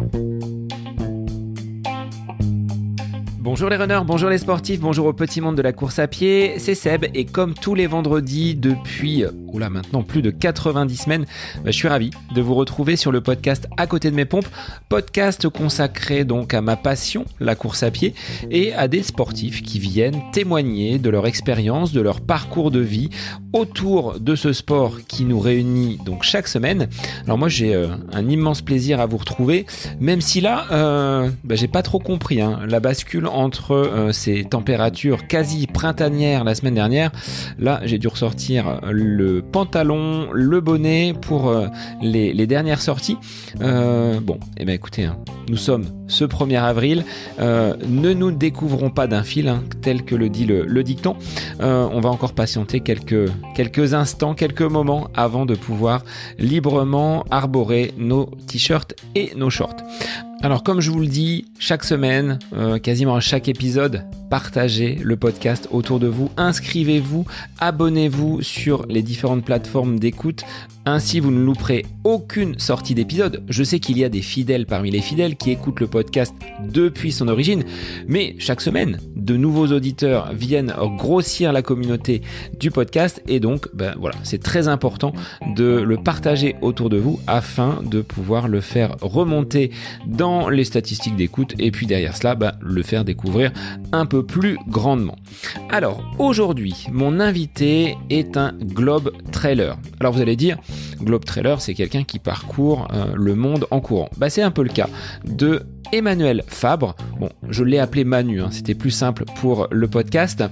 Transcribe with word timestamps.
Bye. 0.00 0.39
Bonjour 3.42 3.70
les 3.70 3.76
runners, 3.76 4.02
bonjour 4.04 4.28
les 4.28 4.36
sportifs, 4.36 4.80
bonjour 4.80 5.06
au 5.06 5.14
petit 5.14 5.40
monde 5.40 5.56
de 5.56 5.62
la 5.62 5.72
course 5.72 5.98
à 5.98 6.06
pied, 6.06 6.58
c'est 6.58 6.74
Seb 6.74 7.06
et 7.14 7.24
comme 7.24 7.54
tous 7.54 7.74
les 7.74 7.86
vendredis 7.86 8.54
depuis 8.54 9.24
oula 9.46 9.70
maintenant 9.70 10.02
plus 10.02 10.20
de 10.20 10.30
90 10.30 10.96
semaines, 10.96 11.24
bah, 11.56 11.70
je 11.70 11.70
suis 11.70 11.88
ravi 11.88 12.10
de 12.34 12.42
vous 12.42 12.54
retrouver 12.54 12.96
sur 12.96 13.12
le 13.12 13.22
podcast 13.22 13.66
À 13.78 13.86
côté 13.86 14.10
de 14.10 14.14
mes 14.14 14.26
pompes, 14.26 14.46
podcast 14.90 15.48
consacré 15.48 16.24
donc 16.24 16.52
à 16.52 16.60
ma 16.60 16.76
passion, 16.76 17.24
la 17.40 17.54
course 17.54 17.82
à 17.82 17.90
pied, 17.90 18.12
et 18.50 18.74
à 18.74 18.88
des 18.88 19.02
sportifs 19.02 19.62
qui 19.62 19.78
viennent 19.78 20.20
témoigner 20.32 20.98
de 20.98 21.08
leur 21.08 21.26
expérience, 21.26 21.92
de 21.92 22.02
leur 22.02 22.20
parcours 22.20 22.70
de 22.70 22.80
vie 22.80 23.08
autour 23.54 24.20
de 24.20 24.34
ce 24.34 24.52
sport 24.52 24.98
qui 25.08 25.24
nous 25.24 25.40
réunit 25.40 25.98
donc 26.04 26.24
chaque 26.24 26.46
semaine. 26.46 26.88
Alors 27.24 27.38
moi 27.38 27.48
j'ai 27.48 27.74
euh, 27.74 27.88
un 28.12 28.28
immense 28.28 28.60
plaisir 28.60 29.00
à 29.00 29.06
vous 29.06 29.16
retrouver, 29.16 29.64
même 29.98 30.20
si 30.20 30.42
là 30.42 30.66
euh, 30.72 31.30
bah, 31.42 31.54
j'ai 31.54 31.68
pas 31.68 31.82
trop 31.82 32.00
compris 32.00 32.42
hein, 32.42 32.60
la 32.68 32.80
bascule 32.80 33.29
entre 33.34 33.72
euh, 33.72 34.12
ces 34.12 34.44
températures 34.44 35.26
quasi 35.26 35.66
printanières 35.66 36.44
la 36.44 36.54
semaine 36.54 36.74
dernière. 36.74 37.10
Là, 37.58 37.80
j'ai 37.84 37.98
dû 37.98 38.08
ressortir 38.08 38.80
le 38.90 39.42
pantalon, 39.42 40.28
le 40.32 40.60
bonnet 40.60 41.14
pour 41.20 41.48
euh, 41.48 41.66
les, 42.02 42.46
dernières 42.46 42.80
sorties. 42.80 43.16
Euh, 43.60 44.20
bon, 44.20 44.34
et 44.34 44.62
eh 44.62 44.64
bien 44.64 44.74
écoutez, 44.74 45.04
hein, 45.04 45.16
nous 45.48 45.56
sommes 45.56 45.86
ce 46.08 46.24
1er 46.24 46.60
avril. 46.60 47.04
ne 47.38 48.12
nous 48.12 48.32
découvrons 48.32 48.90
pas 48.90 49.06
d'un 49.06 49.22
fil, 49.22 49.48
hein, 49.48 49.62
tel 49.82 50.04
que 50.04 50.14
le 50.14 50.28
dit 50.28 50.46
le, 50.46 50.82
dicton. 50.82 51.16
on 51.60 52.00
va 52.00 52.08
encore 52.08 52.32
patienter 52.32 52.80
quelques, 52.80 53.30
quelques 53.54 53.94
instants, 53.94 54.34
quelques 54.34 54.62
moments 54.62 55.08
avant 55.14 55.46
de 55.46 55.54
pouvoir 55.54 56.04
librement 56.38 57.24
arborer 57.30 57.92
nos 57.96 58.30
t-shirts 58.46 58.94
et 59.14 59.32
nos 59.36 59.50
shorts. 59.50 59.76
Alors 60.42 60.62
comme 60.62 60.80
je 60.80 60.90
vous 60.90 61.00
le 61.00 61.06
dis, 61.06 61.44
chaque 61.58 61.84
semaine, 61.84 62.38
euh, 62.54 62.78
quasiment 62.78 63.14
à 63.14 63.20
chaque 63.20 63.46
épisode, 63.46 64.06
partagez 64.30 64.94
le 64.94 65.16
podcast 65.16 65.68
autour 65.70 66.00
de 66.00 66.06
vous, 66.06 66.30
inscrivez-vous, 66.38 67.26
abonnez-vous 67.58 68.40
sur 68.40 68.86
les 68.86 69.02
différentes 69.02 69.44
plateformes 69.44 69.98
d'écoute, 69.98 70.44
ainsi 70.90 71.20
vous 71.20 71.30
ne 71.30 71.44
louperez 71.44 71.86
aucune 72.04 72.58
sortie 72.58 72.94
d'épisode. 72.94 73.42
Je 73.48 73.62
sais 73.62 73.78
qu'il 73.78 73.98
y 73.98 74.04
a 74.04 74.08
des 74.08 74.22
fidèles 74.22 74.66
parmi 74.66 74.90
les 74.90 75.00
fidèles 75.00 75.36
qui 75.36 75.50
écoutent 75.50 75.80
le 75.80 75.86
podcast 75.86 76.34
depuis 76.68 77.12
son 77.12 77.28
origine, 77.28 77.64
mais 78.06 78.34
chaque 78.38 78.60
semaine, 78.60 78.98
de 79.16 79.36
nouveaux 79.36 79.68
auditeurs 79.68 80.32
viennent 80.32 80.74
grossir 80.96 81.52
la 81.52 81.62
communauté 81.62 82.22
du 82.58 82.70
podcast 82.70 83.22
et 83.28 83.40
donc 83.40 83.68
ben, 83.74 83.94
voilà, 83.98 84.16
c'est 84.22 84.42
très 84.42 84.68
important 84.68 85.12
de 85.56 85.80
le 85.80 85.96
partager 85.96 86.56
autour 86.60 86.90
de 86.90 86.96
vous 86.96 87.20
afin 87.26 87.82
de 87.82 88.00
pouvoir 88.00 88.48
le 88.48 88.60
faire 88.60 88.96
remonter 89.00 89.70
dans 90.06 90.48
les 90.48 90.64
statistiques 90.64 91.16
d'écoute 91.16 91.54
et 91.58 91.70
puis 91.70 91.86
derrière 91.86 92.16
cela, 92.16 92.34
bah, 92.34 92.54
le 92.60 92.82
faire 92.82 93.04
découvrir 93.04 93.52
un 93.92 94.06
peu 94.06 94.24
plus 94.24 94.58
grandement. 94.68 95.16
Alors 95.70 96.02
aujourd'hui, 96.18 96.86
mon 96.90 97.20
invité 97.20 97.96
est 98.08 98.36
un 98.36 98.52
globe 98.52 99.12
trailer. 99.30 99.78
Alors 100.00 100.12
vous 100.12 100.20
allez 100.20 100.36
dire, 100.36 100.58
globe 101.00 101.24
trailer, 101.24 101.60
c'est 101.60 101.74
quelqu'un 101.74 102.04
qui 102.04 102.18
parcourt 102.18 102.88
euh, 102.92 103.12
le 103.14 103.34
monde 103.34 103.66
en 103.70 103.80
courant. 103.80 104.10
Bah, 104.16 104.30
c'est 104.30 104.42
un 104.42 104.50
peu 104.50 104.62
le 104.62 104.70
cas 104.70 104.88
de 105.24 105.66
Emmanuel 105.92 106.42
Fabre. 106.46 106.94
Bon, 107.18 107.28
je 107.48 107.64
l'ai 107.64 107.78
appelé 107.78 108.04
Manu, 108.04 108.40
hein, 108.40 108.48
c'était 108.50 108.74
plus 108.74 108.90
simple 108.90 109.24
pour 109.40 109.68
le 109.70 109.88
podcast. 109.88 110.42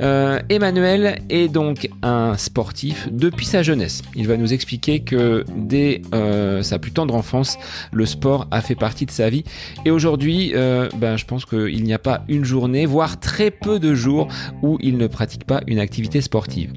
Euh, 0.00 0.40
Emmanuel 0.48 1.20
est 1.28 1.48
donc 1.48 1.88
un 2.02 2.36
sportif 2.36 3.08
depuis 3.12 3.46
sa 3.46 3.62
jeunesse. 3.62 4.02
Il 4.14 4.26
va 4.26 4.36
nous 4.36 4.52
expliquer 4.52 5.00
que 5.00 5.44
dès 5.56 6.02
euh, 6.14 6.62
sa 6.62 6.78
plus 6.78 6.92
tendre 6.92 7.14
enfance, 7.14 7.58
le 7.92 8.06
sport 8.06 8.46
a 8.50 8.60
fait 8.60 8.74
partie 8.74 9.06
de 9.06 9.10
sa 9.10 9.30
vie. 9.30 9.44
Et 9.84 9.90
aujourd'hui, 9.90 10.52
euh, 10.54 10.88
ben, 10.96 11.16
je 11.16 11.24
pense 11.24 11.44
qu'il 11.44 11.82
n'y 11.84 11.94
a 11.94 11.98
pas 11.98 12.24
une 12.28 12.44
journée, 12.44 12.86
voire 12.86 13.20
très 13.20 13.50
peu 13.50 13.78
de 13.78 13.94
jours, 13.94 14.28
où 14.62 14.78
il 14.80 14.96
ne 14.96 15.06
pratique 15.06 15.44
pas 15.44 15.60
une 15.66 15.78
activité 15.78 16.20
sportive. 16.20 16.72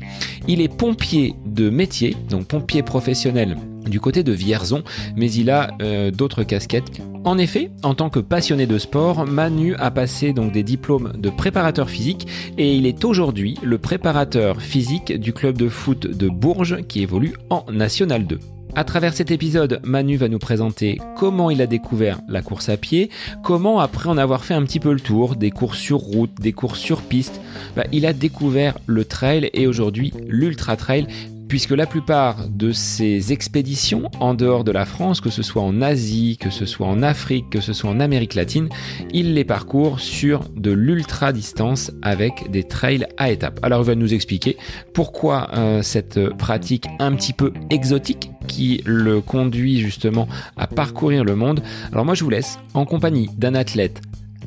Il 0.48 0.62
est 0.62 0.74
pompier 0.74 1.36
de 1.46 1.70
métier, 1.70 2.16
donc 2.30 2.48
pompier 2.48 2.84
professionnel 2.84 3.56
du 3.86 4.00
côté 4.00 4.24
de 4.24 4.32
Vierzon, 4.32 4.84
mais 5.16 5.32
il 5.32 5.50
a 5.50 5.72
euh, 5.82 6.12
d'autres 6.12 6.44
casquettes. 6.44 7.02
En 7.26 7.38
effet, 7.38 7.70
en 7.84 7.96
tant 7.96 8.10
que 8.10 8.20
passionné 8.20 8.66
de 8.66 8.78
sport, 8.78 9.26
Manu 9.26 9.76
a 9.76 9.92
passé 9.92 10.34
des 10.34 10.64
diplômes 10.64 11.14
de 11.18 11.30
préparateur 11.30 11.90
physique 11.90 12.28
et 12.58 12.76
il 12.76 12.86
est 12.86 13.04
aujourd'hui 13.04 13.56
le 13.62 13.78
préparateur 13.78 14.62
physique 14.62 15.20
du 15.20 15.34
club 15.34 15.58
de 15.58 15.68
foot 15.68 16.08
de 16.08 16.30
Bourges 16.30 16.82
qui 16.88 17.02
évolue 17.02 17.34
en 17.50 17.66
National 17.72 18.26
2. 18.26 18.40
À 18.76 18.84
travers 18.84 19.14
cet 19.14 19.32
épisode, 19.32 19.80
Manu 19.84 20.16
va 20.16 20.28
nous 20.28 20.38
présenter 20.38 21.00
comment 21.18 21.50
il 21.50 21.62
a 21.62 21.68
découvert 21.68 22.22
la 22.30 22.44
course 22.44 22.70
à 22.70 22.78
pied, 22.78 23.10
comment 23.44 23.80
après 23.80 24.10
en 24.10 24.18
avoir 24.18 24.46
fait 24.46 24.54
un 24.54 24.64
petit 24.64 24.80
peu 24.80 24.94
le 24.94 25.00
tour, 25.00 25.36
des 25.36 25.50
courses 25.50 25.80
sur 25.80 25.98
route, 25.98 26.32
des 26.40 26.54
courses 26.54 26.80
sur 26.80 27.02
piste, 27.02 27.42
bah, 27.76 27.86
il 27.92 28.06
a 28.06 28.14
découvert 28.14 28.78
le 28.86 29.06
trail 29.06 29.50
et 29.54 29.66
aujourd'hui 29.66 30.14
l'ultra 30.28 30.78
trail 30.78 31.08
puisque 31.50 31.72
la 31.72 31.88
plupart 31.88 32.48
de 32.48 32.72
ces 32.72 33.34
expéditions 33.34 34.10
en 34.20 34.36
dehors 34.36 34.64
de 34.64 34.72
la 34.72 34.86
France, 34.86 35.20
que 35.20 35.32
ce 35.32 35.42
soit 35.42 35.64
en 35.64 35.82
Asie, 35.82 36.38
que 36.40 36.52
ce 36.52 36.66
soit 36.66 36.88
en 36.88 37.02
Afrique, 37.02 37.50
que 37.50 37.60
ce 37.60 37.74
soit 37.74 37.90
en 37.90 38.00
Amérique 38.00 38.36
latine, 38.36 38.70
il 39.12 39.34
les 39.34 39.44
parcourt 39.44 40.00
sur 40.00 40.48
de 40.56 40.72
l'ultra 40.72 41.34
distance 41.34 41.92
avec 42.04 42.52
des 42.52 42.64
trails 42.64 43.08
à 43.18 43.32
étapes. 43.32 43.60
Alors 43.64 43.82
il 43.82 43.88
va 43.88 43.96
nous 43.96 44.14
expliquer 44.14 44.58
pourquoi 44.94 45.50
euh, 45.56 45.82
cette 45.82 46.30
pratique 46.38 46.86
un 47.00 47.14
petit 47.16 47.34
peu 47.34 47.52
exotique 47.72 48.30
qui 48.48 48.82
le 48.86 49.20
conduit 49.20 49.80
justement 49.80 50.28
à 50.56 50.68
parcourir 50.68 51.24
le 51.24 51.36
monde. 51.36 51.64
Alors 51.92 52.06
moi 52.06 52.14
je 52.14 52.24
vous 52.24 52.30
laisse 52.30 52.60
en 52.76 52.86
compagnie 52.86 53.28
d'un 53.38 53.56
athlète 53.56 54.02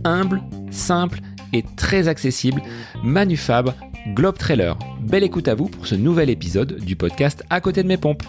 humble, 0.05 0.41
simple 0.71 1.21
et 1.53 1.65
très 1.77 2.07
accessible, 2.07 2.63
Manu 3.03 3.37
Fab, 3.37 3.75
Globe 4.09 4.37
Trailer. 4.37 4.77
Belle 5.01 5.23
écoute 5.23 5.47
à 5.47 5.55
vous 5.55 5.69
pour 5.69 5.87
ce 5.87 5.95
nouvel 5.95 6.29
épisode 6.29 6.81
du 6.81 6.97
podcast 6.97 7.45
À 7.51 7.61
côté 7.61 7.85
de 7.85 7.89
mes 7.89 7.97
pompes. 7.97 8.25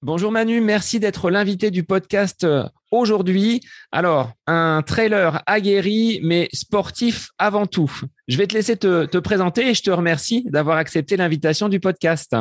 Bonjour 0.00 0.30
Manu, 0.30 0.60
merci 0.60 1.00
d'être 1.00 1.28
l'invité 1.28 1.72
du 1.72 1.82
podcast 1.82 2.44
euh, 2.44 2.64
aujourd'hui. 2.92 3.60
Alors, 3.90 4.30
un 4.46 4.82
trailer 4.86 5.42
aguerri, 5.44 6.20
mais 6.22 6.48
sportif 6.52 7.30
avant 7.36 7.66
tout. 7.66 7.90
Je 8.28 8.38
vais 8.38 8.46
te 8.46 8.54
laisser 8.54 8.76
te, 8.76 9.18
présenter 9.18 9.68
et 9.68 9.74
je 9.74 9.82
te 9.82 9.90
remercie 9.90 10.44
d'avoir 10.50 10.76
accepté 10.78 11.16
l'invitation 11.16 11.68
du 11.68 11.80
podcast. 11.80 12.36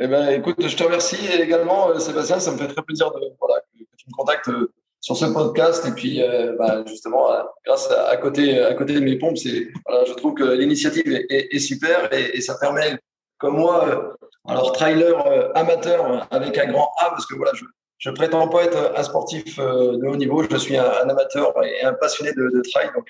Eh 0.00 0.06
ben, 0.08 0.30
écoute, 0.30 0.66
je 0.66 0.74
te 0.74 0.82
remercie 0.82 1.18
également, 1.38 1.90
euh, 1.90 1.98
Sébastien. 1.98 2.40
Ça 2.40 2.50
me 2.50 2.56
fait 2.56 2.68
très 2.68 2.82
plaisir 2.82 3.12
de, 3.12 3.20
que 3.20 3.96
tu 3.96 4.06
me 4.08 4.14
contactes 4.16 4.48
euh, 4.48 4.72
sur 5.06 5.16
ce 5.16 5.26
podcast. 5.26 5.86
Et 5.86 5.92
puis, 5.92 6.20
euh, 6.20 6.56
bah, 6.58 6.82
justement, 6.84 7.32
euh, 7.32 7.42
grâce 7.64 7.88
à, 7.92 8.16
côté, 8.16 8.60
à 8.60 8.74
côté 8.74 8.94
de 8.94 9.00
mes 9.00 9.16
pompes, 9.16 9.38
c'est, 9.38 9.68
voilà, 9.86 10.04
je 10.04 10.12
trouve 10.14 10.34
que 10.34 10.42
l'initiative 10.42 11.04
est, 11.30 11.58
super 11.60 12.12
et, 12.12 12.40
ça 12.40 12.56
permet, 12.60 12.98
comme 13.38 13.56
moi, 13.56 13.88
euh, 13.88 14.26
alors 14.48 14.72
trailer 14.72 15.14
amateur 15.54 16.26
avec 16.32 16.58
un 16.58 16.66
grand 16.72 16.90
A, 16.98 17.10
parce 17.10 17.24
que 17.24 17.36
voilà, 17.36 17.52
je 17.98 18.10
prétends 18.10 18.48
pas 18.48 18.64
être 18.64 18.94
un 18.96 19.02
sportif 19.04 19.58
de 19.58 20.06
haut 20.08 20.16
niveau, 20.16 20.42
je 20.50 20.56
suis 20.56 20.76
un, 20.76 21.08
amateur 21.08 21.54
et 21.64 21.84
un 21.84 21.92
passionné 21.92 22.32
de, 22.32 22.62
trail. 22.72 22.90
Donc, 22.92 23.06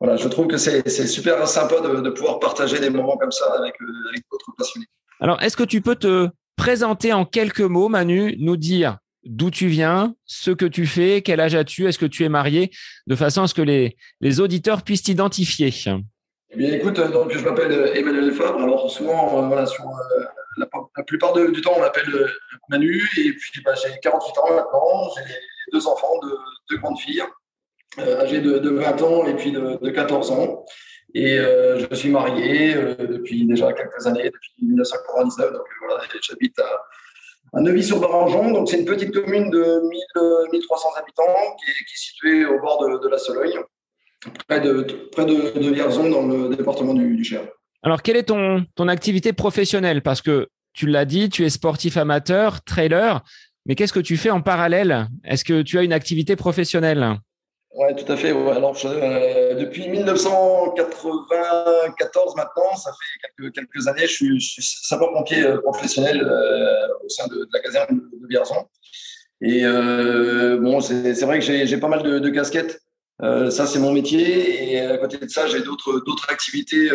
voilà, 0.00 0.16
je 0.16 0.26
trouve 0.26 0.48
que 0.48 0.56
c'est, 0.56 0.88
super 1.06 1.46
sympa 1.46 1.80
de, 1.80 2.10
pouvoir 2.10 2.40
partager 2.40 2.80
des 2.80 2.90
moments 2.90 3.16
comme 3.16 3.30
ça 3.30 3.46
avec, 3.52 3.76
avec 4.10 4.24
d'autres 4.28 4.50
passionnés. 4.58 4.86
Alors, 5.20 5.40
est-ce 5.40 5.56
que 5.56 5.62
tu 5.62 5.82
peux 5.82 5.94
te 5.94 6.28
présenter 6.56 7.12
en 7.12 7.24
quelques 7.24 7.60
mots, 7.60 7.88
Manu, 7.88 8.34
nous 8.40 8.56
dire 8.56 8.98
d'où 9.24 9.50
tu 9.50 9.68
viens, 9.68 10.14
ce 10.24 10.50
que 10.50 10.66
tu 10.66 10.86
fais, 10.86 11.22
quel 11.22 11.40
âge 11.40 11.54
as-tu, 11.54 11.86
est-ce 11.86 11.98
que 11.98 12.06
tu 12.06 12.24
es 12.24 12.28
marié, 12.28 12.70
de 13.06 13.14
façon 13.14 13.42
à 13.42 13.48
ce 13.48 13.54
que 13.54 13.62
les, 13.62 13.96
les 14.20 14.40
auditeurs 14.40 14.82
puissent 14.82 15.02
t'identifier. 15.02 15.72
Eh 16.54 16.56
bien, 16.56 16.72
écoute, 16.72 16.98
euh, 16.98 17.08
donc, 17.08 17.32
je 17.32 17.42
m'appelle 17.42 17.72
euh, 17.72 17.94
Emmanuel 17.94 18.30
Fabre. 18.32 18.60
Alors, 18.62 18.90
souvent, 18.90 19.42
euh, 19.42 19.46
voilà, 19.46 19.64
sur, 19.64 19.84
la, 20.58 20.66
plupart 21.06 21.32
du 21.32 21.60
temps, 21.62 21.72
on 21.76 21.80
m'appelle 21.80 22.10
Manu. 22.68 23.08
Et 23.16 23.32
puis, 23.32 23.62
bah, 23.64 23.72
j'ai 23.74 23.98
48 24.02 24.38
ans 24.38 24.54
maintenant. 24.54 25.10
J'ai 25.16 25.34
deux 25.72 25.86
enfants, 25.86 26.12
deux, 26.70 26.76
grandes 26.76 26.98
filles, 26.98 27.22
âgées 27.98 28.40
de, 28.40 28.58
de, 28.58 28.70
20 28.70 29.02
ans 29.02 29.26
et 29.26 29.34
puis 29.34 29.52
de, 29.52 29.78
de 29.80 29.90
14 29.90 30.30
ans. 30.32 30.64
Et 31.14 31.36
je 31.36 31.94
suis 31.94 32.10
marié 32.10 32.74
depuis 32.74 33.46
déjà 33.46 33.72
quelques 33.72 34.06
années, 34.06 34.24
depuis 34.24 34.52
1999. 34.60 35.52
Donc, 35.52 35.62
voilà, 35.86 36.02
j'habite 36.22 36.58
à 36.58 36.80
à 37.52 37.60
Neuvy-sur-Barangeon. 37.60 38.52
Donc, 38.52 38.68
c'est 38.68 38.78
une 38.78 38.84
petite 38.84 39.12
commune 39.12 39.50
de 39.50 40.50
1300 40.52 40.88
habitants 40.98 41.56
qui 41.64 41.70
est, 41.70 41.96
située 41.96 42.46
au 42.46 42.60
bord 42.60 42.82
de, 43.02 43.08
la 43.08 43.18
Sologne, 43.18 43.58
près 44.48 44.60
de, 44.60 44.82
près 45.12 45.24
de, 45.24 45.70
Vierzon, 45.70 46.10
dans 46.10 46.26
le 46.26 46.54
département 46.56 46.94
du, 46.94 47.22
Cher. 47.24 47.42
Alors, 47.82 48.02
quelle 48.02 48.16
est 48.16 48.24
ton, 48.24 48.64
ton 48.74 48.88
activité 48.88 49.32
professionnelle? 49.32 50.02
Parce 50.02 50.22
que 50.22 50.48
tu 50.72 50.86
l'as 50.86 51.04
dit, 51.04 51.28
tu 51.28 51.44
es 51.44 51.50
sportif 51.50 51.96
amateur, 51.96 52.62
trailer, 52.62 53.22
mais 53.66 53.74
qu'est-ce 53.74 53.92
que 53.92 54.00
tu 54.00 54.16
fais 54.16 54.30
en 54.30 54.40
parallèle? 54.40 55.08
Est-ce 55.24 55.44
que 55.44 55.62
tu 55.62 55.78
as 55.78 55.82
une 55.82 55.92
activité 55.92 56.36
professionnelle? 56.36 57.18
Oui, 57.74 57.94
tout 57.96 58.12
à 58.12 58.16
fait. 58.16 58.30
Alors, 58.30 58.76
depuis 59.58 59.88
1994 59.88 62.36
maintenant, 62.36 62.76
ça 62.76 62.90
fait 62.90 63.18
quelques, 63.54 63.88
années, 63.88 64.06
je 64.06 64.12
suis, 64.12 64.38
sapeur-pompier 64.60 65.54
professionnel 65.62 66.22
au 67.02 67.08
sein 67.08 67.26
de, 67.28 67.48
la 67.52 67.60
caserne 67.60 68.02
de 68.12 68.26
Vierzon. 68.28 68.68
Et 69.40 69.62
bon, 70.60 70.80
c'est 70.80 71.22
vrai 71.22 71.38
que 71.38 71.44
j'ai 71.44 71.78
pas 71.78 71.88
mal 71.88 72.02
de, 72.02 72.28
casquettes. 72.28 72.78
ça, 73.20 73.66
c'est 73.66 73.78
mon 73.78 73.92
métier. 73.92 74.72
Et 74.72 74.80
à 74.80 74.98
côté 74.98 75.16
de 75.16 75.28
ça, 75.28 75.46
j'ai 75.46 75.62
d'autres 75.62 76.26
activités 76.28 76.90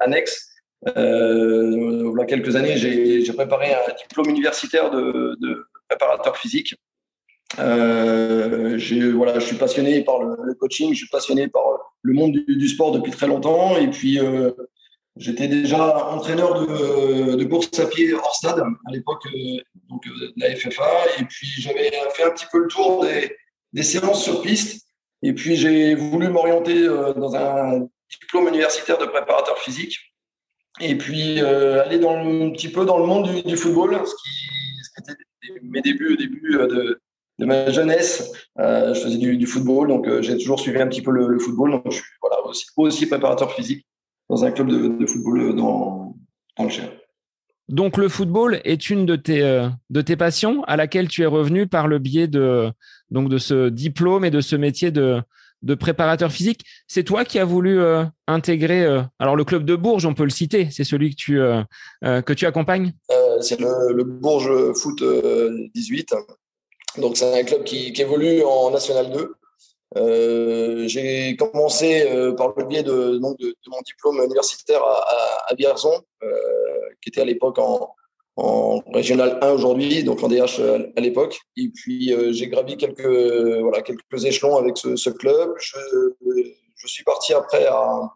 annexes. 0.00 0.50
Euh, 0.96 1.70
il 1.72 2.18
y 2.18 2.22
a 2.22 2.24
quelques 2.24 2.56
années, 2.56 2.76
j'ai 2.76 3.32
préparé 3.32 3.74
un 3.74 3.94
diplôme 4.00 4.30
universitaire 4.30 4.90
de, 4.90 5.36
de 5.40 5.66
préparateur 5.88 6.36
physique. 6.36 6.74
Euh, 7.58 8.78
voilà, 9.14 9.38
je 9.38 9.44
suis 9.44 9.56
passionné 9.56 10.02
par 10.02 10.22
le, 10.22 10.54
coaching, 10.54 10.92
je 10.92 10.98
suis 10.98 11.08
passionné 11.08 11.48
par 11.48 11.64
le 12.02 12.12
monde 12.12 12.32
du, 12.46 12.68
sport 12.68 12.92
depuis 12.92 13.10
très 13.10 13.26
longtemps. 13.26 13.76
Et 13.76 13.88
puis, 13.88 14.18
euh, 14.18 14.52
j'étais 15.16 15.48
déjà 15.48 16.08
entraîneur 16.08 16.66
de, 16.66 17.34
de, 17.34 17.44
course 17.44 17.78
à 17.78 17.86
pied 17.86 18.14
hors 18.14 18.34
stade 18.34 18.60
à 18.60 18.92
l'époque 18.92 19.26
euh, 19.26 19.58
donc 19.88 20.04
de 20.04 20.32
la 20.36 20.54
FFA. 20.54 21.18
Et 21.18 21.24
puis, 21.24 21.46
j'avais 21.58 21.90
fait 22.14 22.24
un 22.24 22.30
petit 22.30 22.46
peu 22.50 22.58
le 22.58 22.68
tour 22.68 23.04
des, 23.04 23.36
des 23.72 23.82
séances 23.82 24.22
sur 24.22 24.42
piste. 24.42 24.86
Et 25.22 25.32
puis, 25.32 25.56
j'ai 25.56 25.94
voulu 25.94 26.28
m'orienter 26.28 26.86
dans 26.86 27.36
un 27.36 27.86
diplôme 28.10 28.48
universitaire 28.48 28.96
de 28.98 29.06
préparateur 29.06 29.58
physique. 29.58 29.98
Et 30.78 30.96
puis 30.96 31.40
euh, 31.40 31.84
aller 31.84 31.98
dans 31.98 32.16
un 32.16 32.50
petit 32.50 32.68
peu 32.68 32.84
dans 32.84 32.98
le 32.98 33.06
monde 33.06 33.42
du, 33.44 33.56
football, 33.56 34.00
ce 34.06 34.14
qui, 34.14 35.12
était 35.12 35.60
mes 35.62 35.82
débuts 35.82 36.14
au 36.14 36.16
début 36.16 36.56
euh, 36.58 36.66
de, 36.66 37.00
de 37.40 37.46
ma 37.46 37.70
jeunesse. 37.70 38.32
Euh, 38.58 38.94
je 38.94 39.00
faisais 39.00 39.16
du, 39.16 39.46
football, 39.46 39.88
donc 39.88 40.08
j'ai 40.20 40.36
toujours 40.38 40.60
suivi 40.60 40.80
un 40.80 40.86
petit 40.86 41.02
peu 41.02 41.10
le, 41.10 41.38
football. 41.38 41.72
Donc 41.72 41.82
je 41.86 41.96
suis 41.96 42.04
voilà, 42.20 42.36
aussi, 42.46 42.66
aussi, 42.76 43.06
préparateur 43.06 43.52
physique 43.52 43.86
dans 44.28 44.44
un 44.44 44.52
club 44.52 44.68
de, 44.68 45.06
football 45.06 45.56
dans, 45.56 46.14
dans, 46.56 46.64
le 46.64 46.70
Cher. 46.70 46.90
Donc 47.68 47.96
le 47.96 48.08
football 48.08 48.60
est 48.64 48.90
une 48.90 49.06
de 49.06 49.16
tes, 49.16 49.68
de 49.90 50.00
tes 50.00 50.16
passions 50.16 50.62
à 50.64 50.76
laquelle 50.76 51.08
tu 51.08 51.22
es 51.22 51.26
revenu 51.26 51.66
par 51.66 51.88
le 51.88 51.98
biais 51.98 52.28
de, 52.28 52.70
donc 53.10 53.28
de 53.28 53.38
ce 53.38 53.68
diplôme 53.68 54.24
et 54.24 54.30
de 54.30 54.40
ce 54.40 54.56
métier 54.56 54.90
de, 54.90 55.20
de 55.62 55.74
préparateur 55.74 56.32
physique. 56.32 56.64
C'est 56.86 57.04
toi 57.04 57.24
qui 57.24 57.38
as 57.38 57.44
voulu 57.44 57.80
euh, 57.80 58.04
intégrer 58.26 58.84
euh, 58.84 59.02
alors 59.18 59.36
le 59.36 59.44
club 59.44 59.64
de 59.64 59.76
Bourges, 59.76 60.06
on 60.06 60.14
peut 60.14 60.24
le 60.24 60.30
citer, 60.30 60.68
c'est 60.70 60.84
celui 60.84 61.10
que 61.10 61.16
tu 61.16 61.40
euh, 61.40 61.62
que 62.02 62.32
tu 62.32 62.46
accompagnes? 62.46 62.92
c'est 63.40 63.60
le, 63.60 64.04
Bourges 64.04 64.72
Foot 64.74 65.02
18. 65.74 66.14
Donc 66.98 67.16
c'est 67.16 67.40
un 67.40 67.44
club 67.44 67.64
qui, 67.64 67.92
évolue 67.96 68.42
en 68.42 68.70
National 68.70 69.10
2. 69.10 70.86
j'ai 70.86 71.36
commencé 71.36 72.04
par 72.36 72.52
le 72.56 72.64
biais 72.64 72.82
de, 72.82 73.18
donc 73.18 73.38
de, 73.38 73.54
mon 73.68 73.80
diplôme 73.82 74.22
universitaire 74.24 74.82
à, 74.82 75.46
à, 75.48 75.54
Vierzon, 75.54 76.02
qui 77.00 77.10
était 77.10 77.20
à 77.20 77.24
l'époque 77.24 77.58
en, 77.58 77.94
en 78.36 78.82
régional 78.92 79.38
1 79.42 79.50
aujourd'hui, 79.50 80.02
donc 80.04 80.22
en 80.22 80.28
DH 80.28 80.60
à 80.96 81.00
l'époque. 81.00 81.40
Et 81.56 81.68
puis 81.68 82.12
euh, 82.12 82.32
j'ai 82.32 82.48
gravi 82.48 82.76
quelques, 82.76 83.06
voilà, 83.60 83.82
quelques 83.82 84.24
échelons 84.24 84.56
avec 84.56 84.76
ce, 84.78 85.10
club. 85.10 85.54
Je, 85.58 85.78
je, 86.76 86.86
suis 86.86 87.04
parti 87.04 87.34
après 87.34 87.66
à, 87.66 88.10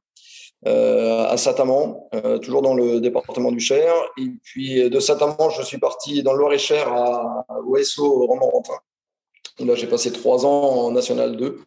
euh, 0.67 1.27
à 1.27 1.37
Satamand, 1.37 2.09
euh, 2.15 2.39
toujours 2.39 2.63
dans 2.63 2.75
le 2.75 3.01
département 3.01 3.53
du 3.53 3.61
Cher. 3.61 3.93
Et 4.19 4.29
puis 4.43 4.89
de 4.89 5.01
Satamand, 5.01 5.51
je 5.51 5.63
suis 5.63 5.79
parti 5.79 6.23
dans 6.23 6.33
le 6.33 6.39
Loir-et-Cher 6.39 6.93
à, 6.93 7.47
OSO 7.67 8.27
Romorantin. 8.27 8.79
Là, 9.61 9.75
j'ai 9.75 9.87
passé 9.87 10.11
trois 10.11 10.45
ans 10.47 10.87
en 10.87 10.91
National 10.91 11.37
2. 11.37 11.61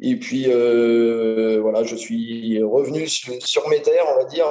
Et 0.00 0.16
puis, 0.16 0.44
voilà, 0.44 1.84
je 1.84 1.96
suis 1.96 2.62
revenu 2.62 3.06
sur, 3.08 3.68
mes 3.68 3.82
terres, 3.82 4.06
on 4.12 4.16
va 4.16 4.24
dire, 4.24 4.46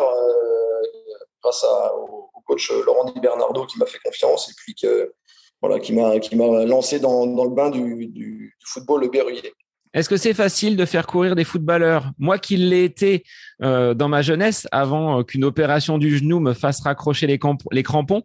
grâce 1.43 1.65
au, 1.97 2.29
coach 2.45 2.71
euh, 2.71 2.83
Laurent 2.85 3.05
Di 3.05 3.19
Bernardo 3.19 3.65
qui 3.65 3.77
m'a 3.79 3.85
fait 3.85 3.99
confiance 4.03 4.49
et 4.49 4.53
puis 4.57 4.75
que, 4.75 5.13
voilà, 5.61 5.79
qui 5.79 5.93
m'a 5.93 6.65
lancé 6.65 6.99
dans, 6.99 7.25
le 7.25 7.49
bain 7.49 7.69
du, 7.69 8.07
du, 8.07 8.57
football 8.65 9.09
berruyer. 9.09 9.53
Est-ce 9.93 10.09
que 10.09 10.17
c'est 10.17 10.33
facile 10.33 10.75
de 10.75 10.85
faire 10.85 11.05
courir 11.05 11.35
des 11.35 11.43
footballeurs? 11.43 12.11
Moi 12.17 12.39
qui 12.39 12.57
l'ai 12.57 12.83
été 12.83 13.23
euh, 13.61 13.93
dans 13.93 14.09
ma 14.09 14.21
jeunesse, 14.21 14.67
avant 14.71 15.19
euh, 15.19 15.23
qu'une 15.23 15.43
opération 15.43 15.97
du 15.97 16.17
genou 16.17 16.39
me 16.39 16.53
fasse 16.53 16.81
raccrocher 16.81 17.27
les, 17.27 17.39
les 17.71 17.83
crampons, 17.83 18.23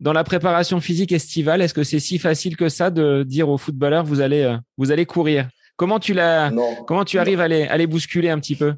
dans 0.00 0.12
la 0.12 0.24
préparation 0.24 0.80
physique 0.80 1.12
estivale, 1.12 1.62
est-ce 1.62 1.74
que 1.74 1.84
c'est 1.84 2.00
si 2.00 2.18
facile 2.18 2.56
que 2.56 2.68
ça 2.68 2.90
de 2.90 3.22
dire 3.22 3.48
aux 3.48 3.58
footballeurs 3.58 4.04
vous 4.04 4.20
allez 4.20 4.56
vous 4.76 4.90
allez 4.90 5.06
courir? 5.06 5.48
Comment 5.76 5.98
tu 5.98 6.14
l'as 6.14 6.52
Comment 6.86 7.04
tu 7.04 7.18
arrives 7.18 7.40
à 7.40 7.48
les, 7.48 7.62
à 7.62 7.76
les 7.76 7.86
bousculer 7.86 8.30
un 8.30 8.38
petit 8.38 8.56
peu? 8.56 8.74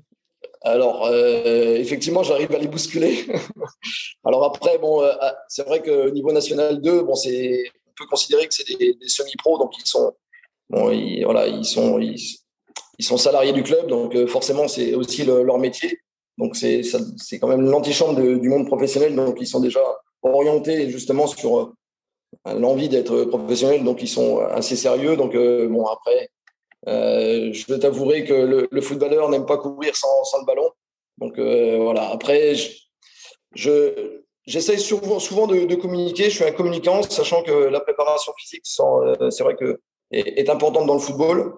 Alors, 0.66 1.06
euh, 1.06 1.76
effectivement, 1.76 2.24
j'arrive 2.24 2.52
à 2.52 2.58
les 2.58 2.66
bousculer. 2.66 3.24
Alors 4.24 4.44
après, 4.44 4.78
bon, 4.78 5.00
euh, 5.00 5.12
ah, 5.20 5.36
c'est 5.48 5.64
vrai 5.64 5.80
qu'au 5.80 6.10
niveau 6.10 6.32
national 6.32 6.80
2, 6.80 7.02
bon, 7.02 7.14
c'est, 7.14 7.62
on 7.86 7.92
peut 7.96 8.06
considérer 8.06 8.48
que 8.48 8.54
c'est 8.54 8.76
des, 8.76 8.96
semi-pros, 9.06 9.58
donc 9.58 9.72
ils 9.78 9.86
sont, 9.86 10.12
bon, 10.70 10.92
voilà, 11.24 11.46
ils 11.46 11.64
sont, 11.64 11.98
ils, 11.98 13.04
sont 13.04 13.16
salariés 13.16 13.52
du 13.52 13.62
club, 13.62 13.88
donc 13.88 14.14
euh, 14.14 14.26
forcément, 14.26 14.68
c'est 14.68 14.94
aussi 14.94 15.24
leur 15.24 15.58
métier. 15.58 16.00
Donc 16.38 16.54
c'est, 16.54 16.82
quand 17.40 17.48
même 17.48 17.62
l'antichambre 17.62 18.20
du 18.20 18.48
monde 18.48 18.66
professionnel, 18.66 19.16
donc 19.16 19.38
ils 19.40 19.46
sont 19.46 19.60
déjà 19.60 19.80
orientés 20.22 20.90
justement 20.90 21.26
sur 21.26 21.72
l'envie 22.44 22.90
d'être 22.90 23.24
professionnels, 23.24 23.84
donc 23.84 24.02
ils 24.02 24.08
sont 24.08 24.40
assez 24.40 24.76
sérieux. 24.76 25.16
Donc 25.16 25.34
bon, 25.34 25.86
après, 25.86 26.30
euh, 26.88 27.52
je 27.52 27.74
t'avouerai 27.74 28.24
que 28.24 28.68
le, 28.70 28.80
footballeur 28.80 29.28
n'aime 29.28 29.46
pas 29.46 29.58
courir 29.58 29.96
sans, 29.96 30.24
sans, 30.24 30.40
le 30.40 30.44
ballon. 30.44 30.70
Donc 31.18 31.38
euh, 31.38 31.78
voilà. 31.80 32.10
Après, 32.10 32.54
je, 33.54 34.20
j'essaye 34.46 34.78
souvent, 34.78 35.18
souvent 35.18 35.46
de, 35.46 35.74
communiquer. 35.74 36.24
Je 36.24 36.36
suis 36.36 36.44
un 36.44 36.52
communicant, 36.52 37.02
sachant 37.02 37.42
que 37.42 37.52
la 37.52 37.80
préparation 37.80 38.32
physique, 38.38 38.64
euh, 38.80 39.30
c'est 39.30 39.42
vrai 39.42 39.56
que 39.56 39.80
est, 40.10 40.48
importante 40.48 40.86
dans 40.86 40.94
le 40.94 41.00
football. 41.00 41.54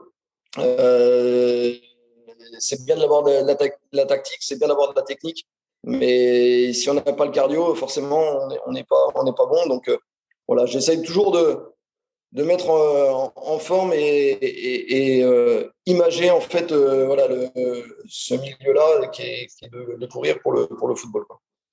c'est 2.58 2.84
bien 2.84 2.96
d'avoir 2.96 3.22
de 3.22 3.46
la, 3.92 4.06
tactique, 4.06 4.38
c'est 4.40 4.58
bien 4.58 4.68
d'avoir 4.68 4.90
de 4.92 4.96
la 4.96 5.02
technique, 5.02 5.46
mais 5.84 6.72
si 6.72 6.88
on 6.90 6.94
n'a 6.94 7.02
pas 7.02 7.24
le 7.24 7.32
cardio, 7.32 7.74
forcément, 7.74 8.48
on 8.66 8.72
n'est 8.72 8.84
pas, 8.84 9.06
on 9.14 9.32
pas 9.32 9.46
bon. 9.46 9.66
Donc 9.66 9.90
voilà, 10.46 10.66
j'essaye 10.66 11.02
toujours 11.02 11.30
de, 11.32 11.58
de 12.32 12.42
mettre 12.42 12.70
en, 12.70 13.58
forme 13.58 13.92
et, 13.94 15.22
euh, 15.22 15.68
imager 15.86 16.30
en 16.30 16.40
fait 16.40 16.72
euh, 16.72 17.06
voilà 17.06 17.26
ce 18.06 18.34
milieu-là 18.34 19.08
qui 19.08 19.22
est, 19.22 19.48
de, 19.72 20.06
courir 20.06 20.38
pour 20.42 20.52
le, 20.52 20.66
pour 20.66 20.88
le 20.88 20.94
football. 20.94 21.24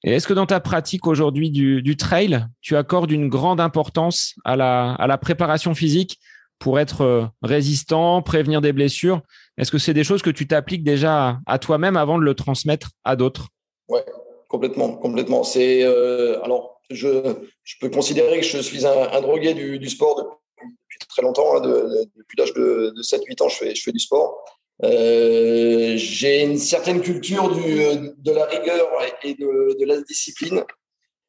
Et 0.03 0.13
est-ce 0.13 0.27
que 0.27 0.33
dans 0.33 0.45
ta 0.45 0.59
pratique 0.59 1.07
aujourd'hui 1.07 1.49
du, 1.49 1.97
trail, 1.97 2.45
tu 2.61 2.75
accordes 2.77 3.11
une 3.11 3.27
grande 3.27 3.59
importance 3.59 4.35
à 4.45 4.55
la, 4.55 4.93
à 4.93 5.07
la 5.07 5.17
préparation 5.17 5.73
physique 5.73 6.19
pour 6.59 6.79
être 6.79 7.01
euh, 7.01 7.25
résistant, 7.41 8.21
prévenir 8.21 8.61
des 8.61 8.73
blessures? 8.73 9.21
Est-ce 9.57 9.71
que 9.71 9.77
c'est 9.77 9.93
des 9.93 10.03
choses 10.03 10.21
que 10.21 10.29
tu 10.29 10.47
t'appliques 10.47 10.83
déjà 10.83 11.39
à, 11.45 11.59
toi-même 11.59 11.97
avant 11.97 12.17
de 12.17 12.23
le 12.23 12.33
transmettre 12.33 12.91
à 13.03 13.15
d'autres? 13.15 13.47
Oui, 13.87 13.99
complètement, 14.49 14.95
complètement. 14.95 15.43
C'est 15.43 15.83
alors 16.43 16.75
je, 16.89 17.35
je, 17.63 17.75
peux 17.79 17.89
considérer 17.89 18.39
que 18.39 18.45
je 18.45 18.57
suis 18.59 18.85
un, 18.85 19.21
drogué 19.21 19.53
du, 19.53 19.89
sport 19.89 20.41
très 21.09 21.21
longtemps. 21.21 21.55
Hein, 21.55 21.61
depuis 21.61 22.37
l'âge 22.37 22.53
de, 22.53 22.93
7-8 23.01 23.43
ans, 23.43 23.49
je 23.49 23.55
fais, 23.55 23.75
je 23.75 23.83
fais 23.83 23.91
du 23.91 23.99
sport. 23.99 24.43
Euh, 24.83 25.93
j'ai 25.95 26.43
une 26.43 26.57
certaine 26.57 27.01
culture 27.01 27.49
du, 27.55 28.13
de 28.17 28.31
la 28.31 28.45
rigueur 28.45 28.87
et 29.23 29.33
de, 29.33 29.79
de 29.79 29.85
la 29.85 30.01
discipline. 30.01 30.63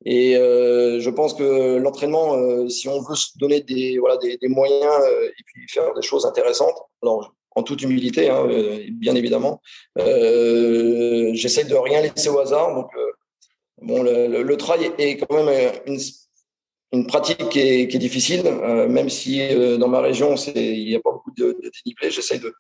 Et 0.05 0.37
euh, 0.37 1.01
je 1.01 1.11
pense 1.11 1.35
que 1.35 1.77
l'entraînement, 1.79 2.37
euh, 2.37 2.69
si 2.69 2.89
on 2.89 3.01
veut 3.01 3.17
se 3.17 3.37
donner 3.39 3.61
des, 3.61 3.99
voilà, 3.99 4.17
des, 4.19 4.39
moyens 4.49 4.93
et 5.07 5.43
puis 5.45 5.67
faire 5.69 5.95
des 5.95 6.03
choses 6.03 6.27
intéressantes, 6.27 6.77
alors 7.03 7.35
en 7.55 7.63
toute 7.63 7.83
humilité, 7.83 8.29
hein, 8.29 8.47
bien 8.93 9.15
évidemment, 9.15 9.63
j'essaie 9.97 11.65
de 11.65 11.75
rien 11.75 12.03
laisser 12.03 12.29
au 12.29 12.39
hasard. 12.39 12.75
Donc, 12.75 12.91
bon, 13.81 14.03
le, 14.03 14.43
le, 14.43 14.57
trail 14.59 14.91
est 14.99 15.17
quand 15.17 15.43
même 15.43 15.73
une 16.93 17.07
pratique 17.07 17.49
qui 17.49 17.61
est, 17.61 17.99
difficile, 17.99 18.43
euh, 18.47 18.89
même 18.89 19.09
si 19.09 19.41
euh, 19.41 19.77
dans 19.77 19.89
ma 19.89 20.01
région, 20.01 20.35
il 20.55 20.87
n'y 20.87 20.95
a 20.95 21.01
pas 21.01 21.13
beaucoup 21.13 21.33
de, 21.37 21.57
de 21.63 21.71
dénivelé. 21.85 22.11
J'essaie 22.11 22.39
de, 22.39 22.55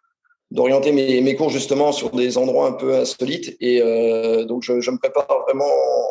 d'orienter 0.56 0.90
mes, 0.90 1.20
mes, 1.20 1.36
cours 1.36 1.50
justement 1.50 1.92
sur 1.92 2.10
des 2.10 2.38
endroits 2.38 2.66
un 2.66 2.72
peu 2.72 2.96
insolites. 2.96 3.56
Et 3.60 3.82
euh, 3.82 4.44
donc, 4.44 4.62
je, 4.62 4.80
je, 4.80 4.90
me 4.90 4.96
prépare 4.96 5.28
vraiment 5.46 5.66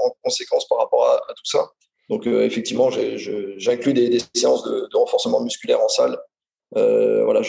en, 0.06 0.16
conséquence 0.24 0.68
par 0.68 0.78
rapport 0.78 1.08
à, 1.08 1.34
tout 1.34 1.46
ça. 1.46 1.72
Donc, 2.10 2.28
euh, 2.28 2.46
effectivement, 2.46 2.90
j'inclus 2.92 3.94
des, 3.94 4.10
des, 4.10 4.20
séances 4.36 4.64
de, 4.64 4.88
de, 4.92 4.98
renforcement 4.98 5.42
musculaire 5.42 5.82
en 5.82 5.90
salle. 5.90 6.18
Euh, 6.78 7.24
voilà, 7.26 7.42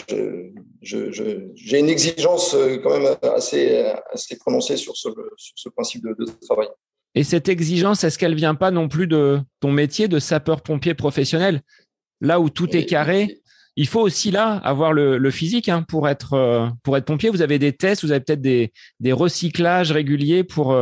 j'ai 0.81 1.79
une 1.79 1.89
exigence 1.89 2.55
quand 2.83 2.99
même 2.99 3.15
assez, 3.35 3.85
assez 4.11 4.37
prononcée 4.37 4.77
sur 4.77 4.97
ce, 4.97 5.09
sur 5.37 5.53
ce 5.55 5.69
principe 5.69 6.03
de, 6.03 6.15
de 6.17 6.31
travail. 6.45 6.67
Et 7.13 7.23
cette 7.23 7.47
exigence, 7.47 8.03
est-ce 8.03 8.17
qu'elle 8.17 8.35
vient 8.35 8.55
pas 8.55 8.71
non 8.71 8.89
plus 8.89 9.07
de 9.07 9.39
ton 9.59 9.71
métier 9.71 10.07
de 10.07 10.19
sapeur-pompier 10.19 10.95
professionnel? 10.95 11.61
Là 12.21 12.39
où 12.39 12.49
tout 12.49 12.75
est 12.75 12.85
carré, 12.85 13.41
il 13.77 13.87
faut 13.87 14.01
aussi 14.01 14.31
là 14.31 14.57
avoir 14.63 14.91
le, 14.91 15.31
physique 15.31 15.69
hein, 15.69 15.85
pour 15.87 16.09
être 16.09 16.69
pour 16.83 16.97
être 16.97 17.05
pompier. 17.05 17.29
Vous 17.29 17.41
avez 17.41 17.59
des 17.59 17.71
tests, 17.71 18.03
vous 18.03 18.11
avez 18.11 18.19
peut-être 18.19 18.41
des, 18.41 18.73
des 18.99 19.13
recyclages 19.13 19.91
réguliers 19.91 20.43
pour 20.43 20.75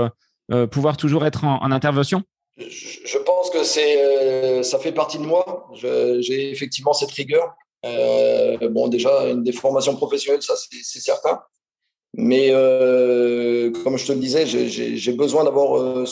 pouvoir 0.71 0.97
toujours 0.97 1.25
être 1.25 1.43
en, 1.43 1.71
intervention. 1.71 2.23
Je, 2.57 3.17
pense 3.19 3.49
que 3.49 3.63
c'est 3.63 4.63
ça 4.63 4.79
fait 4.79 4.93
partie 4.93 5.17
de 5.17 5.23
moi. 5.23 5.69
J'ai 5.73 6.49
effectivement 6.51 6.93
cette 6.93 7.11
rigueur. 7.11 7.53
bon, 7.83 8.87
déjà 8.87 9.29
une 9.29 9.43
déformation 9.43 9.95
professionnelle, 9.95 10.41
ça 10.41 10.55
c'est 10.55 11.01
certain. 11.01 11.41
Mais 12.17 12.49
euh, 12.51 13.71
comme 13.83 13.97
je 13.97 14.05
te 14.05 14.13
le 14.13 14.19
disais, 14.19 14.45
j'ai 14.45 15.13
besoin 15.13 15.43
d'avoir 15.43 15.77
euh, 15.77 16.05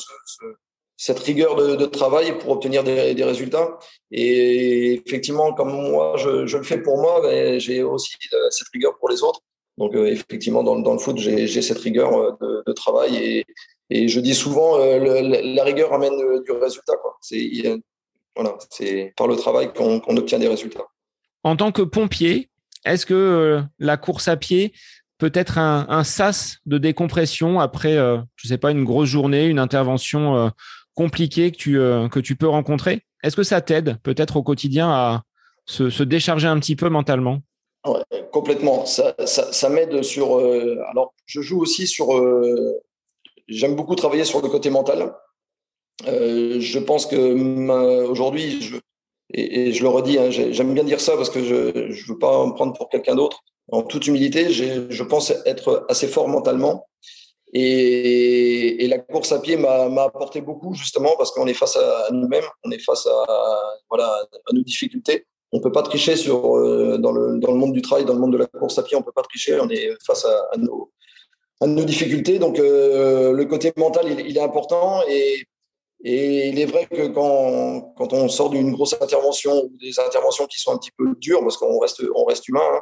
cette 0.98 1.20
rigueur 1.20 1.56
de, 1.56 1.86
travail 1.86 2.38
pour 2.38 2.52
obtenir 2.52 2.84
des, 2.84 3.24
résultats. 3.24 3.78
Et 4.12 5.02
effectivement, 5.06 5.54
comme 5.54 5.72
moi, 5.72 6.16
je, 6.18 6.58
le 6.58 6.64
fais 6.64 6.82
pour 6.82 6.98
moi, 6.98 7.22
j'ai 7.58 7.84
aussi 7.84 8.16
euh, 8.34 8.50
cette 8.50 8.68
rigueur 8.74 8.98
pour 8.98 9.10
les 9.10 9.24
autres. 9.24 9.42
Donc 9.78 9.96
effectivement, 9.96 10.64
dans, 10.64 10.94
le 10.94 11.00
foot, 11.00 11.18
j'ai 11.18 11.62
cette 11.62 11.80
rigueur 11.80 12.38
de, 12.40 12.72
travail. 12.74 13.46
Et, 13.90 14.08
je 14.08 14.20
dis 14.20 14.36
souvent, 14.36 14.78
la 14.78 15.64
rigueur 15.64 15.94
amène 15.94 16.44
du 16.44 16.52
résultat. 16.52 16.94
C'est 17.22 17.50
voilà, 18.36 18.58
par 19.18 19.28
le 19.28 19.36
travail 19.36 19.74
qu'on 19.74 20.18
obtient 20.18 20.40
des 20.40 20.48
résultats. 20.48 20.86
En 21.44 21.56
tant 21.56 21.72
que 21.72 21.82
pompier, 21.82 22.50
est-ce 22.86 23.06
que 23.06 23.62
la 23.80 23.98
course 23.98 24.28
à 24.28 24.38
pied 24.38 24.74
peut-être 25.24 25.58
un, 25.58 26.04
sas 26.04 26.58
de 26.66 26.78
décompression 26.78 27.62
après, 27.62 27.96
euh, 27.96 28.18
je 28.36 28.48
ne 28.48 28.50
sais 28.50 28.58
pas, 28.58 28.72
une 28.72 28.84
grosse 28.84 29.08
journée, 29.08 29.46
une 29.46 29.60
intervention 29.60 30.52
euh, 30.98 31.04
compliquée 31.04 31.52
que 31.52 31.58
tu, 31.58 31.80
euh, 31.80 32.08
que 32.10 32.20
tu 32.20 32.36
peux 32.36 32.48
rencontrer 32.48 33.02
Est-ce 33.24 33.36
que 33.36 33.44
ça 33.44 33.62
t'aide 33.62 33.98
peut-être 34.04 34.38
au 34.38 34.44
quotidien 34.44 34.90
à 34.90 35.24
se, 35.66 36.04
décharger 36.04 36.48
un 36.48 36.60
petit 36.60 36.76
peu 36.76 36.90
mentalement? 36.90 37.40
Complètement. 38.32 38.86
Ça, 38.86 39.14
ça, 39.26 39.70
m'aide 39.70 40.04
sur. 40.04 40.38
alors, 40.90 41.14
je 41.26 41.42
joue 41.42 41.62
aussi 41.62 41.86
sur. 41.86 42.08
J'aime 43.50 43.76
beaucoup 43.76 43.96
travailler 43.96 44.24
sur 44.24 44.42
le 44.42 44.48
côté 44.48 44.70
mental. 44.70 45.14
je 46.06 46.80
pense 46.80 47.06
que 47.06 48.06
aujourd'hui, 48.06 48.62
je, 48.62 48.78
et, 49.34 49.74
je 49.74 49.84
le 49.84 49.90
redis, 49.90 50.18
hein, 50.18 50.30
j'aime 50.30 50.74
bien 50.74 50.86
dire 50.86 51.02
ça 51.02 51.18
parce 51.18 51.30
que 51.30 51.44
je 51.44 51.56
ne 51.56 52.08
veux 52.08 52.18
pas 52.18 52.46
me 52.46 52.54
prendre 52.54 52.74
pour 52.74 52.90
quelqu'un 52.90 53.16
d'autre 53.16 53.44
en 53.72 53.84
toute 53.84 54.08
humilité, 54.08 54.52
je 54.52 55.04
pense 55.04 55.34
être 55.46 55.86
assez 55.90 56.08
fort 56.08 56.28
mentalement. 56.28 56.88
Et, 57.54 58.88
la 58.88 59.00
course 59.00 59.32
à 59.32 59.40
pied 59.40 59.58
m'a 59.58 60.04
apporté 60.04 60.42
beaucoup, 60.42 60.74
justement, 60.74 61.16
parce 61.18 61.32
qu'on 61.32 61.48
est 61.48 61.54
face 61.54 61.78
à 61.78 62.10
nous-mêmes, 62.12 62.44
on 62.64 62.72
est 62.72 62.80
face 62.80 63.06
à, 63.06 63.26
voilà, 63.90 64.08
à 64.08 64.54
nos 64.54 64.64
difficultés. 64.64 65.26
On 65.52 65.58
ne 65.58 65.64
peut 65.64 65.72
pas 65.72 65.84
tricher 65.84 66.16
sur, 66.16 66.58
euh, 66.58 66.98
dans, 66.98 67.12
le, 67.12 67.38
dans, 67.38 67.52
le, 67.52 67.58
monde 67.58 67.74
du 67.74 67.82
travail, 67.82 68.06
dans 68.06 68.14
le 68.14 68.20
monde 68.20 68.34
de 68.34 68.40
la 68.40 68.48
course 68.48 68.80
à 68.80 68.84
pied, 68.84 68.98
on 68.98 69.02
ne 69.02 69.06
peut 69.06 69.12
pas 69.12 69.22
tricher, 69.22 69.60
on 69.62 69.70
est 69.70 69.92
face 70.04 70.26
à, 70.26 70.58
nos, 70.58 70.92
à 71.62 71.68
nos, 71.68 71.84
difficultés. 71.84 72.40
Donc, 72.40 72.60
euh, 72.60 73.32
le 73.32 73.46
côté 73.46 73.72
mental, 73.78 74.06
il, 74.08 74.36
est 74.36 74.42
important. 74.42 75.02
Et 75.08 75.46
et 76.06 76.50
il 76.50 76.60
est 76.60 76.66
vrai 76.66 76.86
que 76.86 77.08
quand, 77.08 77.94
quand 77.96 78.12
on 78.12 78.28
sort 78.28 78.50
d'une 78.50 78.74
grosse 78.74 78.94
intervention 78.94 79.64
ou 79.64 79.72
des 79.80 80.00
interventions 80.02 80.48
qui 80.48 80.60
sont 80.60 80.74
un 80.74 80.78
petit 80.78 80.92
peu 80.98 81.16
dures, 81.18 81.40
parce 81.40 81.56
qu'on 81.56 81.80
reste, 81.80 82.04
on 82.14 82.26
reste 82.26 82.48
humain, 82.50 82.60
hein, 82.62 82.82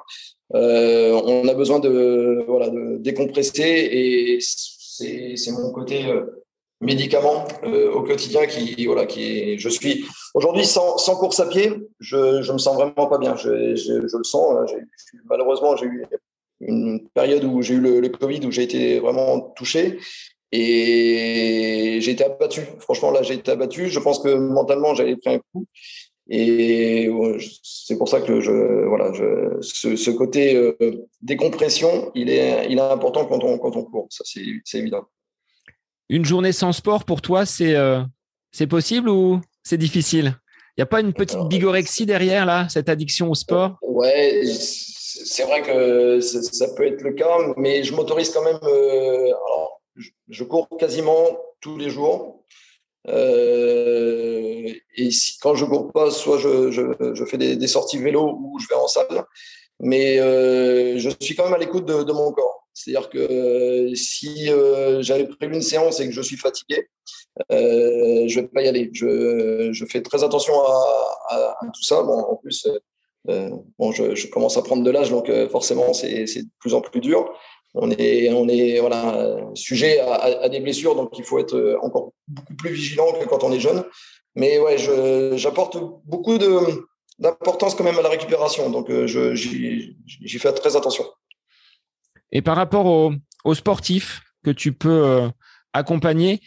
euh, 0.55 1.11
on 1.25 1.47
a 1.47 1.53
besoin 1.53 1.79
de, 1.79 2.43
voilà, 2.47 2.69
de 2.69 2.97
décompresser. 2.97 3.63
Et 3.63 4.39
c'est 4.41 5.51
mon 5.51 5.71
côté 5.71 6.05
euh, 6.05 6.43
médicament 6.81 7.45
euh, 7.63 7.91
au 7.91 8.03
quotidien 8.03 8.45
qui, 8.45 8.85
voilà, 8.85 9.05
qui 9.05 9.57
je 9.57 9.69
suis 9.69 10.05
aujourd'hui 10.33 10.65
sans, 10.65 10.97
sans, 10.97 11.15
course 11.15 11.39
à 11.39 11.47
pied, 11.47 11.73
je, 11.99 12.41
je 12.41 12.51
me 12.51 12.57
sens 12.57 12.75
vraiment 12.75 13.07
pas 13.07 13.17
bien. 13.17 13.35
Je, 13.35 13.75
je, 13.75 14.17
le 14.17 14.23
sens. 14.23 14.71
Hein, 14.71 14.77
malheureusement, 15.25 15.75
j'ai 15.75 15.85
eu 15.85 16.05
une 16.59 17.07
période 17.09 17.43
où 17.43 17.61
j'ai 17.61 17.75
eu 17.75 17.79
le, 17.79 17.99
le, 17.99 18.09
Covid 18.09 18.45
où 18.45 18.51
j'ai 18.51 18.63
été 18.63 18.99
vraiment 18.99 19.39
touché 19.55 19.99
et 20.51 21.99
j'ai 22.01 22.11
été 22.11 22.25
abattu. 22.25 22.61
Franchement, 22.79 23.11
là, 23.11 23.23
j'ai 23.23 23.35
été 23.35 23.51
abattu. 23.51 23.87
Je 23.87 23.99
pense 23.99 24.19
que 24.19 24.33
mentalement, 24.33 24.93
j'avais 24.95 25.15
pris 25.15 25.35
un 25.35 25.39
coup. 25.53 25.65
Et 26.33 27.09
c'est 27.61 27.97
pour 27.97 28.07
ça 28.07 28.21
que 28.21 28.39
je, 28.39 28.85
voilà, 28.87 29.11
je, 29.11 29.59
ce, 29.61 30.11
côté 30.11 30.55
euh, 30.55 30.73
décompression, 31.21 32.09
il 32.15 32.29
est, 32.29 32.67
il 32.69 32.77
est 32.77 32.81
important 32.81 33.25
quand 33.25 33.43
on, 33.43 33.57
quand 33.57 33.75
on 33.75 33.83
court. 33.83 34.07
Ça, 34.09 34.23
c'est 34.25 34.77
évident. 34.77 35.03
Une 36.07 36.23
journée 36.23 36.53
sans 36.53 36.71
sport, 36.71 37.03
pour 37.03 37.21
toi, 37.21 37.45
c'est 37.45 37.75
euh, 37.75 38.01
possible 38.69 39.09
ou 39.09 39.41
c'est 39.61 39.77
difficile? 39.77 40.37
Il 40.77 40.79
n'y 40.79 40.83
a 40.83 40.85
pas 40.85 41.01
une 41.01 41.11
petite 41.11 41.49
bigorexie 41.49 42.05
derrière, 42.05 42.45
là, 42.45 42.69
cette 42.69 42.87
addiction 42.87 43.29
au 43.29 43.35
sport? 43.35 43.77
Ouais, 43.81 44.41
c'est 44.45 45.43
vrai 45.43 45.61
que 45.61 46.21
ça 46.21 46.73
peut 46.75 46.87
être 46.87 47.01
le 47.01 47.11
cas, 47.11 47.37
mais 47.57 47.83
je 47.83 47.93
m'autorise 47.93 48.29
quand 48.29 48.43
même. 48.43 48.59
Euh, 48.63 49.25
alors, 49.25 49.81
je 50.29 50.43
cours 50.45 50.69
quasiment 50.79 51.37
tous 51.59 51.77
les 51.77 51.89
jours. 51.89 52.45
Euh, 53.07 54.73
et 54.95 55.11
si, 55.11 55.37
quand 55.39 55.55
je 55.55 55.65
cours 55.65 55.91
pas, 55.91 56.11
soit 56.11 56.37
je, 56.37 56.71
je, 56.71 57.25
fais 57.25 57.37
des, 57.37 57.67
sorties 57.67 57.97
vélo 57.97 58.37
ou 58.39 58.59
je 58.59 58.67
vais 58.67 58.75
en 58.75 58.87
salle. 58.87 59.25
Mais 59.79 60.19
euh, 60.19 60.99
je 60.99 61.09
suis 61.19 61.35
quand 61.35 61.45
même 61.45 61.53
à 61.53 61.57
l'écoute 61.57 61.85
de, 61.85 62.11
mon 62.11 62.31
corps. 62.31 62.67
C'est-à-dire 62.73 63.09
que 63.09 63.17
euh, 63.17 63.95
si 63.95 64.49
j'avais 64.99 65.27
prévu 65.27 65.55
une 65.55 65.61
séance 65.61 65.99
et 65.99 66.07
que 66.07 66.13
je 66.13 66.21
suis 66.21 66.37
fatigué, 66.37 66.87
je 67.49 68.35
vais 68.39 68.47
pas 68.47 68.61
y 68.61 68.67
aller. 68.67 68.89
Je, 68.93 69.69
je 69.71 69.85
fais 69.85 70.01
très 70.01 70.23
attention 70.23 70.53
à, 71.29 71.57
tout 71.73 71.83
ça. 71.83 72.03
En 72.03 72.35
plus, 72.35 72.67
bon, 73.25 73.91
je, 73.91 74.27
commence 74.27 74.57
à 74.57 74.61
prendre 74.61 74.83
de 74.83 74.91
l'âge, 74.91 75.09
donc 75.09 75.31
forcément, 75.49 75.93
c'est 75.93 76.25
de 76.25 76.49
plus 76.59 76.73
en 76.73 76.81
plus 76.81 77.01
dur 77.01 77.33
on 77.73 77.89
est, 77.91 78.31
on 78.33 78.47
est 78.47 78.79
voilà, 78.79 79.37
sujet 79.55 79.99
à, 79.99 80.49
des 80.49 80.59
blessures, 80.59 80.95
donc 80.95 81.17
il 81.17 81.23
faut 81.23 81.39
être 81.39 81.55
euh, 81.55 81.77
encore 81.81 82.11
beaucoup 82.27 82.53
plus 82.55 82.71
vigilant 82.71 83.13
que 83.19 83.25
quand 83.27 83.43
on 83.43 83.51
est 83.51 83.59
jeune. 83.59 83.83
Mais 84.35 84.59
ouais, 84.59 84.77
j'apporte 85.37 85.77
beaucoup 86.05 86.37
d'importance 87.19 87.75
quand 87.75 87.83
même 87.83 87.99
à 87.99 88.01
la 88.01 88.09
récupération, 88.09 88.69
donc 88.69 88.89
euh, 88.89 89.07
j'y 89.35 90.39
fais 90.39 90.53
très 90.53 90.75
attention. 90.75 91.05
Et 92.31 92.41
par 92.41 92.55
rapport 92.55 92.85
aux, 92.85 93.55
sportifs 93.55 94.21
que 94.43 94.51
tu 94.51 94.73
peux 94.73 95.05
euh, 95.05 95.29
accompagner, 95.73 96.41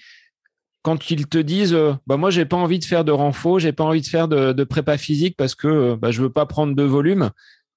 quand 0.83 1.11
ils 1.11 1.26
te 1.26 1.38
disent 1.38 1.76
bah 2.07 2.19
moi 2.19 2.28
j'ai 2.28 2.45
pas 2.45 2.57
envie 2.57 2.78
de 2.78 2.85
faire 2.85 3.04
de 3.04 3.12
renfort, 3.12 3.59
j'ai 3.59 3.73
pas 3.73 3.85
envie 3.85 4.02
de 4.02 4.07
faire 4.07 4.28
de, 4.28 4.64
prépa 4.64 4.99
physique 4.99 5.37
parce 5.37 5.54
que 5.54 5.95
bah, 5.95 6.11
je 6.11 6.21
veux 6.21 6.33
pas 6.33 6.45
prendre 6.45 6.75
de 6.75 6.83
volume, 6.83 7.31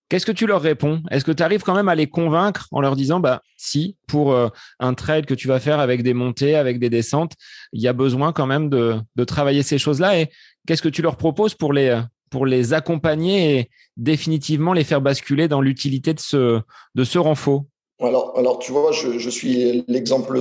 Qu'est-ce 0.09 0.25
que 0.25 0.31
tu 0.31 0.47
leur 0.47 0.61
réponds? 0.61 1.01
Est-ce 1.11 1.25
que 1.25 1.33
tu 1.33 1.43
arrives 1.43 1.63
quand 1.63 1.75
même 1.75 1.89
à 1.89 1.95
les 1.95 2.07
convaincre 2.07 2.67
en 2.71 2.79
leur 2.79 2.95
disant, 2.95 3.19
bah, 3.19 3.41
si, 3.57 3.97
pour 4.07 4.31
euh, 4.31 4.47
un 4.79 4.93
trail 4.93 5.25
que 5.25 5.33
tu 5.33 5.49
vas 5.49 5.59
faire 5.59 5.81
avec 5.81 6.01
des 6.01 6.13
montées, 6.13 6.55
avec 6.55 6.79
des 6.79 6.89
descentes, 6.89 7.33
il 7.73 7.81
y 7.81 7.89
a 7.89 7.93
besoin 7.93 8.31
quand 8.31 8.45
même 8.45 8.69
de, 8.69 9.01
travailler 9.25 9.63
ces 9.63 9.77
choses-là? 9.77 10.19
Et 10.19 10.29
qu'est-ce 10.65 10.81
que 10.81 10.87
tu 10.87 11.01
leur 11.01 11.17
proposes 11.17 11.55
pour 11.55 11.73
les, 11.73 12.01
pour 12.29 12.45
les 12.45 12.73
accompagner 12.73 13.59
et 13.59 13.69
définitivement 13.97 14.71
les 14.71 14.85
faire 14.85 15.01
basculer 15.01 15.49
dans 15.49 15.59
l'utilité 15.59 16.13
de 16.13 16.21
ce, 16.21 16.61
de 16.95 17.03
ce 17.03 17.19
renfort? 17.19 17.65
Alors, 17.99 18.37
alors, 18.37 18.59
tu 18.59 18.71
vois, 18.71 18.93
je, 18.93 19.29
suis 19.29 19.83
l'exemple, 19.89 20.39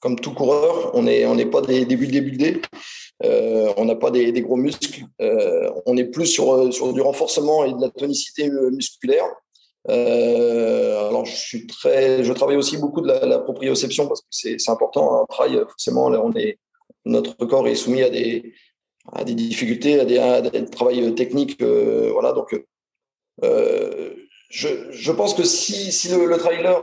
comme 0.00 0.18
tout 0.18 0.32
coureur, 0.32 0.92
on 0.94 1.02
n'est 1.02 1.26
on 1.26 1.36
pas 1.50 1.60
des, 1.60 1.84
des 1.84 1.96
buildés. 1.96 2.62
Euh, 3.24 3.72
on 3.76 3.84
n'a 3.84 3.94
pas 3.94 4.10
des, 4.10 4.32
gros 4.42 4.56
muscles. 4.56 5.04
Euh, 5.20 5.70
on 5.86 5.96
est 5.96 6.04
plus 6.04 6.26
sur, 6.26 6.52
euh, 6.52 6.70
sur 6.70 6.92
du 6.92 7.00
renforcement 7.00 7.64
et 7.64 7.72
de 7.72 7.80
la 7.80 7.88
tonicité 7.90 8.50
musculaire. 8.50 9.26
alors, 9.88 11.24
je 11.24 12.32
travaille 12.32 12.56
aussi 12.56 12.76
beaucoup 12.78 13.00
de 13.00 13.08
la, 13.08 13.38
proprioception 13.38 14.08
parce 14.08 14.22
que 14.22 14.26
c'est 14.30 14.70
important. 14.70 15.22
Un 15.22 15.26
travail, 15.26 15.60
forcément, 15.68 16.06
on 16.06 16.32
est, 16.34 16.58
notre 17.04 17.44
corps 17.46 17.68
est 17.68 17.74
soumis 17.74 18.02
à 18.02 18.10
des, 18.10 18.54
difficultés, 19.24 20.00
à 20.00 20.04
des, 20.04 20.18
à 20.18 20.42
travail 20.62 21.14
technique. 21.14 21.62
voilà, 21.62 22.32
donc, 22.32 22.60
je, 24.50 25.12
pense 25.12 25.34
que 25.34 25.44
si, 25.44 25.92
si 25.92 26.08
le, 26.08 26.36
trailer 26.38 26.82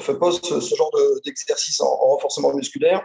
fait 0.00 0.18
pose 0.18 0.40
ce, 0.42 0.74
genre 0.74 0.90
d'exercice 1.24 1.80
en, 1.80 1.94
renforcement 1.96 2.54
musculaire, 2.54 3.02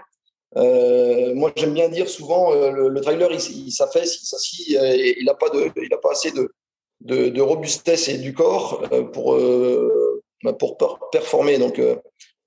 euh, 0.57 1.33
moi, 1.33 1.51
j'aime 1.55 1.73
bien 1.73 1.89
dire 1.89 2.09
souvent, 2.09 2.53
euh, 2.53 2.89
le, 2.89 3.01
trailer, 3.01 3.31
il, 3.31 3.71
s'affaisse, 3.71 4.21
il 4.21 4.25
s'assit, 4.25 4.75
euh, 4.75 5.13
n'a 5.23 5.33
pas, 5.33 5.47
il 5.53 5.93
a 5.93 5.97
pas 5.97 6.11
assez 6.11 6.31
de, 6.31 7.41
robustesse 7.41 8.09
et 8.09 8.17
du 8.17 8.33
corps 8.33 8.83
pour, 9.13 9.39
bah, 10.43 10.53
pour 10.53 10.77
performer. 11.11 11.57
Donc, 11.57 11.81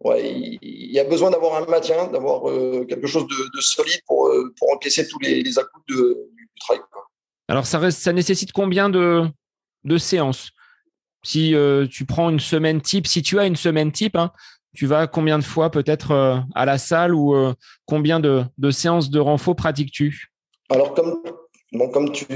ouais, 0.00 0.58
il, 0.62 0.92
y 0.92 1.00
a 1.00 1.04
besoin 1.04 1.30
d'avoir 1.30 1.62
un 1.62 1.66
maintien, 1.66 2.08
d'avoir 2.08 2.42
quelque 2.87 3.06
chose 3.06 3.26
de, 3.26 3.61
solide 3.61 4.00
pour, 4.06 4.30
pour 4.58 4.73
encaisser 4.73 5.08
tous 5.08 5.18
les, 5.20 5.42
les 5.42 5.58
à 5.58 5.62
du, 5.88 5.96
trail. 6.61 6.80
Alors, 7.49 7.66
ça, 7.66 8.12
nécessite 8.12 8.52
combien 8.52 8.88
de, 8.90 9.25
de 9.84 9.99
séances? 9.99 10.50
Si 11.23 11.54
tu 11.90 12.04
prends 12.04 12.28
une 12.28 12.40
semaine 12.40 12.82
type, 12.82 13.06
si 13.06 13.23
tu 13.23 13.38
as 13.38 13.46
une 13.46 13.56
semaine 13.56 13.92
type, 13.92 14.14
hein, 14.14 14.30
tu 14.75 14.87
vas 14.87 15.07
combien 15.07 15.38
de 15.38 15.45
fois 15.45 15.71
peut-être 15.71 16.11
euh, 16.11 16.37
à 16.54 16.64
la 16.64 16.78
salle 16.78 17.14
ou 17.14 17.35
euh, 17.35 17.54
combien 17.87 18.21
de, 18.21 18.45
séances 18.71 19.11
de 19.11 19.21
renfort 19.21 19.57
pratiques-tu? 19.57 20.33
Alors, 20.69 20.95
comme 20.95 21.23
donc, 21.73 21.93
comme 21.93 22.12
tu, 22.12 22.26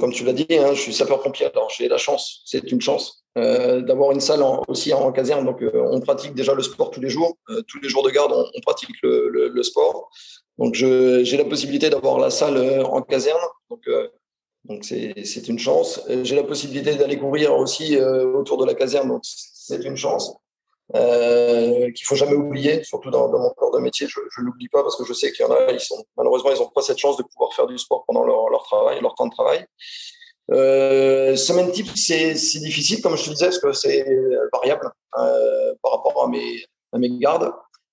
comme 0.00 0.12
tu 0.12 0.24
l'as 0.24 0.32
dit, 0.32 0.46
hein, 0.50 0.72
je 0.74 0.80
suis 0.80 0.92
sapeur-pompier. 0.92 1.46
Alors, 1.46 1.70
j'ai 1.76 1.88
la 1.88 1.96
chance, 1.96 2.42
c'est 2.44 2.72
une 2.72 2.80
chance, 2.80 3.24
euh, 3.38 3.82
d'avoir 3.82 4.10
une 4.10 4.20
salle 4.20 4.42
aussi 4.66 4.92
en 4.92 5.12
caserne. 5.12 5.44
Donc, 5.44 5.62
on 5.72 6.00
pratique 6.00 6.34
déjà 6.34 6.54
le 6.54 6.62
sport 6.62 6.90
tous 6.90 7.00
les 7.00 7.08
jours. 7.08 7.36
Tous 7.68 7.80
les 7.80 7.88
jours 7.88 8.02
de 8.02 8.10
garde, 8.10 8.32
on, 8.32 8.60
pratique 8.62 8.90
le, 9.04 9.62
sport. 9.62 10.10
Donc, 10.58 10.74
j'ai 10.74 11.36
la 11.36 11.44
possibilité 11.44 11.88
d'avoir 11.88 12.18
la 12.18 12.30
salle 12.30 12.84
en 12.84 13.00
caserne. 13.02 13.38
Donc, 13.70 13.88
donc 14.64 14.84
c'est 14.84 15.48
une 15.48 15.60
chance. 15.60 16.00
J'ai 16.24 16.34
la 16.34 16.42
possibilité 16.42 16.96
d'aller 16.96 17.16
courir 17.16 17.54
aussi 17.54 17.96
autour 17.96 18.58
de 18.58 18.66
la 18.66 18.74
caserne. 18.74 19.08
Donc, 19.08 19.22
c'est 19.22 19.84
une 19.84 19.96
chance 19.96 20.34
euh, 20.96 21.92
qu'il 21.92 22.04
faut 22.04 22.16
jamais 22.16 22.34
oublier, 22.34 22.82
surtout 22.82 23.10
dans, 23.10 23.28
mon 23.28 23.50
corps 23.50 23.72
de 23.72 23.78
métier. 23.78 24.06
Je, 24.08 24.18
ne 24.40 24.46
l'oublie 24.46 24.68
pas 24.68 24.82
parce 24.82 24.96
que 24.96 25.04
je 25.04 25.12
sais 25.12 25.30
qu'il 25.32 25.44
y 25.44 25.48
en 25.48 25.52
a, 25.52 25.58
malheureusement, 26.16 26.50
ils 26.50 26.58
n'ont 26.58 26.68
pas 26.68 26.82
cette 26.82 26.98
chance 26.98 27.16
de 27.16 27.22
pouvoir 27.22 27.54
faire 27.54 27.66
du 27.66 27.78
sport 27.78 28.04
pendant 28.06 28.24
leur, 28.24 28.62
travail, 28.64 29.00
leur 29.00 29.14
temps 29.14 29.26
de 29.26 29.32
travail. 29.32 29.64
Euh, 30.50 31.36
semaine 31.36 31.70
type, 31.70 31.88
c'est 31.94 32.34
difficile, 32.58 33.02
comme 33.02 33.16
je 33.16 33.24
te 33.24 33.30
disais, 33.30 33.46
parce 33.46 33.60
que 33.60 33.72
c'est 33.72 34.04
variable 34.52 34.90
euh, 35.18 35.74
par 35.82 35.92
rapport 35.92 36.24
à 36.24 36.28
mes, 36.28 37.18
gardes. 37.18 37.52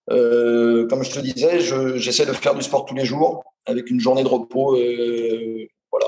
Euh, 0.09 0.87
comme 0.87 1.03
je 1.03 1.11
te 1.11 1.19
disais, 1.19 1.59
j'essaie 1.97 2.25
de 2.25 2.33
faire 2.33 2.55
du 2.55 2.63
sport 2.63 2.85
tous 2.85 2.95
les 2.95 3.05
jours 3.05 3.43
avec 3.65 3.91
une 3.91 3.99
journée 3.99 4.23
de 4.23 4.29
repos 4.29 4.75
voilà, 5.91 6.07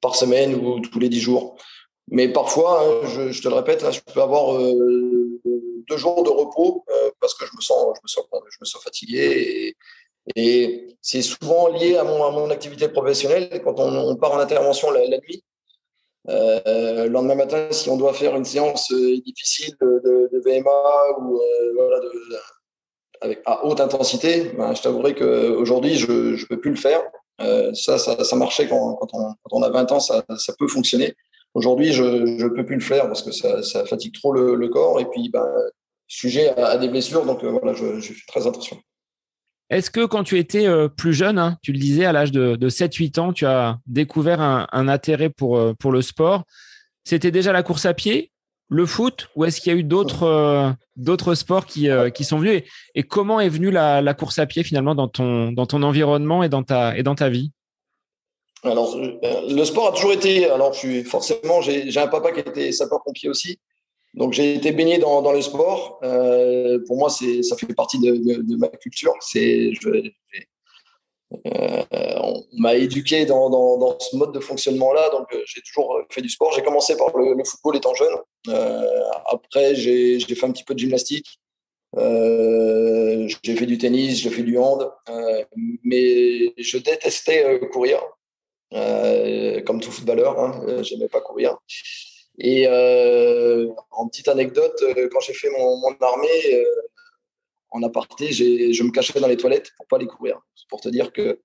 par 0.00 0.14
semaine 0.14 0.54
ou 0.54 0.80
tous 0.80 1.00
les 1.00 1.08
dix 1.08 1.20
jours. 1.20 1.56
Mais 2.10 2.28
parfois, 2.28 2.82
hein, 2.82 3.06
je, 3.30 3.42
te 3.42 3.48
le 3.48 3.54
répète, 3.54 3.84
je 3.90 4.00
peux 4.12 4.22
avoir 4.22 4.58
deux 5.44 5.96
jours 5.96 6.22
de 6.22 6.30
repos 6.30 6.84
euh, 6.90 7.10
parce 7.20 7.34
que 7.34 7.46
je 7.46 7.52
me 7.56 7.60
sens, 7.60 7.96
je 7.96 8.00
me 8.02 8.08
sens, 8.08 8.24
je 8.50 8.56
me 8.60 8.64
sens 8.64 8.82
fatigué. 8.82 9.74
Et, 10.34 10.96
c'est 11.02 11.20
souvent 11.20 11.68
lié 11.68 11.96
à 11.96 12.04
mon, 12.04 12.24
à 12.24 12.30
mon, 12.30 12.48
activité 12.48 12.88
professionnelle. 12.88 13.60
Quand 13.62 13.78
on, 13.78 14.16
part 14.16 14.32
en 14.32 14.38
intervention 14.38 14.90
la, 14.90 15.06
nuit, 15.18 15.44
euh, 16.30 17.04
le 17.04 17.10
lendemain 17.10 17.34
matin, 17.34 17.68
si 17.70 17.90
on 17.90 17.98
doit 17.98 18.14
faire 18.14 18.34
une 18.34 18.46
séance 18.46 18.90
euh, 18.92 19.20
difficile 19.20 19.74
de, 19.80 20.30
VMA 20.44 21.18
ou 21.20 21.36
euh, 21.36 22.38
avec, 23.20 23.42
à 23.44 23.66
haute 23.66 23.80
intensité, 23.80 24.52
ben, 24.56 24.74
je 24.74 24.82
t'avouerai 24.82 25.14
qu'aujourd'hui, 25.14 25.96
je 25.96 26.10
ne 26.10 26.46
peux 26.46 26.60
plus 26.60 26.70
le 26.70 26.76
faire. 26.76 27.02
Ça, 27.74 27.98
ça, 27.98 28.24
ça, 28.24 28.36
marchait 28.36 28.68
quand, 28.68 28.94
quand, 28.94 29.08
on, 29.12 29.34
quand, 29.42 29.58
on, 29.58 29.62
a 29.62 29.68
20 29.68 29.92
ans, 29.92 30.00
ça, 30.00 30.24
ça 30.38 30.54
peut 30.58 30.68
fonctionner. 30.68 31.14
Aujourd'hui, 31.54 31.92
je 31.92 32.02
ne 32.02 32.48
peux 32.48 32.66
plus 32.66 32.74
le 32.74 32.82
faire 32.82 33.06
parce 33.06 33.22
que 33.22 33.30
ça, 33.30 33.84
fatigue 33.86 34.12
trop 34.12 34.32
le, 34.32 34.68
corps 34.68 35.00
et 35.00 35.06
puis 35.06 35.28
ben, 35.28 35.46
sujet 36.08 36.48
à, 36.58 36.76
des 36.78 36.88
blessures. 36.88 37.24
Donc 37.24 37.44
euh, 37.44 37.50
voilà, 37.50 37.72
je, 37.74 38.00
fais 38.00 38.26
très 38.26 38.46
attention. 38.46 38.76
Est-ce 39.70 39.90
que 39.90 40.04
quand 40.04 40.24
tu 40.24 40.38
étais 40.38 40.66
euh, 40.66 40.88
plus 40.88 41.14
jeune, 41.14 41.38
hein, 41.38 41.56
tu 41.62 41.72
le 41.72 41.78
disais, 41.78 42.04
à 42.04 42.12
l'âge 42.12 42.32
de, 42.32 42.56
de 42.56 42.68
7-8 42.68 43.20
ans, 43.20 43.32
tu 43.32 43.46
as 43.46 43.78
découvert 43.86 44.40
un, 44.40 44.88
intérêt 44.88 45.30
pour, 45.30 45.56
euh, 45.56 45.74
pour 45.74 45.92
le 45.92 46.02
sport 46.02 46.42
C'était 47.04 47.30
déjà 47.30 47.52
la 47.52 47.62
course 47.62 47.86
à 47.86 47.94
pied, 47.94 48.32
le 48.68 48.84
foot, 48.84 49.30
ou 49.36 49.44
est-ce 49.44 49.60
qu'il 49.60 49.72
y 49.72 49.76
a 49.76 49.78
eu 49.78 49.84
d'autres 49.84 51.34
sports 51.34 51.66
qui, 51.66 51.88
sont 52.24 52.38
venus 52.38 52.62
et, 52.94 53.02
comment 53.04 53.40
est 53.40 53.48
venue 53.48 53.70
la, 53.70 54.14
course 54.14 54.38
à 54.40 54.46
pied 54.46 54.64
finalement 54.64 54.94
dans 54.94 55.08
ton, 55.08 55.82
environnement 55.82 56.42
et 56.42 56.48
dans 56.48 56.64
ta 56.64 57.28
vie? 57.28 57.52
Alors, 58.64 58.96
euh, 58.96 59.48
le 59.48 59.64
sport 59.64 59.88
a 59.88 59.92
toujours 59.92 60.12
été. 60.12 60.46
Alors, 60.46 60.72
je 60.72 61.02
forcément, 61.04 61.60
j'ai 61.60 61.98
un 61.98 62.08
papa 62.08 62.32
qui 62.32 62.40
était 62.40 62.72
sapeur-pompier 62.72 63.28
aussi. 63.28 63.58
Donc, 64.14 64.32
j'ai 64.32 64.54
été 64.54 64.72
baigné 64.72 64.98
dans, 64.98 65.32
le 65.32 65.42
sport. 65.42 65.98
Euh, 66.02 66.78
pour 66.86 66.96
moi, 66.96 67.10
ça 67.10 67.56
fait 67.56 67.74
partie 67.74 67.98
de, 67.98 68.56
ma 68.56 68.68
culture. 68.68 69.12
Euh, 71.46 72.14
on 72.22 72.44
m'a 72.52 72.76
éduqué 72.76 73.26
dans, 73.26 73.98
ce 73.98 74.16
mode 74.16 74.32
de 74.32 74.40
fonctionnement-là. 74.40 75.10
Donc, 75.10 75.26
j'ai 75.46 75.60
toujours 75.60 76.00
fait 76.10 76.22
du 76.22 76.30
sport. 76.30 76.52
J'ai 76.52 76.62
commencé 76.62 76.96
par 76.96 77.14
le, 77.16 77.44
football 77.44 77.76
étant 77.76 77.94
jeune. 77.94 78.16
Après, 79.26 79.74
j'ai 79.74 80.20
fait 80.20 80.46
un 80.46 80.52
petit 80.52 80.64
peu 80.64 80.74
de 80.74 80.78
gymnastique. 80.78 81.40
J'ai 81.98 83.56
fait 83.56 83.66
du 83.66 83.76
tennis, 83.78 84.20
j'ai 84.20 84.30
fait 84.30 84.42
du 84.42 84.56
hand, 84.58 84.90
mais 85.82 86.54
je 86.56 86.78
détestais 86.78 87.60
courir. 87.72 88.00
Euh, 88.74 89.60
comme 89.62 89.80
tout 89.80 89.92
footballeur, 89.92 90.38
hein, 90.38 90.60
euh, 90.66 90.82
j'aimais 90.82 91.08
pas 91.08 91.20
courir. 91.20 91.56
Et 92.38 92.66
euh, 92.66 93.68
en 93.92 94.08
petite 94.08 94.26
anecdote, 94.26 94.82
quand 95.12 95.20
j'ai 95.20 95.34
fait 95.34 95.50
mon, 95.50 95.94
armée 96.00 96.64
en 97.70 97.82
aparté, 97.84 98.32
je 98.32 98.82
me 98.82 98.90
cachais 98.90 99.20
dans 99.20 99.28
les 99.28 99.36
toilettes 99.36 99.70
pour 99.76 99.86
pas 99.86 99.96
aller 99.96 100.06
courir. 100.06 100.40
Pour 100.68 100.80
te 100.80 100.88
dire 100.88 101.12
que 101.12 101.40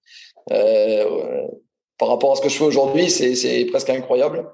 par 1.98 2.08
rapport 2.08 2.32
à 2.32 2.36
ce 2.36 2.42
que 2.42 2.50
je 2.50 2.58
fais 2.58 2.64
aujourd'hui, 2.64 3.10
c'est 3.12 3.66
presque 3.66 3.92
incroyable. 3.92 4.50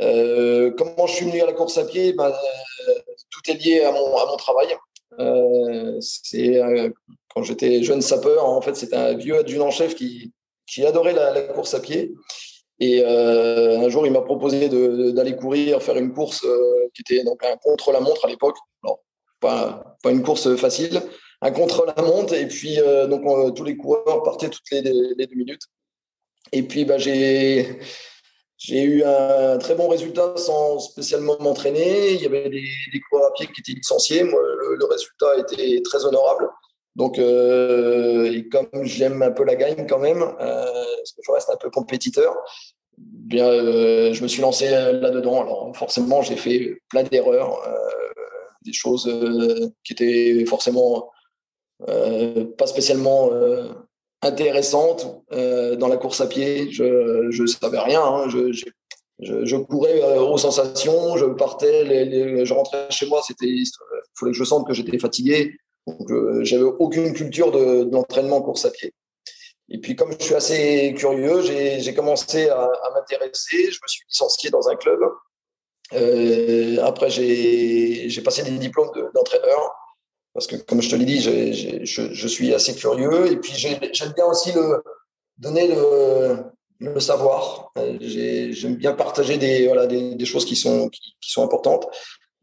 Comment 0.00 1.06
je 1.06 1.14
suis 1.14 1.26
venu 1.26 1.40
à 1.40 1.46
la 1.46 1.52
course 1.52 1.78
à 1.78 1.84
pied? 1.84 2.12
Ben, 2.12 2.32
Tout 3.30 3.50
est 3.50 3.64
lié 3.64 3.82
à 3.82 3.92
mon, 3.92 4.36
travail. 4.36 4.76
C'est 6.00 6.60
quand 7.32 7.44
j'étais 7.44 7.84
jeune 7.84 8.02
sapeur, 8.02 8.44
en 8.46 8.60
fait, 8.60 8.74
c'était 8.74 8.96
un 8.96 9.14
vieux 9.14 9.38
adjudant-chef 9.38 9.94
qui, 9.94 10.32
qui 10.68 10.84
adorait 10.84 11.14
la, 11.14 11.40
course 11.42 11.74
à 11.74 11.80
pied. 11.80 12.14
Et 12.80 13.02
euh, 13.02 13.80
un 13.80 13.88
jour, 13.88 14.06
il 14.06 14.12
m'a 14.12 14.20
proposé 14.20 14.68
d'aller 14.68 15.34
courir, 15.34 15.82
faire 15.82 15.96
une 15.96 16.12
course 16.12 16.44
euh, 16.44 16.88
qui 16.94 17.02
était 17.02 17.24
un 17.28 17.56
contre-la-montre 17.56 18.26
à 18.26 18.28
l'époque. 18.28 18.56
Pas, 19.40 19.96
pas 20.02 20.10
une 20.10 20.22
course 20.22 20.56
facile, 20.56 21.00
un 21.42 21.50
contre-la-montre. 21.50 22.34
Et 22.34 22.46
puis, 22.46 22.80
euh, 22.80 23.06
donc, 23.06 23.22
on, 23.24 23.50
tous 23.50 23.64
les 23.64 23.76
coureurs 23.76 24.22
partaient 24.22 24.50
toutes 24.50 24.70
les, 24.70 24.82
deux 24.82 25.34
minutes. 25.34 25.62
Et 26.52 26.62
puis, 26.62 26.84
bah, 26.84 26.98
j'ai. 26.98 27.80
Eu 28.70 29.04
un 29.04 29.56
très 29.58 29.76
bon 29.76 29.88
résultat 29.88 30.36
sans 30.36 30.80
spécialement 30.80 31.36
m'entraîner. 31.40 32.12
Il 32.14 32.22
y 32.22 32.26
avait 32.26 32.48
des, 32.50 33.00
coureurs 33.08 33.28
à 33.28 33.32
pied 33.32 33.46
qui 33.46 33.60
étaient 33.60 33.78
licenciés. 33.78 34.24
Moi, 34.24 34.40
le 34.78 34.84
résultat 34.84 35.38
était 35.38 35.80
très 35.82 36.04
honorable. 36.04 36.48
Donc, 36.98 37.20
euh, 37.20 38.42
comme 38.50 38.82
j'aime 38.82 39.22
un 39.22 39.30
peu 39.30 39.44
la 39.44 39.54
gagne 39.54 39.86
quand 39.86 40.00
même, 40.00 40.20
euh, 40.20 40.64
parce 40.96 41.12
que 41.12 41.22
je 41.24 41.30
reste 41.30 41.48
un 41.48 41.56
peu 41.56 41.70
compétiteur, 41.70 42.34
bien, 42.98 43.46
euh, 43.46 44.12
je 44.12 44.20
me 44.20 44.26
suis 44.26 44.42
lancé 44.42 44.68
là-dedans. 44.68 45.40
Alors, 45.42 45.76
forcément, 45.76 46.22
j'ai 46.22 46.34
fait 46.34 46.82
plein 46.90 47.04
d'erreurs, 47.04 47.62
des 48.64 48.72
choses 48.72 49.08
qui 49.84 49.92
étaient 49.92 50.44
forcément 50.44 51.10
pas 51.86 52.66
spécialement 52.66 53.30
intéressantes 54.20 55.22
dans 55.30 55.88
la 55.88 55.96
course 55.98 56.20
à 56.20 56.26
pied. 56.26 56.72
Je 56.72 57.40
ne 57.40 57.46
savais 57.46 57.78
rien. 57.78 58.02
Hein. 58.02 58.28
Je, 58.28 59.56
courais 59.56 60.18
aux 60.18 60.38
sensations, 60.38 61.16
je 61.16 61.26
partais, 61.26 62.44
je 62.44 62.52
rentrais 62.52 62.90
chez 62.90 63.06
moi, 63.06 63.22
c'était, 63.24 63.46
il 63.46 63.64
fallait 64.18 64.32
que 64.32 64.36
je 64.36 64.42
sente 64.42 64.66
que 64.66 64.74
j'étais 64.74 64.98
fatigué. 64.98 65.54
Donc, 65.88 66.10
euh, 66.10 66.44
j'avais 66.44 66.64
aucune 66.64 67.12
culture 67.12 67.50
d'entraînement 67.86 68.40
de, 68.40 68.44
course 68.44 68.64
à 68.64 68.70
pied. 68.70 68.92
Et 69.70 69.78
puis, 69.78 69.96
comme 69.96 70.12
je 70.18 70.24
suis 70.24 70.34
assez 70.34 70.94
curieux, 70.96 71.42
j'ai 71.42 71.94
commencé 71.94 72.48
à, 72.48 72.68
m'intéresser. 72.94 73.70
Je 73.70 73.78
me 73.82 73.88
suis 73.88 74.04
licencié 74.08 74.50
dans 74.50 74.68
un 74.68 74.76
club. 74.76 75.00
Euh, 75.94 76.82
après, 76.84 77.10
j'ai 77.10 78.22
passé 78.24 78.42
des 78.42 78.50
diplômes 78.52 78.90
d'entraîneur. 79.14 79.72
parce 80.34 80.46
que, 80.46 80.56
comme 80.56 80.80
je 80.80 80.90
te 80.90 80.96
l'ai 80.96 81.04
dit, 81.04 81.20
je, 81.20 81.84
je, 81.84 82.28
suis 82.28 82.54
assez 82.54 82.74
curieux. 82.74 83.32
Et 83.32 83.36
puis, 83.36 83.52
j'aime 83.54 84.12
bien 84.14 84.26
aussi 84.26 84.52
le, 84.52 84.82
donner 85.38 85.68
le, 86.80 87.00
savoir. 87.00 87.72
Euh, 87.78 87.96
j'aime 88.00 88.76
bien 88.76 88.92
partager 88.92 89.36
des, 89.38 89.66
voilà, 89.66 89.86
des, 89.86 90.24
choses 90.24 90.44
qui 90.44 90.56
sont, 90.56 90.88
qui, 90.88 91.30
sont 91.30 91.44
importantes. 91.44 91.86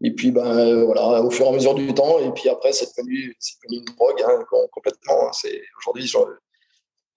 Et 0.04 0.12
puis, 0.12 0.32
ben, 0.32 0.84
voilà, 0.84 1.22
au 1.22 1.30
fur 1.30 1.46
et 1.46 1.50
à 1.50 1.52
mesure 1.52 1.74
du 1.74 1.94
temps, 1.94 2.20
et 2.20 2.32
puis 2.32 2.50
après, 2.50 2.74
c'est 2.74 2.88
devenu, 2.98 3.36
devenu, 3.64 3.80
une 3.80 3.96
drogue 3.96 4.22
hein, 4.28 4.46
complètement. 4.72 5.28
Hein. 5.28 5.32
C'est 5.34 5.62
aujourd'hui, 5.80 6.06
je, 6.06 6.18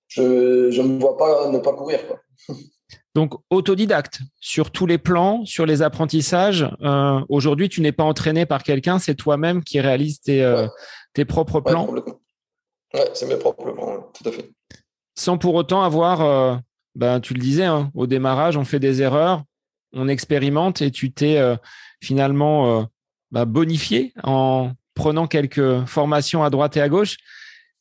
je, 0.08 0.82
ne 0.82 0.88
me 0.88 1.00
vois 1.00 1.16
pas 1.16 1.50
ne 1.50 1.58
pas 1.58 1.72
courir. 1.72 2.06
Quoi. 2.06 2.20
Donc, 3.14 3.34
autodidacte 3.50 4.20
sur 4.40 4.70
tous 4.70 4.86
les 4.86 4.98
plans, 4.98 5.44
sur 5.44 5.66
les 5.66 5.82
apprentissages. 5.82 6.70
Euh, 6.82 7.20
aujourd'hui, 7.28 7.68
tu 7.68 7.80
n'es 7.80 7.90
pas 7.90 8.04
entraîné 8.04 8.46
par 8.46 8.62
quelqu'un, 8.62 9.00
c'est 9.00 9.16
toi-même 9.16 9.64
qui 9.64 9.80
réalise 9.80 10.20
tes, 10.20 10.44
euh, 10.44 10.62
ouais. 10.62 10.68
tes 11.14 11.24
propres 11.24 11.60
plans. 11.60 11.88
Ouais, 11.88 12.00
ouais 12.94 13.10
c'est 13.14 13.26
mes 13.26 13.36
propres 13.36 13.72
plans, 13.72 14.08
tout 14.14 14.28
à 14.28 14.32
fait. 14.32 14.48
Sans 15.16 15.36
pour 15.36 15.56
autant 15.56 15.82
avoir, 15.82 16.20
euh, 16.20 16.56
ben, 16.94 17.18
tu 17.18 17.34
le 17.34 17.40
disais, 17.40 17.64
hein, 17.64 17.90
au 17.94 18.06
démarrage, 18.06 18.56
on 18.56 18.64
fait 18.64 18.78
des 18.78 19.02
erreurs, 19.02 19.42
on 19.92 20.06
expérimente 20.06 20.80
et 20.80 20.92
tu 20.92 21.12
t'es 21.12 21.38
euh, 21.38 21.56
finalement 22.00 22.80
euh, 22.80 22.84
bah, 23.30 23.44
bonifié 23.44 24.12
en 24.22 24.72
prenant 24.94 25.26
quelques 25.26 25.84
formations 25.86 26.42
à 26.42 26.50
droite 26.50 26.76
et 26.76 26.80
à 26.80 26.88
gauche. 26.88 27.16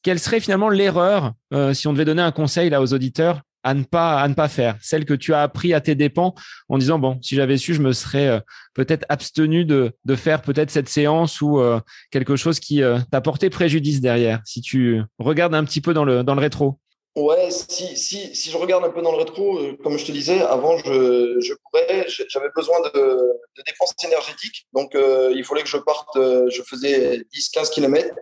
Quelle 0.03 0.19
serait 0.19 0.39
finalement 0.39 0.69
l'erreur, 0.69 1.33
euh, 1.53 1.73
si 1.73 1.87
on 1.87 1.93
devait 1.93 2.05
donner 2.05 2.21
un 2.21 2.31
conseil 2.31 2.69
là 2.69 2.81
aux 2.81 2.93
auditeurs, 2.93 3.41
à 3.63 3.73
ne 3.73 3.83
pas 3.83 4.21
à 4.21 4.27
ne 4.27 4.33
pas 4.33 4.47
faire, 4.47 4.77
celle 4.81 5.03
que 5.03 5.15
tu 5.15 5.33
as 5.33 5.41
appris 5.41 5.73
à 5.73 5.81
tes 5.81 5.95
dépens, 5.95 6.35
en 6.69 6.77
disant 6.77 6.99
bon, 6.99 7.19
si 7.21 7.35
j'avais 7.35 7.57
su, 7.57 7.73
je 7.73 7.81
me 7.81 7.91
serais 7.91 8.27
euh, 8.27 8.39
peut-être 8.75 9.05
abstenu 9.09 9.65
de, 9.65 9.93
de 10.05 10.15
faire 10.15 10.41
peut-être 10.41 10.69
cette 10.69 10.87
séance 10.87 11.41
ou 11.41 11.59
euh, 11.59 11.81
quelque 12.11 12.35
chose 12.35 12.59
qui 12.59 12.81
t'a 13.11 13.21
porté 13.21 13.49
préjudice 13.49 13.99
derrière. 13.99 14.41
Si 14.45 14.61
tu 14.61 15.01
regardes 15.17 15.55
un 15.55 15.65
petit 15.65 15.81
peu 15.81 15.93
dans 15.93 16.05
le 16.05 16.23
dans 16.23 16.35
le 16.35 16.41
rétro. 16.41 16.79
Ouais, 17.17 17.49
si, 17.49 17.97
si, 17.97 18.35
si, 18.35 18.51
je 18.51 18.57
regarde 18.57 18.85
un 18.85 18.91
peu 18.91 19.01
dans 19.01 19.11
le 19.11 19.17
rétro, 19.17 19.57
euh, 19.57 19.75
comme 19.81 19.97
je 19.97 20.05
te 20.05 20.11
disais, 20.11 20.39
avant, 20.39 20.77
je, 20.77 21.39
je 21.39 21.55
courais, 21.63 22.05
j'avais 22.29 22.49
besoin 22.55 22.79
de, 22.93 23.33
dépenses 23.65 23.95
énergétiques. 24.05 24.67
Donc, 24.71 24.93
euh, 24.93 25.33
il 25.35 25.43
fallait 25.43 25.63
que 25.63 25.67
je 25.67 25.77
parte, 25.77 26.15
euh, 26.15 26.47
je 26.51 26.61
faisais 26.61 27.17
10-15 27.33 27.71
km 27.71 28.15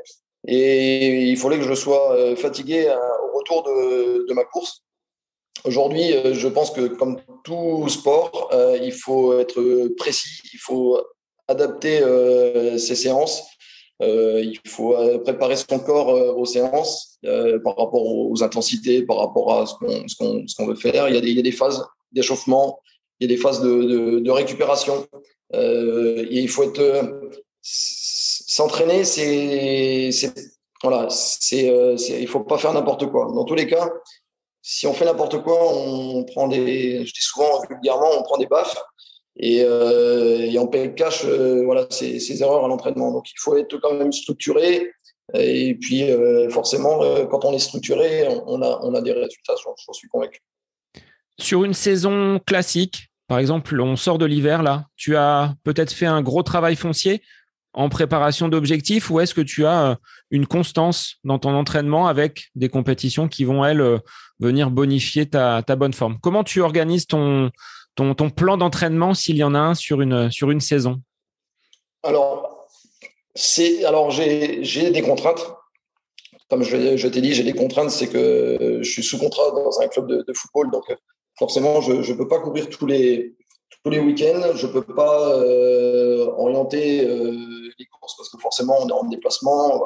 et 0.48 1.24
il 1.24 1.36
fallait 1.36 1.58
que 1.58 1.66
je 1.66 1.74
sois 1.74 2.38
fatigué 2.38 2.88
au 2.88 3.38
retour 3.38 3.64
de, 3.64 4.26
de 4.30 4.34
ma 4.34 4.46
course. 4.46 4.82
Aujourd'hui, 5.66 6.16
je 6.34 6.48
pense 6.48 6.72
que 6.72 6.88
comme 6.88 7.20
tout 7.44 7.90
sport, 7.90 8.50
il 8.82 8.94
faut 8.94 9.38
être 9.38 9.90
précis, 9.98 10.40
il 10.54 10.60
faut 10.60 11.02
adapter 11.50 12.00
ses 12.78 12.96
séances 12.96 13.44
euh, 14.02 14.42
il 14.44 14.60
faut 14.68 14.94
euh, 14.96 15.20
préparer 15.20 15.56
son 15.56 15.80
corps 15.80 16.10
euh, 16.10 16.34
aux 16.34 16.46
séances 16.46 17.18
par 17.64 17.76
rapport 17.78 18.06
aux 18.06 18.44
intensités, 18.44 19.04
par 19.04 19.18
rapport 19.18 19.60
à 19.60 19.66
ce 19.66 19.74
qu'on 20.56 20.68
veut 20.68 20.76
faire. 20.76 21.10
Il 21.10 21.16
y, 21.16 21.40
a 21.40 21.42
des, 21.42 21.52
phases 21.52 21.84
d'échauffement, 22.12 22.80
il 23.20 23.28
y 23.28 23.34
a 23.34 23.36
des 23.36 23.42
phases 23.42 23.62
de, 23.62 24.30
récupération. 24.30 25.08
il 25.54 26.48
faut 26.50 26.72
s'entraîner, 27.62 29.06
c'est 29.06 30.12
voilà, 30.84 31.08
il 31.52 32.28
faut 32.28 32.42
pas 32.42 32.60
faire 32.60 32.74
n'importe 32.74 33.08
quoi. 33.08 33.32
Dans 33.34 33.44
tous 33.44 33.56
les 33.56 33.66
cas, 33.66 33.90
si 34.62 34.86
on 34.86 34.94
fait 34.94 35.06
n'importe 35.06 35.42
quoi, 35.42 35.58
on 35.74 36.26
prend 36.26 36.48
des, 36.48 37.08
je 37.08 37.14
dis 37.14 37.22
souvent 37.22 37.60
vulgairement, 37.68 38.12
on 38.20 38.22
prend 38.22 38.38
des 38.38 38.46
baffes. 38.46 38.78
Euh, 39.44 40.40
et, 40.40 40.70
paye 40.72 40.96
cash 40.96 41.24
euh, 41.26 41.64
voilà, 41.66 41.88
ces, 41.90 42.42
erreurs 42.42 42.66
à 42.66 42.68
l'entraînement. 42.68 43.12
Donc 43.12 43.30
il 43.30 43.40
faut 43.40 43.58
être 43.58 43.78
quand 43.78 43.94
même 43.94 44.12
structuré. 44.12 44.92
Et 45.34 45.76
puis 45.76 46.04
euh, 46.04 46.50
forcément, 46.50 47.00
quand 47.30 47.46
on 47.46 47.54
est 47.54 47.60
structuré, 47.60 48.28
on 48.46 48.62
a, 48.62 48.80
on 48.84 48.94
a 48.94 49.02
des 49.02 49.12
résultats, 49.12 49.54
j'en 49.64 49.94
suis 49.94 50.08
convaincu. 50.08 50.40
Sur 51.40 51.64
une 51.64 51.74
saison 51.74 52.40
classique, 52.46 53.10
par 53.28 53.40
exemple, 53.40 53.80
on 53.82 53.96
sort 53.96 54.20
de 54.20 54.26
l'hiver 54.26 54.62
là, 54.62 54.86
tu 54.96 55.18
as 55.18 55.56
peut-être 55.64 55.92
fait 55.92 56.06
un 56.06 56.22
gros 56.22 56.44
travail 56.44 56.76
foncier 56.76 57.24
en 57.74 57.90
préparation 57.90 58.48
d'objectifs 58.48 59.10
ou 59.10 59.20
est-ce 59.20 59.34
que 59.34 59.42
tu 59.42 59.66
as 59.66 59.98
une 60.30 60.46
constance 60.46 61.16
dans 61.26 61.40
ton 61.40 61.56
entraînement 61.56 62.08
avec 62.08 62.46
des 62.56 62.70
compétitions 62.70 63.28
qui 63.28 63.44
vont, 63.44 63.66
elles, 63.66 64.00
venir 64.40 64.70
bonifier 64.70 65.28
ta 65.28 65.62
bonne 65.76 65.94
forme? 65.94 66.20
Comment 66.22 66.44
tu 66.44 66.62
organises 66.62 67.08
ton, 67.08 67.50
ton, 67.96 68.30
plan 68.30 68.58
d'entraînement 68.58 69.14
s'il 69.14 69.38
y 69.38 69.44
en 69.44 69.56
a 69.56 69.60
un 69.60 69.74
sur 69.74 70.02
une, 70.02 70.60
saison? 70.60 71.02
Alors, 72.04 72.68
c'est, 73.34 73.84
alors 73.86 74.12
j'ai, 74.12 74.92
des 74.92 75.02
contraintes. 75.02 75.54
Comme 76.50 76.64
je, 76.64 77.08
t'ai 77.08 77.22
dit, 77.22 77.34
j'ai 77.34 77.44
des 77.44 77.54
contraintes, 77.54 77.90
c'est 77.90 78.08
que 78.08 78.80
je 78.82 78.90
suis 78.90 79.04
sous 79.04 79.18
contrat 79.18 79.50
dans 79.52 79.82
un 79.82 79.88
club 79.88 80.08
de, 80.08 80.34
football, 80.34 80.70
donc 80.72 80.84
forcément, 81.38 81.82
je 81.82 81.94
ne 81.94 82.18
peux 82.18 82.28
pas 82.28 82.40
courir 82.40 82.70
tous 82.70 82.86
les, 82.86 83.36
tous 83.84 83.90
les 83.90 84.00
week-ends, 84.00 84.56
je 84.56 84.68
ne 84.68 84.72
peux 84.72 84.82
pas 84.82 85.36
euh, 85.38 86.26
orienter 86.38 87.08
euh, 87.08 87.32
les 87.78 87.86
courses 87.86 88.16
parce 88.18 88.30
que 88.30 88.38
forcément, 88.38 88.78
on 88.82 88.88
est 88.90 88.94
en 88.94 89.06
déplacement. 89.06 89.82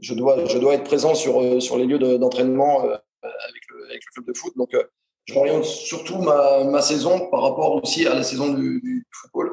Je, 0.00 0.14
dois, 0.14 0.74
être 0.74 0.84
présent 0.84 1.14
sur, 1.14 1.62
sur 1.62 1.76
les 1.76 1.86
lieux 1.86 1.98
d'entraînement 2.18 2.84
euh, 2.84 2.96
avec, 3.22 3.62
le, 3.70 3.84
avec, 3.84 4.02
le, 4.04 4.12
club 4.14 4.26
de 4.26 4.36
foot. 4.36 4.52
Donc, 4.56 4.74
je 5.26 5.62
surtout 5.62 6.18
ma, 6.18 6.82
saison 6.82 7.30
par 7.30 7.42
rapport 7.42 7.82
aussi 7.82 8.06
à 8.06 8.14
la 8.14 8.22
saison 8.22 8.52
du, 8.52 9.06
football. 9.10 9.52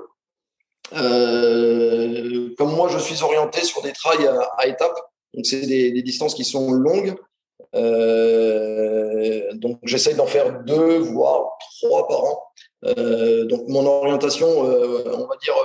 Euh, 0.94 2.54
comme 2.58 2.76
moi, 2.76 2.90
je 2.90 3.00
suis 3.00 3.24
orienté 3.24 3.64
sur 3.64 3.82
des 3.82 3.94
trails 3.94 4.28
à, 4.58 4.68
étapes, 4.68 5.00
donc 5.34 5.46
c'est 5.46 5.66
des, 5.66 6.02
distances 6.02 6.34
qui 6.34 6.44
sont 6.44 6.72
longues. 6.72 7.16
Euh, 7.74 9.54
donc 9.54 9.80
j'essaye 9.84 10.16
d'en 10.16 10.26
faire 10.26 10.64
deux, 10.64 10.98
voire 10.98 11.58
trois 11.80 12.08
par 12.08 12.24
an. 12.24 12.44
Euh, 12.86 13.46
donc 13.46 13.68
mon 13.70 13.86
orientation, 13.86 14.48
on 14.50 15.28
va 15.28 15.38
dire, 15.42 15.56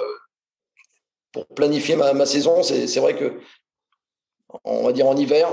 pour 1.33 1.47
planifier 1.49 1.97
ma, 1.97 2.13
ma 2.13 2.27
saison, 2.27 2.63
c'est 2.63 3.01
vrai 3.01 3.17
que 3.17 3.41
on 4.65 4.85
va 4.85 4.93
dire 4.93 5.09
en 5.09 5.17
hiver, 5.17 5.49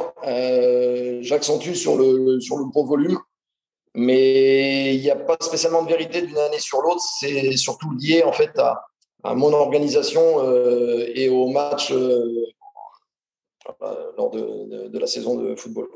j'accentue 1.21 1.73
sur 1.73 1.97
le, 1.97 2.39
sur 2.39 2.57
le 2.57 2.65
gros 2.65 2.85
volume 2.85 3.17
mais 3.95 4.95
il 4.95 5.01
n'y 5.01 5.11
a 5.11 5.15
pas 5.15 5.37
spécialement 5.39 5.83
de 5.83 5.89
vérité 5.89 6.21
d'une 6.21 6.37
année 6.37 6.59
sur 6.59 6.81
l'autre. 6.81 7.01
C'est 7.19 7.55
surtout 7.57 7.91
lié 7.99 8.23
en 8.23 8.31
fait 8.31 8.57
à, 8.57 9.35
mon 9.35 9.53
organisation 9.53 10.21
euh, 10.43 11.05
et 11.15 11.29
au 11.29 11.47
match 11.47 11.91
euh, 11.91 12.45
lors 14.17 14.31
de, 14.31 14.97
la 14.97 15.07
saison 15.07 15.35
de 15.37 15.55
football. 15.55 15.87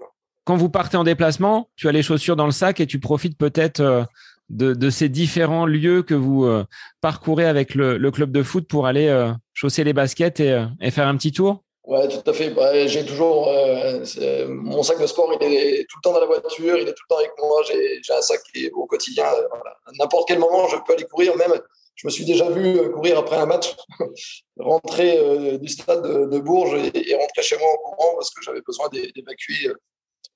Quand 0.43 0.55
vous 0.55 0.69
partez 0.69 0.95
en 0.97 1.03
déplacement, 1.03 1.69
tu 1.75 1.89
as 1.89 1.91
les 1.91 2.03
chaussures 2.03 2.35
dans 2.35 2.45
le 2.45 2.51
sac 2.51 2.79
et 2.79 2.87
tu 2.87 2.99
profites 2.99 3.37
peut-être 3.37 3.81
euh, 3.81 4.03
de, 4.49 4.89
ces 4.89 5.09
différents 5.09 5.65
lieux 5.65 6.03
que 6.03 6.13
vous 6.13 6.45
euh, 6.45 6.65
parcourez 7.01 7.45
avec 7.45 7.75
le, 7.75 8.11
club 8.11 8.31
de 8.31 8.43
foot 8.43 8.65
pour 8.67 8.87
aller 8.87 9.07
euh, 9.07 9.33
chausser 9.53 9.83
les 9.83 9.93
baskets 9.93 10.39
et, 10.39 10.65
et 10.79 10.91
faire 10.91 11.07
un 11.07 11.17
petit 11.17 11.33
tour? 11.33 11.63
Ouais, 11.87 12.05
tout 12.09 12.29
à 12.29 12.33
fait. 12.33 12.49
Bah, 12.49 12.85
j'ai 12.85 13.05
toujours 13.05 13.47
euh, 13.47 14.03
mon 14.49 14.83
sac 14.83 14.99
de 14.99 15.07
sport, 15.07 15.31
il 15.39 15.53
est 15.53 15.85
tout 15.89 15.97
le 15.99 16.01
temps 16.03 16.11
dans 16.11 16.19
la 16.19 16.25
voiture, 16.25 16.77
il 16.77 16.85
est 16.85 16.93
tout 16.93 17.03
le 17.09 17.15
temps 17.15 17.19
avec 17.19 17.31
moi. 17.39 17.61
J'ai 17.63 18.13
un 18.13 18.21
sac 18.21 18.41
qui 18.51 18.65
est 18.65 18.71
au 18.71 18.85
quotidien. 18.85 19.23
Euh, 19.23 19.47
à 19.85 19.91
n'importe 19.97 20.27
quel 20.27 20.37
moment, 20.37 20.67
je 20.67 20.75
peux 20.85 20.93
aller 20.93 21.05
courir. 21.05 21.37
Même, 21.37 21.53
je 21.95 22.05
me 22.05 22.11
suis 22.11 22.25
déjà 22.25 22.49
vu 22.49 22.77
euh, 22.77 22.89
courir 22.89 23.17
après 23.17 23.37
un 23.37 23.45
match, 23.45 23.73
rentrer 24.59 25.57
du 25.59 25.69
stade 25.69 26.03
de, 26.03 26.39
Bourges 26.39 26.73
et, 26.93 27.15
rentrer 27.15 27.41
chez 27.41 27.57
moi 27.57 27.69
en 27.71 27.77
courant 27.77 28.15
parce 28.15 28.31
que 28.31 28.41
j'avais 28.43 28.61
besoin 28.61 28.89
d'évacuer 28.89 29.71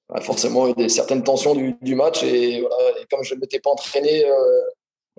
bah, 0.08 0.22
forcément 0.22 0.70
des, 0.70 0.88
certaines 0.88 1.24
tensions 1.24 1.54
du, 1.54 1.96
match. 1.96 2.24
Et, 2.24 2.62
voilà, 2.62 2.98
et, 2.98 3.06
comme 3.12 3.24
je 3.24 3.36
ne 3.36 3.42
m'étais 3.42 3.60
pas 3.60 3.72
entraîné 3.72 4.24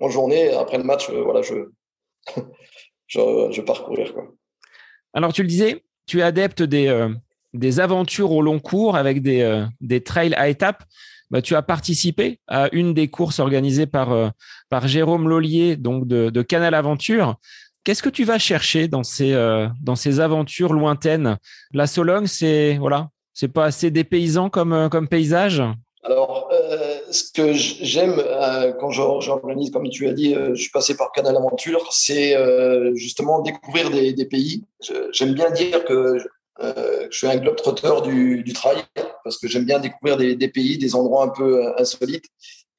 en 0.01 0.09
journée, 0.09 0.51
après 0.51 0.79
le 0.79 0.83
match, 0.83 1.11
voilà, 1.11 1.43
je, 1.43 1.69
je, 3.05 3.49
je 3.51 3.61
pars 3.61 3.83
courir. 3.85 4.15
Quoi. 4.15 4.23
Alors, 5.13 5.31
tu 5.31 5.43
le 5.43 5.47
disais, 5.47 5.83
tu 6.05 6.19
es 6.19 6.23
adepte 6.23 6.63
des, 6.63 6.87
euh, 6.87 7.09
des 7.53 7.79
aventures 7.79 8.31
au 8.31 8.41
long 8.41 8.59
cours 8.59 8.95
avec 8.95 9.21
des, 9.21 9.41
euh, 9.41 9.65
des 9.81 10.01
trails 10.01 10.33
à 10.35 10.49
étapes. 10.49 10.83
Bah, 11.31 11.41
tu 11.41 11.55
as 11.55 11.61
participé 11.61 12.39
à 12.47 12.69
une 12.73 12.93
des 12.93 13.07
courses 13.07 13.39
organisées 13.39 13.87
par, 13.87 14.11
euh, 14.11 14.29
par 14.69 14.87
Jérôme 14.87 15.27
Lollier, 15.27 15.75
donc 15.77 16.07
de, 16.07 16.41
Canal 16.41 16.73
Aventure. 16.73 17.37
Qu'est-ce 17.83 18.03
que 18.03 18.09
tu 18.09 18.23
vas 18.23 18.37
chercher 18.37 18.87
dans 18.87 19.03
ces, 19.03 19.33
dans 19.81 19.95
ces 19.97 20.21
aventures 20.21 20.71
lointaines? 20.71 21.37
La 21.73 21.85
Sologne, 21.85 22.27
c'est 22.27 22.77
voilà, 22.77 23.09
c'est 23.33 23.49
pas 23.49 23.65
assez 23.65 23.91
dépaysant 23.91 24.49
comme, 24.49 24.87
comme 24.89 25.09
paysage? 25.09 25.61
Ce 27.13 27.31
que 27.31 27.53
j'aime 27.53 28.21
quand 28.79 28.89
j'organise, 28.91 29.71
comme 29.71 29.89
tu 29.89 30.07
as 30.07 30.13
dit, 30.13 30.33
je 30.33 30.61
suis 30.61 30.71
passé 30.71 30.95
par 30.97 31.11
Canal 31.11 31.37
Aventure, 31.37 31.87
c'est 31.91 32.35
justement 32.95 33.41
découvrir 33.41 33.89
des, 33.89 34.25
pays. 34.25 34.63
J'aime 35.11 35.33
bien 35.33 35.51
dire 35.51 35.85
que 35.85 36.17
euh, 36.61 37.07
je 37.09 37.17
suis 37.17 37.27
un 37.27 37.37
globe 37.37 37.55
trotteur 37.55 38.01
du, 38.01 38.43
du 38.43 38.53
trail 38.53 38.83
parce 39.23 39.37
que 39.37 39.47
j'aime 39.47 39.65
bien 39.65 39.79
découvrir 39.79 40.17
des, 40.17 40.47
pays, 40.47 40.77
des 40.77 40.95
endroits 40.95 41.23
un 41.23 41.29
peu 41.29 41.65
euh, 41.65 41.71
insolites. 41.79 42.25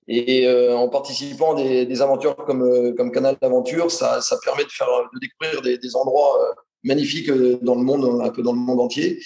Et 0.07 0.47
euh, 0.47 0.77
en 0.77 0.89
participant 0.89 1.55
à 1.55 1.63
des, 1.63 1.87
des, 1.87 2.03
aventures 2.03 2.37
comme, 2.37 2.63
euh, 2.63 3.11
Canal 3.11 3.37
d'Aventure, 3.41 3.91
ça, 3.91 4.21
permet 4.45 4.65
de, 4.65 5.19
découvrir 5.19 5.79
des, 5.79 5.97
endroits 5.97 6.43
euh, 6.43 6.55
magnifiques 6.83 7.31
dans 7.63 7.75
le 7.75 7.83
monde, 7.83 8.21
un 8.23 8.29
peu 8.29 8.43
dans 8.43 8.53
le 8.53 8.59
monde 8.59 8.81
entier. 8.81 9.19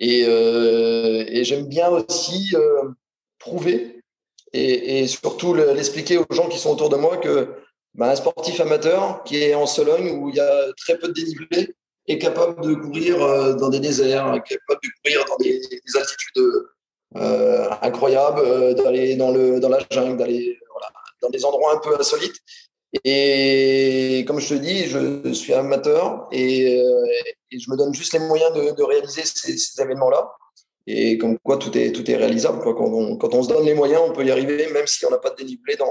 Et 0.00 0.24
j'aime 1.44 1.66
bien 1.66 1.90
aussi 1.90 2.54
prouver 3.38 4.01
et, 4.52 5.06
surtout 5.06 5.54
l'expliquer 5.54 6.18
aux 6.18 6.26
gens 6.30 6.48
qui 6.48 6.58
sont 6.58 6.70
autour 6.70 6.88
de 6.88 6.96
moi 6.96 7.16
que 7.16 7.48
ben, 7.94 8.08
un 8.08 8.16
sportif 8.16 8.60
amateur 8.60 9.22
qui 9.24 9.42
est 9.42 9.54
en 9.54 9.66
Sologne 9.66 10.10
où 10.10 10.30
il 10.30 10.36
y 10.36 10.40
a 10.40 10.72
très 10.76 10.98
peu 10.98 11.08
de 11.08 11.12
dénivelé 11.12 11.74
est 12.08 12.18
capable 12.18 12.62
de 12.62 12.74
courir 12.74 13.22
euh, 13.22 13.54
dans 13.54 13.68
des 13.68 13.80
déserts, 13.80 14.24
capable 14.24 14.80
de 14.82 14.88
courir 15.02 15.24
dans 15.26 15.36
des, 15.36 15.60
des 15.60 15.96
altitudes 15.96 16.42
euh, 17.16 17.68
incroyables, 17.82 18.40
euh, 18.40 18.74
d'aller 18.74 19.16
dans, 19.16 19.32
dans 19.32 19.68
la 19.68 19.78
jungle, 19.90 20.16
d'aller 20.16 20.58
dans 21.20 21.30
des 21.30 21.44
endroits 21.44 21.74
un 21.74 21.78
peu 21.78 21.94
insolites. 21.98 22.40
Et 23.04 24.24
comme 24.26 24.40
je 24.40 24.48
te 24.48 24.54
dis, 24.54 24.86
je 24.86 25.32
suis 25.32 25.54
amateur 25.54 26.28
et, 26.32 26.82
je 27.50 27.70
me 27.70 27.76
donne 27.76 27.94
juste 27.94 28.12
les 28.12 28.18
moyens 28.18 28.52
de, 28.52 28.82
réaliser 28.82 29.22
ces 29.24 29.80
événements-là. 29.80 30.30
Et 30.86 31.16
comme 31.18 31.38
quoi, 31.38 31.58
tout 31.58 31.76
est, 31.78 31.92
tout 31.92 32.10
est 32.10 32.16
réalisable. 32.16 32.60
Quoi. 32.60 32.74
Quand, 32.74 32.86
on, 32.86 33.16
quand 33.16 33.34
on 33.34 33.42
se 33.42 33.48
donne 33.48 33.64
les 33.64 33.74
moyens, 33.74 34.02
on 34.06 34.12
peut 34.12 34.24
y 34.24 34.30
arriver, 34.30 34.70
même 34.72 34.86
si 34.86 35.06
on 35.06 35.10
n'a 35.10 35.18
pas 35.18 35.30
de 35.30 35.36
dénivelé 35.36 35.76
dans, 35.76 35.86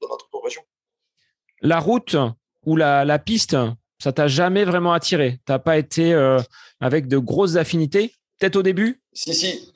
dans 0.00 0.08
notre 0.08 0.28
région. 0.42 0.62
La 1.62 1.80
route 1.80 2.16
ou 2.66 2.76
la, 2.76 3.04
la 3.04 3.18
piste, 3.18 3.56
ça 3.98 4.12
t'a 4.12 4.26
jamais 4.26 4.64
vraiment 4.64 4.92
attiré? 4.92 5.38
T'as 5.46 5.58
pas 5.58 5.78
été 5.78 6.12
euh, 6.12 6.40
avec 6.80 7.08
de 7.08 7.18
grosses 7.18 7.56
affinités? 7.56 8.12
Peut-être 8.38 8.56
au 8.56 8.62
début? 8.62 9.00
Si, 9.12 9.34
si. 9.34 9.72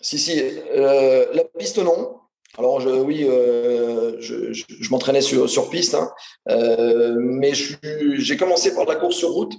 Si, 0.00 0.18
si. 0.18 0.40
Euh, 0.40 1.26
la 1.32 1.44
piste, 1.58 1.78
non. 1.78 2.20
Alors, 2.56 2.80
je, 2.80 2.88
oui, 2.88 3.24
euh, 3.24 4.20
je, 4.20 4.52
je, 4.52 4.64
je 4.68 4.90
m'entraînais 4.90 5.22
sur, 5.22 5.50
sur 5.50 5.70
piste, 5.70 5.94
hein. 5.94 6.08
euh, 6.50 7.16
mais 7.18 7.52
j'ai 7.52 8.36
commencé 8.36 8.72
par 8.76 8.84
la 8.84 8.94
course 8.94 9.16
sur 9.16 9.30
route. 9.30 9.54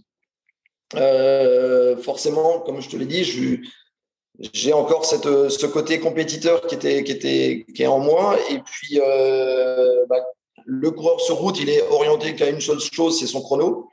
Euh, 0.95 1.97
forcément, 1.97 2.61
comme 2.61 2.79
je 2.79 2.87
te 2.87 2.95
l'ai 2.95 3.05
dit, 3.05 3.25
je, 3.25 3.57
j'ai 4.39 4.73
encore 4.73 5.05
cette, 5.05 5.23
ce 5.23 5.65
côté 5.65 5.99
compétiteur 5.99 6.61
qui 6.67 6.75
était, 6.75 7.03
qui 7.03 7.11
était, 7.11 7.65
est 7.77 7.87
en 7.87 7.99
moi. 7.99 8.37
Et 8.49 8.59
puis, 8.59 8.99
euh, 9.01 10.05
bah, 10.09 10.17
le 10.65 10.91
coureur 10.91 11.21
sur 11.21 11.37
route, 11.37 11.59
il 11.59 11.69
est 11.69 11.81
orienté 11.89 12.35
qu'à 12.35 12.49
une 12.49 12.61
seule 12.61 12.79
chose, 12.79 13.19
c'est 13.19 13.27
son 13.27 13.41
chrono. 13.41 13.89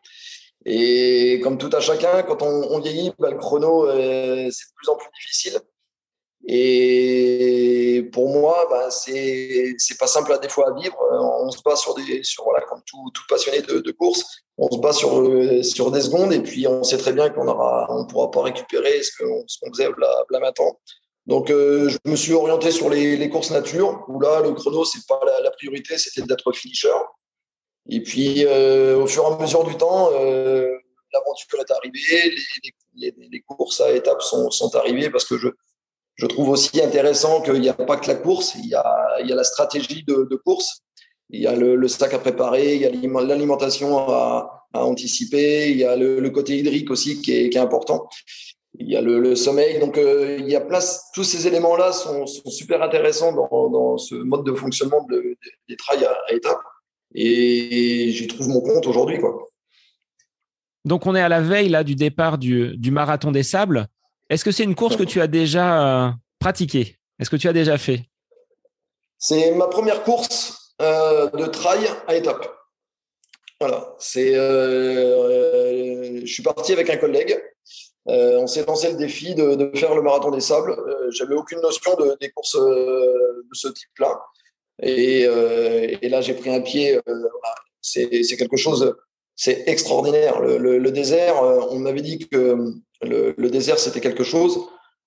Et 0.65 1.41
comme 1.43 1.59
tout 1.59 1.71
à 1.73 1.81
chacun, 1.81 2.23
quand 2.23 2.43
on, 2.43 2.81
vieillit, 2.81 3.13
bah, 3.19 3.31
le 3.31 3.39
chrono, 3.39 3.87
euh, 3.87 4.49
c'est 4.51 4.67
de 4.69 4.75
plus 4.77 4.89
en 4.89 4.97
plus 4.97 5.09
difficile. 5.21 5.61
Et 6.45 8.09
pour 8.13 8.29
moi, 8.29 8.67
bah, 8.69 8.91
c'est 8.91 9.77
pas 9.99 10.09
simple 10.09 10.33
à 10.33 10.39
des 10.39 10.49
fois 10.49 10.71
à 10.71 10.81
vivre. 10.81 10.97
On 11.13 11.51
se 11.51 11.63
bat 11.63 11.77
sur 11.77 11.95
des 11.95 12.23
sur 12.25 12.45
voilà 12.45 12.63
comme 12.63 12.83
tout, 12.85 13.11
tout 13.15 13.23
passionné 13.29 13.63
de, 13.63 13.79
de, 13.79 13.93
course, 13.93 14.25
on 14.59 14.71
se 14.71 14.79
bat 14.79 14.93
sur 14.93 15.65
sur 15.65 15.93
des 15.93 16.01
secondes 16.01 16.33
et 16.33 16.41
puis 16.41 16.67
on 16.67 16.83
sait 16.83 16.99
très 16.99 17.13
bien 17.13 17.31
qu'on 17.31 17.47
aura 17.47 17.87
on 17.91 18.07
pourra 18.07 18.31
pas 18.31 18.43
récupérer 18.43 19.03
ce 19.03 19.13
qu'on 19.19 19.45
qu'on 19.61 19.73
faisait 19.73 19.89
là, 19.99 20.25
là 20.31 20.41
maintenant. 20.41 20.79
Donc 21.27 21.51
euh, 21.51 21.89
je 21.89 21.99
me 22.11 22.17
suis 22.17 22.33
orienté 22.33 22.73
sur 22.73 22.91
les, 22.91 23.17
les, 23.17 23.31
courses 23.31 23.53
nature 23.53 24.05
où 24.09 24.21
là 24.21 24.41
le 24.41 24.53
chrono 24.55 24.85
c'est 24.85 25.07
pas 25.07 25.21
la, 25.25 25.41
la 25.41 25.51
priorité, 25.53 25.97
c'était 25.97 26.23
d'être 26.23 26.51
finisher. 26.53 26.89
Et 27.89 28.03
puis 28.03 28.45
euh, 28.45 28.99
au 28.99 29.07
fur 29.07 29.23
et 29.25 29.27
à 29.27 29.39
mesure 29.39 29.65
du 29.65 29.77
temps, 29.77 30.11
euh, 30.13 30.69
l'aventure 31.13 31.61
est 31.61 31.71
arrivée, 31.71 32.35
les, 32.95 33.15
les, 33.17 33.29
les, 33.31 33.41
courses 33.43 33.81
à 33.81 33.93
étapes 33.93 34.23
sont, 34.23 34.51
sont 34.51 34.75
arrivées 34.75 35.11
parce 35.11 35.25
que 35.25 35.39
je 35.39 35.49
je 36.17 36.27
trouve 36.27 36.51
aussi 36.51 36.81
intéressant 36.83 37.41
qu'il 37.41 37.61
n'y 37.61 37.69
a 37.69 37.75
pas 37.75 37.97
que 37.97 38.09
la 38.09 38.15
course, 38.15 38.55
il 38.57 38.67
y 38.67 38.75
a, 38.75 39.19
la 39.25 39.45
stratégie 39.45 40.05
de, 40.05 40.37
course, 40.37 40.83
il 41.31 41.41
y 41.41 41.47
a 41.47 41.57
le, 41.57 41.89
sac 41.89 42.13
à 42.15 42.19
préparer, 42.19 42.75
il 42.77 42.83
y 42.83 42.87
a 42.87 43.21
l'alimentation 43.23 43.99
à, 43.99 44.67
anticiper, 44.75 45.71
il 45.71 45.79
y 45.79 45.85
a 45.85 45.97
le, 45.97 46.31
côté 46.31 46.59
hydrique 46.59 46.91
aussi 46.91 47.21
qui 47.23 47.33
est, 47.33 47.57
important, 47.57 48.09
il 48.79 48.91
y 48.91 48.97
a 48.97 49.01
le, 49.01 49.35
sommeil. 49.35 49.79
Donc, 49.81 49.97
euh, 49.97 50.37
il 50.39 50.49
y 50.49 50.57
a 50.57 50.61
place, 50.61 51.11
tous 51.15 51.25
ces 51.25 51.47
éléments-là 51.47 51.93
sont, 51.93 52.27
super 52.27 52.83
intéressants 52.83 53.33
dans, 53.33 53.97
ce 53.97 54.15
mode 54.15 54.45
de 54.45 54.53
fonctionnement 54.53 55.05
de, 55.11 55.37
des 55.69 55.77
trails 55.77 56.05
à, 56.05 56.13
à. 56.13 56.61
Et 57.15 58.11
j'y 58.11 58.27
trouve 58.27 58.49
mon 58.49 58.61
compte 58.61 58.87
aujourd'hui. 58.87 59.19
Donc, 60.85 61.07
on 61.07 61.15
est 61.15 61.21
à 61.21 61.29
la 61.29 61.41
veille 61.41 61.69
là, 61.69 61.85
du 61.85 61.95
départ 61.95 62.39
du 62.39 62.91
marathon 62.91 63.31
des 63.33 63.43
sables. 63.43 63.89
Est-ce 64.33 64.47
que 64.47 64.51
c'est 64.51 64.65
une 64.65 64.75
course 64.75 64.97
que 64.97 65.03
tu 65.03 65.21
as 65.21 65.27
déjà 65.27 66.07
euh, 66.07 66.11
pratiquée? 66.39 66.97
Est-ce 67.19 67.29
que 67.29 67.37
tu 67.37 67.49
as 67.49 67.53
déjà 67.53 67.77
fait? 67.77 68.01
C'est 69.19 69.53
ma 69.53 69.67
première 69.67 70.05
course 70.05 70.73
euh, 70.81 71.29
de 71.29 71.45
trail 71.45 71.87
à 72.07 72.15
étapes. 72.17 72.51
Voilà, 73.61 73.95
c'est. 73.99 74.35
Euh, 74.35 76.23
je 76.25 76.33
suis 76.33 76.43
parti 76.43 76.73
avec 76.73 76.89
un 76.89 76.97
collègue. 76.97 77.39
on 78.07 78.47
s'est 78.47 78.65
lancé 78.65 78.91
le 78.91 78.97
défi 78.97 79.35
de, 79.35 79.71
faire 79.75 79.95
le 79.95 80.01
marathon 80.01 80.31
des 80.31 80.41
sables. 80.41 80.77
J'avais 81.11 81.35
aucune 81.35 81.61
notion 81.61 81.95
de, 81.97 82.17
des 82.19 82.31
courses 82.31 82.59
de 82.59 83.45
ce 83.53 83.69
type-là. 83.69 84.19
Et, 84.83 85.27
là, 86.09 86.23
j'ai 86.23 86.33
pris 86.33 86.49
un 86.49 86.63
pied. 86.63 86.99
c'est 87.83 88.37
quelque 88.39 88.57
chose. 88.57 88.97
C'est 89.37 89.69
extraordinaire. 89.69 90.41
le, 90.41 90.91
désert, 90.91 91.43
on 91.71 91.79
m'avait 91.79 92.01
dit 92.01 92.19
que 92.19 92.73
le, 93.03 93.51
désert, 93.51 93.79
c'était 93.79 94.01
quelque 94.01 94.25
chose. 94.25 94.59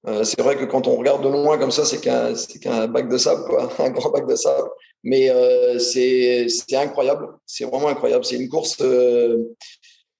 Euh, 0.07 0.23
c'est 0.23 0.41
vrai 0.41 0.55
que 0.55 0.65
quand 0.65 0.87
on 0.87 0.95
regarde 0.97 1.23
de 1.23 1.29
loin 1.29 1.57
comme 1.57 1.71
ça, 1.71 1.83
c'est 1.83 1.99
qu'un 1.99 2.87
bac 2.87 3.09
de 3.09 3.17
sable, 3.17 3.43
un 3.79 3.89
grand 3.89 4.09
bac 4.11 4.27
de 4.27 4.35
sable. 4.35 4.69
Mais 5.03 5.29
euh, 5.29 5.79
c'est 5.79 6.47
incroyable, 6.73 7.27
c'est 7.45 7.65
vraiment 7.65 7.87
incroyable. 7.87 8.25
C'est 8.25 8.35
une 8.35 8.49
course 8.49 8.77
euh, 8.81 9.37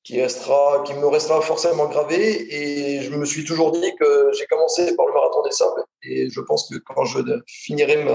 qui 0.04 0.22
restera, 0.22 0.84
qui 0.86 0.94
me 0.94 1.08
restera 1.08 1.42
forcément 1.42 1.88
gravée. 1.88 2.54
Et 2.54 3.02
je 3.02 3.12
me 3.12 3.26
suis 3.26 3.44
toujours 3.44 3.72
dit 3.72 3.96
que 4.00 4.32
j'ai 4.38 4.46
commencé 4.46 4.96
par 4.96 5.06
le 5.06 5.14
marathon 5.14 5.42
des 5.44 5.52
sables. 5.52 5.84
Et 6.04 6.30
je 6.30 6.42
pense 6.42 6.70
que 6.70 6.78
quand 6.78 7.06
je 7.06 7.20
finirai 7.48 8.06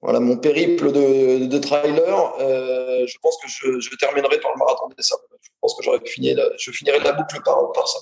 voilà, 0.00 0.18
mon 0.18 0.36
périple 0.36 0.90
de, 0.90 1.46
de 1.46 1.58
trailer, 1.58 2.34
je 2.38 3.18
pense 3.22 3.38
que 3.38 3.48
je, 3.48 3.96
terminerai 3.96 4.40
par 4.40 4.52
le 4.52 4.58
marathon 4.58 4.88
des 4.88 5.02
sables. 5.02 5.22
Je 5.40 5.50
pense 5.60 5.76
que 5.76 6.08
fini, 6.08 6.34
je 6.58 6.70
finirai 6.72 6.98
la 6.98 7.12
boucle 7.12 7.40
par, 7.44 7.70
par 7.72 7.86
ça. 7.86 8.00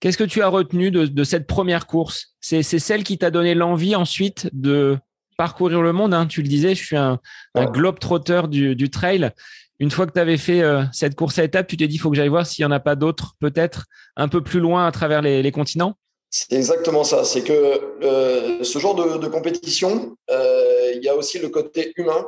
Qu'est-ce 0.00 0.18
que 0.18 0.24
tu 0.24 0.42
as 0.42 0.48
retenu 0.48 0.90
de, 0.90 1.24
cette 1.24 1.46
première 1.46 1.86
course? 1.86 2.34
C'est 2.40 2.62
celle 2.62 3.02
qui 3.02 3.18
t'a 3.18 3.30
donné 3.30 3.54
l'envie 3.54 3.96
ensuite 3.96 4.48
de 4.52 4.98
parcourir 5.38 5.82
le 5.82 5.92
monde. 5.92 6.14
Hein. 6.14 6.26
Tu 6.26 6.42
le 6.42 6.48
disais, 6.48 6.74
je 6.74 6.84
suis 6.84 6.96
un, 6.96 7.18
globe 7.56 7.98
trotteur 7.98 8.48
du, 8.48 8.90
trail. 8.90 9.30
Une 9.78 9.90
fois 9.90 10.06
que 10.06 10.12
tu 10.12 10.20
avais 10.20 10.38
fait 10.38 10.62
euh, 10.62 10.82
cette 10.92 11.14
course 11.14 11.38
à 11.38 11.44
étapes, 11.44 11.66
tu 11.66 11.76
t'es 11.76 11.86
dit, 11.86 11.96
il 11.96 11.98
faut 11.98 12.10
que 12.10 12.16
j'aille 12.16 12.28
voir 12.28 12.46
s'il 12.46 12.64
n'y 12.64 12.72
en 12.72 12.74
a 12.74 12.80
pas 12.80 12.94
d'autres, 12.94 13.34
peut-être 13.40 13.84
un 14.16 14.28
peu 14.28 14.42
plus 14.42 14.60
loin 14.60 14.86
à 14.86 14.92
travers 14.92 15.20
les, 15.20 15.52
continents? 15.52 15.94
C'est 16.30 16.54
exactement 16.54 17.04
ça. 17.04 17.24
C'est 17.24 17.42
que 17.42 18.62
ce 18.62 18.78
genre 18.78 18.94
de, 18.94 19.26
compétition, 19.28 20.16
euh, 20.30 20.92
il 20.94 21.02
y 21.02 21.08
a 21.08 21.14
aussi 21.14 21.38
le 21.38 21.48
côté 21.48 21.92
humain 21.96 22.26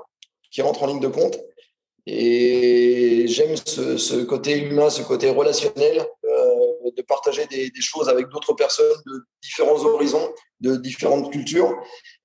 qui 0.51 0.63
rentre 0.63 0.83
en 0.83 0.87
ligne 0.87 1.01
de 1.01 1.09
compte. 1.09 1.39
Et 2.07 3.27
j'aime 3.29 3.55
ce, 3.57 4.23
côté 4.25 4.59
humain, 4.59 4.89
ce 4.89 5.03
côté 5.03 5.29
relationnel 5.29 6.07
de 6.99 7.03
partager 7.03 7.47
des, 7.47 7.71
choses 7.81 8.09
avec 8.09 8.29
d'autres 8.29 8.53
personnes 8.53 9.01
de 9.07 9.25
différents 9.43 9.85
horizons, 9.85 10.35
de 10.61 10.77
différentes 10.77 11.33
cultures. 11.33 11.81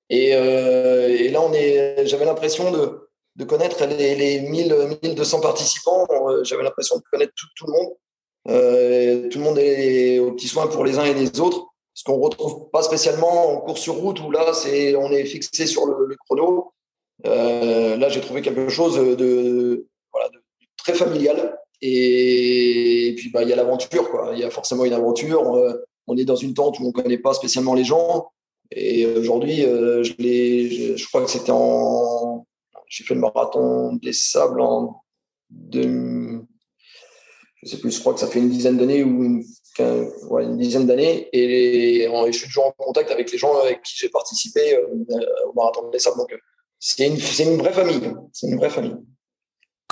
Et, 0.10 0.32
euh, 0.34 1.30
là, 1.32 1.42
on 1.42 1.54
est, 1.54 2.06
j'avais 2.08 2.26
l'impression 2.26 2.72
de, 2.72 3.46
connaître 3.46 3.86
les, 3.86 4.16
les 4.16 4.42
1000, 4.42 5.00
1200 5.04 5.42
participants. 5.42 6.08
Euh, 6.10 6.44
j'avais 6.44 6.64
l'impression 6.64 6.98
de 6.98 7.04
connaître 7.12 7.34
tout, 7.36 7.66
le 7.68 7.72
monde. 7.72 7.94
Euh, 8.50 9.30
tout 9.30 9.38
le 9.38 9.44
monde 9.44 9.60
est 9.60 10.20
aux 10.20 10.34
petits 10.34 10.48
soins 10.48 10.68
pour 10.68 10.84
les 10.84 10.98
uns 10.98 11.06
et 11.06 11.14
les 11.14 11.40
autres. 11.40 11.68
Ce 11.94 12.04
qu'on 12.04 12.18
retrouve 12.18 12.72
pas 12.72 12.82
spécialement 12.82 13.54
en 13.54 13.62
course 13.62 13.82
sur 13.82 13.94
route 13.94 14.20
où 14.22 14.32
là, 14.32 14.54
c'est, 14.54 14.96
on 14.96 15.12
est 15.12 15.26
fixé 15.26 15.68
sur 15.68 15.86
le, 15.86 16.16
chrono. 16.26 16.74
là, 17.24 18.10
j'ai 18.10 18.22
trouvé 18.22 18.42
quelque 18.42 18.70
chose 18.70 18.96
de 18.96 19.86
très 20.78 20.96
familial 20.96 21.60
et, 21.86 23.14
puis, 23.18 23.30
bah, 23.30 23.44
il 23.44 23.50
y 23.50 23.54
a 23.54 23.58
l'aventure, 23.58 24.10
quoi. 24.10 24.32
Il 24.34 24.40
y 24.40 24.44
a 24.46 24.50
forcément 24.50 24.86
une 24.86 24.94
aventure. 24.94 25.54
Euh, 25.56 25.86
on 26.08 26.16
est 26.16 26.24
dans 26.24 26.38
une 26.38 26.54
tente 26.54 26.80
où 26.80 26.84
on 26.84 26.88
ne 26.88 26.92
connaît 26.94 27.18
pas 27.18 27.34
spécialement 27.34 27.74
les 27.74 27.84
gens. 27.84 28.32
Et 28.72 29.06
aujourd'hui, 29.06 29.66
euh, 29.66 30.02
je, 30.02 31.08
crois 31.08 31.26
que 31.26 31.30
c'était 31.30 31.52
en. 31.52 32.48
J'ai 32.88 33.04
fait 33.04 33.16
le 33.16 33.20
marathon 33.20 33.94
des 34.02 34.14
sables 34.14 34.62
en. 34.62 35.02
De, 35.50 36.40
je 37.62 37.70
sais 37.70 37.78
plus, 37.78 37.92
je 37.92 38.00
crois 38.00 38.14
que 38.14 38.22
ça 38.22 38.28
fait 38.28 38.40
une 38.40 38.50
dizaine 38.50 38.78
d'années 38.78 39.04
ou 39.04 39.26
une 39.26 40.58
dizaine 40.58 40.88
d'années. 40.88 41.28
Et, 41.34 42.08
je 42.28 42.32
suis 42.32 42.48
toujours 42.48 42.68
en 42.68 42.72
contact 42.72 43.12
avec 43.12 43.30
les 43.30 43.38
gens 43.38 43.58
avec 43.58 43.84
qui 43.84 43.94
j'ai 43.98 44.10
participé 44.10 44.76
euh, 44.76 44.88
au 45.50 45.54
marathon 45.54 45.90
des 45.90 46.00
sables. 46.00 46.18
Donc, 46.18 46.34
c'est 46.80 47.06
une, 47.06 47.18
une 47.52 47.58
vraie 47.58 47.74
famille. 47.74 48.14
C'est 48.32 48.48
une 48.48 48.56
vraie 48.56 48.70
famille 48.70 48.96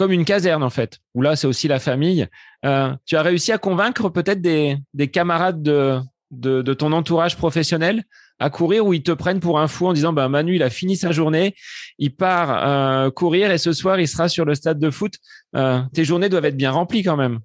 comme 0.02 0.12
une 0.12 0.26
caserne 0.26 0.64
en 0.64 0.72
fait, 0.72 0.98
où 1.14 1.22
là 1.22 1.36
c'est 1.36 1.46
aussi 1.46 1.68
la 1.68 1.80
famille. 1.80 2.28
Euh, 2.66 2.92
tu 3.06 3.18
as 3.18 3.22
réussi 3.22 3.52
à 3.52 3.60
convaincre 3.60 4.10
peut-être 4.10 4.42
des, 4.42 4.80
camarades 5.14 5.62
de, 5.62 6.74
ton 6.74 6.92
entourage 6.92 7.38
professionnel 7.38 8.04
à 8.40 8.50
courir 8.50 8.84
où 8.84 8.94
ils 8.94 9.04
te 9.04 9.12
prennent 9.12 9.40
pour 9.40 9.60
un 9.60 9.68
fou 9.68 9.86
en 9.86 9.94
disant 9.94 10.12
ben 10.12 10.28
Manu 10.28 10.56
il 10.56 10.64
a 10.64 10.72
fini 10.72 10.98
sa 10.98 11.12
journée, 11.12 11.54
il 12.00 12.16
part 12.16 12.68
euh, 12.68 13.12
courir 13.12 13.52
et 13.52 13.60
ce 13.60 13.74
soir 13.74 14.00
il 14.00 14.08
sera 14.08 14.28
sur 14.28 14.44
le 14.44 14.56
stade 14.56 14.80
de 14.80 14.90
foot. 14.90 15.14
Euh, 15.56 15.82
tes 15.94 16.04
journées 16.04 16.30
doivent 16.30 16.46
être 16.46 16.58
bien 16.58 16.72
remplies 16.72 17.04
quand 17.04 17.18
même. 17.18 17.38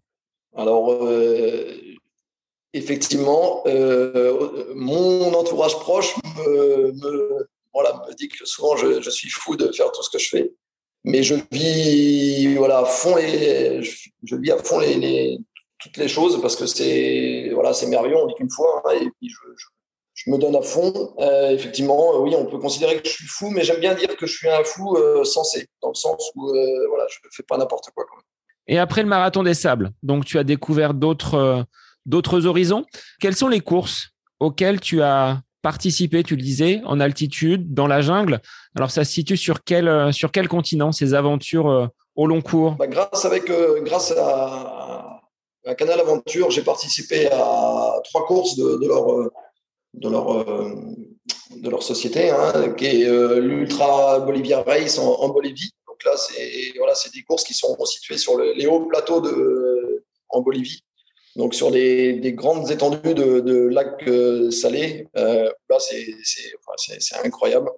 Alors 0.57 0.99
effectivement, 2.73 3.65
mon 4.75 5.35
entourage 5.35 5.75
proche 5.75 6.15
me, 6.47 7.47
voilà, 7.75 8.03
me 8.09 8.15
dit 8.15 8.29
que 8.29 8.47
souvent 8.47 8.79
je 8.79 9.11
suis 9.11 9.29
fou 9.29 9.57
de 9.57 9.71
faire 9.73 9.93
tout 9.93 10.03
ce 10.03 10.09
que 10.09 10.19
je 10.19 10.31
fais 10.31 10.55
mais 11.07 11.23
je 11.23 11.37
vis 11.53 12.55
voilà 12.57 12.81
à 12.81 12.85
fond 12.85 13.17
les, 13.17 13.83
je, 13.83 14.37
vis 14.37 14.51
à 14.51 14.59
fond 14.59 14.81
toutes 15.79 15.97
les 15.97 16.09
choses 16.09 16.41
parce 16.43 16.57
que 16.57 16.67
c'est 16.67 17.51
voilà 17.55 17.73
c'est 17.73 17.87
merveilleux 17.87 18.17
on 18.17 18.27
vit 18.27 18.35
qu'une 18.35 18.51
fois 18.51 18.83
hein, 18.85 18.91
et 19.01 19.09
puis 19.19 19.31
je, 20.15 20.31
me 20.31 20.39
donne 20.39 20.57
à 20.57 20.63
fond. 20.63 21.15
Euh, 21.21 21.51
effectivement 21.51 22.21
oui 22.21 22.35
on 22.37 22.47
peut 22.47 22.59
considérer 22.59 23.01
que 23.01 23.09
je 23.09 23.15
suis 23.15 23.29
fou 23.29 23.51
mais 23.51 23.63
j'aime 23.63 23.81
bien 23.81 23.95
dire 23.95 24.17
que 24.17 24.27
je 24.27 24.37
suis 24.37 24.49
un 24.49 24.65
fou 24.65 24.97
euh, 24.97 25.23
sensé 25.23 25.69
dans 25.81 25.91
le 25.91 25.95
sens 25.95 26.33
où 26.35 26.51
euh, 26.51 26.89
voilà 26.89 27.07
fais 27.31 27.45
pas 27.45 27.57
n'importe 27.57 27.91
quoi 27.95 28.05
et 28.67 28.79
après 28.79 29.03
le 29.03 29.09
marathon 29.09 29.45
des 29.45 29.55
sables 29.55 29.93
donc 30.03 30.25
tu 30.25 30.39
as 30.39 30.45
découvert 30.45 30.93
d'autres 30.93 31.67
horizons. 32.47 32.85
Quelles 33.21 33.37
sont 33.37 33.49
les 33.49 33.61
courses 33.61 34.09
auxquelles 34.41 34.81
tu 34.81 35.03
as 35.03 35.41
participer, 35.67 36.23
tu 36.23 36.37
le 36.37 36.43
disais, 36.43 36.81
en 36.85 37.01
altitude, 37.01 37.75
dans 37.75 37.89
la 37.89 38.01
jungle. 38.01 38.41
Alors, 38.77 38.93
ça 38.93 39.03
se 39.05 39.11
situe 39.11 39.37
sur 39.37 39.65
quel, 39.65 39.89
euh, 39.89 40.13
sur 40.13 40.31
quel 40.31 40.47
continent, 40.47 40.93
ces 40.93 41.13
aventures 41.13 41.69
euh, 41.69 41.89
au 42.15 42.29
long 42.29 42.41
cours? 42.41 42.77
Bah, 42.77 42.87
grâce, 42.87 43.25
avec, 43.25 43.51
euh, 43.51 43.83
grâce 43.83 44.13
à, 44.17 45.23
Canal 45.77 45.99
Aventure, 45.99 46.53
j'ai 46.53 46.63
participé 46.63 47.27
à 47.33 48.01
trois 48.05 48.25
courses 48.27 48.55
de, 48.55 48.87
leur, 48.87 49.07
de, 49.95 50.09
leur, 50.09 50.47
de 51.57 51.69
leur 51.69 51.83
société, 51.83 52.31
hein, 52.31 52.73
qui 52.79 52.87
est 52.87 53.41
l'Ultra 53.41 54.21
Bolivia 54.21 54.63
Race 54.63 54.97
en, 55.01 55.29
Bolivie. 55.31 55.73
Donc 55.89 55.99
là, 56.05 56.13
c'est 56.17 56.75
voilà, 56.79 56.93
des 57.13 57.23
courses 57.25 57.43
qui 57.43 57.55
sont 57.55 57.77
situées 57.85 58.19
sur 58.19 58.39
les 58.39 58.67
hauts 58.69 58.87
plateaux 58.87 59.21
de, 59.21 60.05
en 60.29 60.41
Bolivie. 60.43 60.85
Donc 61.37 61.55
sur 61.55 61.71
des, 61.71 62.33
grandes 62.35 62.71
étendues 62.71 63.15
de, 63.15 63.69
lacs 63.69 64.09
salés. 64.53 65.09
là, 65.15 65.79
c'est 65.79 67.17
incroyable. 67.25 67.71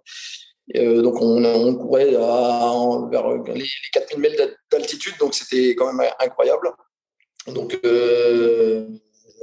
donc 0.74 1.20
on, 1.20 1.74
courait 1.74 2.10
vers 2.10 3.54
les, 3.54 3.66
4000 3.92 4.20
mètres 4.20 4.54
d'altitude, 4.70 5.14
donc 5.18 5.34
c'était 5.34 5.74
quand 5.74 5.92
même 5.92 6.08
incroyable. 6.20 6.70
Donc 7.48 7.78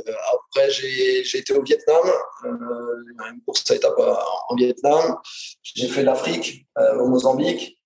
après, 0.01 0.69
j'ai 0.69 1.37
été 1.37 1.53
au 1.53 1.61
Vietnam, 1.63 2.03
une 2.43 3.41
course 3.45 3.69
à 3.69 3.75
étapes 3.75 3.99
en 4.49 4.55
Vietnam. 4.55 5.17
J'ai 5.61 5.87
fait 5.87 6.03
l'Afrique, 6.03 6.65
au 6.99 7.07
Mozambique. 7.07 7.77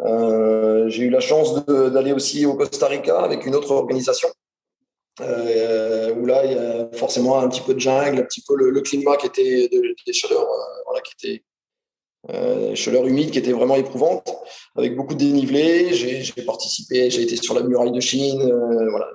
Euh, 0.00 0.88
j'ai 0.88 1.04
eu 1.04 1.10
la 1.10 1.20
chance 1.20 1.64
d'aller 1.66 2.12
aussi 2.12 2.46
au 2.46 2.54
Costa 2.54 2.86
Rica 2.86 3.20
avec 3.20 3.46
une 3.46 3.54
autre 3.54 3.72
organisation. 3.72 4.28
Euh, 5.20 6.14
où 6.14 6.26
là, 6.26 6.44
il 6.44 6.52
y 6.52 6.54
a 6.54 6.88
forcément 6.96 7.38
un 7.38 7.48
petit 7.48 7.60
peu 7.60 7.74
de 7.74 7.80
jungle, 7.80 8.20
un 8.20 8.24
petit 8.24 8.42
peu 8.46 8.54
le, 8.56 8.80
climat 8.80 9.16
qui 9.16 9.26
était 9.26 9.68
des 9.68 10.12
chaleurs, 10.12 10.42
euh, 10.42 10.82
voilà, 10.86 11.00
qui 11.00 11.12
était 11.18 11.44
euh, 12.30 12.74
chaleur 12.74 13.06
humide 13.06 13.30
qui 13.30 13.38
était 13.38 13.52
vraiment 13.52 13.76
éprouvante, 13.76 14.32
avec 14.76 14.96
beaucoup 14.96 15.14
de 15.14 15.18
dénivelé. 15.18 15.92
J'ai 15.92 16.42
participé, 16.42 17.10
j'ai 17.10 17.22
été 17.22 17.36
sur 17.36 17.54
la 17.54 17.62
muraille 17.62 17.92
de 17.92 18.00
Chine. 18.00 18.42
voilà. 18.90 19.08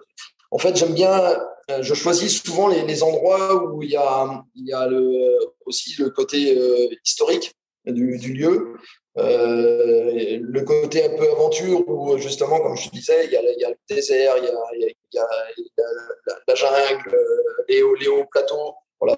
En 0.51 0.57
fait, 0.57 0.75
j'aime 0.75 0.93
bien, 0.93 1.37
je 1.81 1.93
choisis 1.93 2.43
souvent 2.43 2.67
les, 2.67 3.03
endroits 3.03 3.71
où 3.71 3.81
il 3.81 3.89
y 3.89 3.95
a, 3.95 4.87
le, 4.87 5.37
aussi 5.65 5.95
le 5.99 6.09
côté 6.09 6.57
historique 7.03 7.53
du, 7.85 8.17
lieu, 8.33 8.75
euh, 9.19 10.39
le 10.41 10.61
côté 10.61 11.05
un 11.05 11.15
peu 11.15 11.29
aventure 11.31 11.87
où 11.87 12.17
justement, 12.17 12.59
comme 12.59 12.75
je 12.75 12.89
disais, 12.89 13.25
il 13.25 13.31
y 13.31 13.37
a, 13.37 13.69
le 13.69 13.75
désert, 13.87 14.35
il 14.37 14.45
y 14.45 14.47
a, 14.47 14.53
il 14.73 14.95
y 15.13 15.19
a, 15.19 15.27
la, 16.47 16.55
jungle, 16.55 17.15
les 17.69 18.07
hauts, 18.07 18.25
plateaux. 18.31 18.73
Voilà. 18.99 19.15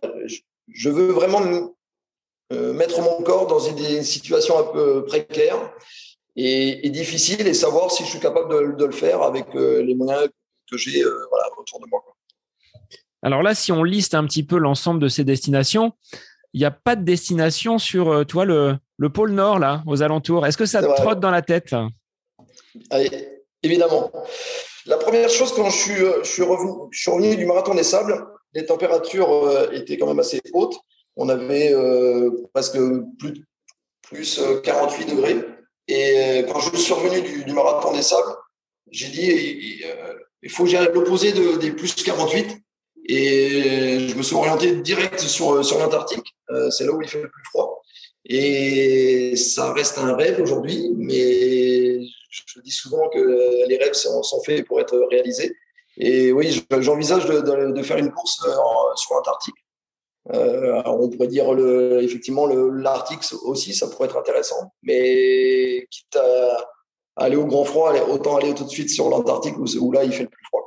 Je, 0.67 0.89
veux 0.89 1.12
vraiment 1.12 1.41
euh, 2.51 2.73
mettre 2.73 2.99
mon 3.01 3.21
corps 3.23 3.47
dans 3.47 3.60
une, 3.60 4.03
situation 4.03 4.60
un 4.60 4.73
peu 4.73 5.05
précaire 5.05 5.73
et, 6.36 6.86
et, 6.86 6.89
difficile 6.89 7.47
et 7.47 7.53
savoir 7.53 7.91
si 7.91 8.03
je 8.03 8.10
suis 8.10 8.19
capable 8.19 8.75
de, 8.75 8.86
le 8.86 8.91
faire 8.91 9.21
avec 9.21 9.45
euh, 9.55 9.81
les 9.81 9.95
moyens 9.95 10.27
que 10.69 10.77
j'ai 10.77 11.05
autour 11.05 11.79
de 11.79 11.86
moi. 11.89 12.03
Alors 13.21 13.41
là, 13.41 13.55
si 13.55 13.71
on 13.71 13.84
liste 13.84 14.13
un 14.13 14.25
petit 14.25 14.43
peu 14.43 14.58
l'ensemble 14.58 14.99
de 14.99 15.08
ces 15.08 15.23
destinations, 15.23 15.93
il 16.55 16.59
n'y 16.59 16.65
a 16.65 16.71
pas 16.71 16.95
de 16.95 17.03
destination 17.03 17.77
sur 17.77 18.25
toi 18.25 18.45
le, 18.45 18.77
le 18.97 19.09
pôle 19.09 19.31
Nord, 19.31 19.59
là, 19.59 19.83
aux 19.85 20.01
alentours. 20.01 20.47
Est-ce 20.47 20.57
que 20.57 20.65
ça 20.65 20.81
te 20.81 20.95
trotte 20.95 21.19
dans 21.19 21.31
la 21.31 21.41
tête 21.41 21.75
Évidemment. 23.61 24.11
La 24.85 24.97
première 24.97 25.29
chose, 25.29 25.51
quand 25.53 25.69
je 25.69 25.77
suis, 25.77 26.03
euh, 26.03 26.23
je 26.23 26.29
suis, 26.29 26.43
revenu, 26.43 26.71
je 26.91 26.99
suis 26.99 27.11
revenu 27.11 27.35
du 27.35 27.45
marathon 27.45 27.73
des 27.73 27.83
sables, 27.83 28.27
les 28.53 28.65
températures 28.65 29.33
euh, 29.33 29.71
étaient 29.71 29.97
quand 29.97 30.07
même 30.07 30.19
assez 30.19 30.39
hautes. 30.53 30.77
On 31.15 31.29
avait 31.29 31.73
euh, 31.73 32.29
presque 32.53 32.77
plus, 33.17 33.43
plus 34.03 34.41
48 34.63 35.05
degrés. 35.09 35.37
Et 35.87 36.45
quand 36.47 36.59
je 36.59 36.77
suis 36.77 36.93
revenu 36.93 37.43
du, 37.43 37.53
marathon 37.53 37.93
des 37.93 38.01
sables, 38.01 38.35
j'ai 38.91 39.07
dit 39.07 39.81
il, 40.41 40.49
faut 40.49 40.65
gérer 40.65 40.91
l'opposé 40.91 41.31
des 41.31 41.71
plus 41.71 41.95
48. 41.95 42.57
Et 43.07 44.07
je 44.09 44.15
me 44.15 44.23
suis 44.23 44.35
orienté 44.35 44.75
direct 44.77 45.19
sur, 45.19 45.63
sur 45.63 45.79
l'Antarctique. 45.79 46.35
c'est 46.71 46.85
là 46.85 46.91
où 46.91 47.01
il 47.01 47.07
fait 47.07 47.21
le 47.21 47.29
plus 47.29 47.43
froid. 47.45 47.81
Et 48.27 49.35
ça 49.35 49.71
reste 49.73 49.99
un 49.99 50.15
rêve 50.15 50.41
aujourd'hui, 50.41 50.91
mais 50.97 51.99
je 52.35 52.59
dis 52.61 52.71
souvent 52.71 53.07
que 53.09 53.67
les 53.67 53.77
rêves 53.77 53.93
sont, 53.93 54.23
faits 54.43 54.65
pour 54.65 54.79
être 54.79 54.97
réalisés. 55.11 55.55
Et 55.97 56.31
oui, 56.31 56.65
j'envisage 56.79 57.25
de, 57.25 57.81
faire 57.83 57.97
une 57.97 58.11
course 58.11 58.43
euh, 58.45 58.95
sur 58.95 59.15
l'Antarctique. 59.15 59.55
Euh, 60.33 60.81
on 60.85 61.07
pourrait 61.09 61.27
dire 61.27 61.45
effectivement 62.01 62.47
l'Arctique 62.47 63.21
aussi, 63.43 63.73
ça 63.75 63.87
pourrait 63.87 64.07
être 64.07 64.17
intéressant. 64.17 64.73
Mais 64.81 65.87
quitte 65.91 66.15
à 66.15 67.23
aller 67.23 67.35
au 67.35 67.45
grand 67.45 67.63
froid, 67.63 67.93
autant 68.09 68.37
aller 68.37 68.53
tout 68.53 68.65
de 68.65 68.69
suite 68.69 68.89
sur 68.89 69.09
l'Antarctique 69.09 69.55
où, 69.57 69.91
là 69.91 70.03
il 70.03 70.11
fait 70.11 70.23
le 70.23 70.29
plus 70.29 70.45
froid. 70.47 70.64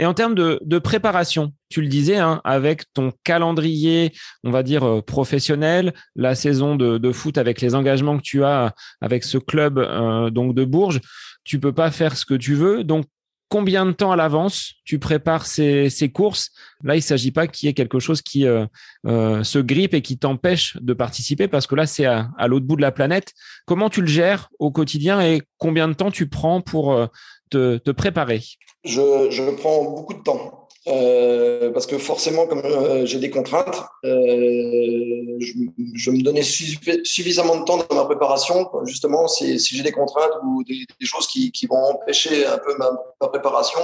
Et 0.00 0.06
en 0.06 0.14
termes 0.14 0.34
de, 0.34 0.78
préparation, 0.78 1.52
tu 1.68 1.82
le 1.82 1.88
disais, 1.88 2.16
hein, 2.16 2.40
avec 2.42 2.90
ton 2.94 3.12
calendrier, 3.22 4.14
on 4.44 4.50
va 4.50 4.62
dire 4.62 4.82
euh, 4.82 5.02
professionnel, 5.02 5.92
la 6.16 6.34
saison 6.34 6.74
de, 6.74 7.12
foot 7.12 7.36
avec 7.36 7.60
les 7.60 7.74
engagements 7.74 8.16
que 8.16 8.22
tu 8.22 8.42
as 8.42 8.74
avec 9.02 9.24
ce 9.24 9.36
club 9.36 9.76
euh, 9.76 10.30
donc 10.30 10.54
de 10.54 10.64
Bourges, 10.64 11.02
tu 11.44 11.60
peux 11.60 11.74
pas 11.74 11.90
faire 11.90 12.16
ce 12.16 12.24
que 12.24 12.32
tu 12.32 12.54
veux. 12.54 12.82
Donc, 12.82 13.04
combien 13.50 13.84
de 13.84 13.92
temps 13.92 14.10
à 14.10 14.16
l'avance 14.16 14.72
tu 14.86 14.98
prépares 14.98 15.44
ces, 15.44 15.90
courses? 16.14 16.48
Là, 16.82 16.94
il 16.94 17.00
ne 17.00 17.02
s'agit 17.02 17.30
pas 17.30 17.46
qu'il 17.46 17.66
y 17.66 17.70
ait 17.70 17.74
quelque 17.74 17.98
chose 17.98 18.22
qui 18.22 18.46
euh, 18.46 18.64
se 19.04 19.58
grippe 19.58 19.92
et 19.92 20.00
qui 20.00 20.16
t'empêche 20.16 20.78
de 20.80 20.94
participer 20.94 21.46
parce 21.46 21.66
que 21.66 21.74
là, 21.74 21.84
c'est 21.84 22.06
à, 22.06 22.30
l'autre 22.48 22.64
bout 22.64 22.76
de 22.76 22.80
la 22.80 22.92
planète. 22.92 23.34
Comment 23.66 23.90
tu 23.90 24.00
le 24.00 24.06
gères 24.06 24.48
au 24.58 24.70
quotidien 24.70 25.20
et 25.20 25.42
combien 25.58 25.88
de 25.88 25.92
temps 25.92 26.10
tu 26.10 26.26
prends 26.26 26.62
pour 26.62 27.06
te 27.50 27.90
préparer? 27.90 28.40
Je, 28.84 29.50
prends 29.56 29.84
beaucoup 29.84 30.14
de 30.14 30.22
temps. 30.22 30.68
Euh, 30.86 31.70
parce 31.72 31.86
que 31.86 31.98
forcément, 31.98 32.46
comme 32.46 32.62
euh, 32.64 33.04
j'ai 33.04 33.18
des 33.18 33.28
contraintes, 33.28 33.82
euh, 34.04 35.36
je, 35.38 36.10
me 36.10 36.22
donnais 36.22 36.42
suffisamment 36.42 37.56
de 37.56 37.64
temps 37.64 37.76
dans 37.76 37.94
ma 37.94 38.04
préparation. 38.06 38.70
Justement, 38.84 39.28
si, 39.28 39.58
j'ai 39.58 39.82
des 39.82 39.92
contraintes 39.92 40.32
ou 40.44 40.64
des, 40.64 40.86
choses 41.02 41.26
qui, 41.26 41.52
vont 41.68 41.76
empêcher 41.76 42.46
un 42.46 42.58
peu 42.58 42.74
ma, 42.78 43.28
préparation, 43.28 43.80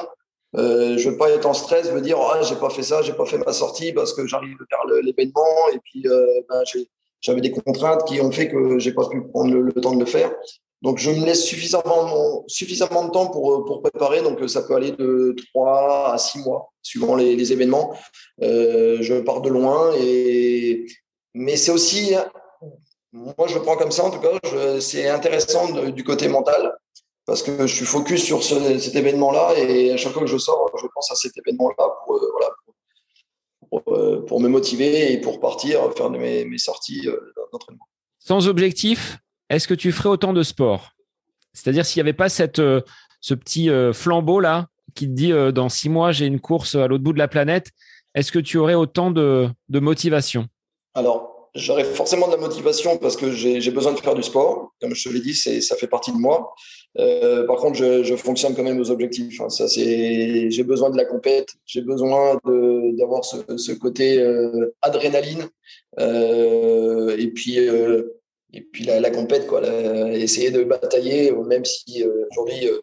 je 0.54 0.60
ne 0.94 1.10
veux 1.10 1.18
pas 1.18 1.30
être 1.30 1.44
en 1.44 1.52
stress, 1.52 1.92
me 1.92 2.00
dire 2.00 2.18
ah 2.18 2.40
j'ai 2.42 2.56
pas 2.56 2.70
fait 2.70 2.82
ça, 2.82 3.02
j'ai 3.02 3.12
pas 3.12 3.26
fait 3.26 3.38
ma 3.44 3.52
sortie 3.52 3.92
parce 3.92 4.14
que 4.14 4.26
j'arrive 4.26 4.56
vers 4.70 5.02
l'événement 5.02 5.68
et 5.74 5.78
puis 5.84 6.04
ben, 6.04 6.62
j'avais 7.20 7.40
des 7.40 7.50
contraintes 7.50 8.04
qui 8.04 8.20
ont 8.20 8.30
fait 8.30 8.48
que 8.48 8.78
j'ai 8.78 8.92
pas 8.92 9.08
pu 9.08 9.22
prendre 9.22 9.52
le, 9.52 9.72
temps 9.72 9.94
de 9.94 10.00
le 10.00 10.06
faire. 10.06 10.32
Donc, 10.82 10.98
je 10.98 11.10
me 11.10 11.24
laisse 11.24 11.44
suffisamment, 11.44 12.44
suffisamment 12.46 13.06
de 13.06 13.10
temps 13.10 13.28
pour, 13.28 13.64
pour 13.64 13.82
préparer. 13.82 14.22
Donc, 14.22 14.48
ça 14.48 14.62
peut 14.62 14.74
aller 14.74 14.92
de 14.92 15.34
3 15.54 16.12
à 16.12 16.18
6 16.18 16.40
mois, 16.40 16.72
suivant 16.82 17.16
les, 17.16 17.52
événements. 17.52 17.94
Euh, 18.42 18.98
je 19.00 19.14
pars 19.20 19.40
de 19.40 19.48
loin. 19.48 19.92
Et... 19.98 20.86
Mais 21.34 21.56
c'est 21.56 21.72
aussi, 21.72 22.14
moi, 23.12 23.46
je 23.46 23.54
le 23.54 23.62
prends 23.62 23.76
comme 23.76 23.90
ça, 23.90 24.04
en 24.04 24.10
tout 24.10 24.20
cas, 24.20 24.38
c'est 24.80 25.08
intéressant 25.08 25.70
du 25.90 26.04
côté 26.04 26.28
mental 26.28 26.72
parce 27.26 27.42
que 27.42 27.66
je 27.66 27.74
suis 27.74 27.84
focus 27.84 28.24
sur 28.24 28.42
cet 28.42 28.94
événement-là. 28.94 29.54
Et 29.58 29.92
à 29.92 29.96
chaque 29.96 30.12
fois 30.12 30.22
que 30.22 30.28
je 30.28 30.38
sors, 30.38 30.70
je 30.80 30.86
pense 30.94 31.10
à 31.10 31.16
cet 31.16 31.32
événement-là 31.36 31.74
pour, 32.04 32.14
euh, 32.14 32.30
voilà, 32.32 32.54
pour, 33.70 33.82
euh, 33.88 34.24
pour, 34.26 34.40
me 34.40 34.48
motiver 34.48 35.12
et 35.12 35.20
pour 35.20 35.40
partir 35.40 35.92
faire 35.96 36.10
mes, 36.10 36.44
mes 36.44 36.58
sorties 36.58 37.08
d'entraînement. 37.52 37.86
Sans 38.18 38.48
objectif, 38.48 39.18
est-ce 39.50 39.68
que 39.68 39.74
tu 39.74 39.92
ferais 39.92 40.08
autant 40.08 40.32
de 40.32 40.42
sport? 40.42 40.92
C'est-à-dire 41.56 41.86
s'il 41.86 42.00
n'y 42.00 42.08
avait 42.08 42.16
pas 42.16 42.28
cette, 42.28 42.58
euh, 42.58 42.82
ce 43.20 43.34
petit 43.34 43.70
euh, 43.70 43.92
flambeau 43.92 44.40
là 44.40 44.66
qui 44.94 45.06
te 45.06 45.12
dit 45.12 45.32
euh, 45.32 45.52
dans 45.52 45.68
six 45.68 45.88
mois 45.88 46.12
j'ai 46.12 46.26
une 46.26 46.40
course 46.40 46.74
à 46.74 46.86
l'autre 46.86 47.02
bout 47.02 47.12
de 47.12 47.18
la 47.18 47.28
planète, 47.28 47.70
est-ce 48.14 48.32
que 48.32 48.38
tu 48.38 48.58
aurais 48.58 48.74
autant 48.74 49.10
de, 49.10 49.50
motivation? 49.70 50.46
Alors, 50.94 51.35
j'aurais 51.56 51.84
forcément 51.84 52.26
de 52.26 52.32
la 52.32 52.38
motivation 52.38 52.96
parce 52.98 53.16
que 53.16 53.32
j'ai 53.32 53.70
besoin 53.70 53.92
de 53.92 53.98
faire 53.98 54.14
du 54.14 54.22
sport. 54.22 54.72
Comme 54.80 54.94
je 54.94 55.08
te 55.08 55.12
l'ai 55.12 55.20
dit, 55.20 55.34
ça 55.34 55.76
fait 55.76 55.88
partie 55.88 56.12
de 56.12 56.18
moi. 56.18 56.54
par 56.94 57.56
contre, 57.56 57.76
je, 57.76 58.16
fonctionne 58.16 58.54
quand 58.54 58.62
même 58.62 58.80
aux 58.80 58.90
objectifs. 58.90 59.40
Hein. 59.40 59.48
Ça, 59.48 59.68
c'est, 59.68 60.50
j'ai 60.50 60.62
besoin 60.62 60.90
de 60.90 60.96
la 60.96 61.04
compète, 61.04 61.54
j'ai 61.64 61.82
besoin 61.82 62.38
d'avoir 62.44 63.24
ce, 63.24 63.72
côté 63.72 64.22
adrénaline. 64.82 65.48
et 65.98 67.32
puis, 67.34 67.58
et 68.56 68.62
puis 68.62 68.84
la, 68.84 69.10
compète, 69.10 69.46
quoi, 69.46 69.62
essayer 70.14 70.50
de 70.50 70.64
batailler, 70.64 71.30
même 71.32 71.64
si 71.64 72.02
euh, 72.02 72.26
aujourd'hui, 72.30 72.68
euh, 72.68 72.80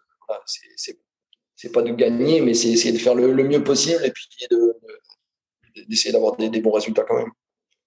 c'est 1.55 1.71
pas 1.71 1.81
de 1.81 1.91
gagner, 1.91 2.41
mais 2.41 2.53
c'est 2.53 2.69
essayer 2.69 2.91
de 2.91 2.99
faire 2.99 3.15
le, 3.15 3.33
mieux 3.43 3.63
possible 3.63 4.05
et 4.05 4.11
puis 4.11 4.27
d'essayer 5.87 6.11
d'avoir 6.11 6.35
des, 6.35 6.61
bons 6.61 6.71
résultats 6.71 7.03
quand 7.03 7.17
même. 7.17 7.31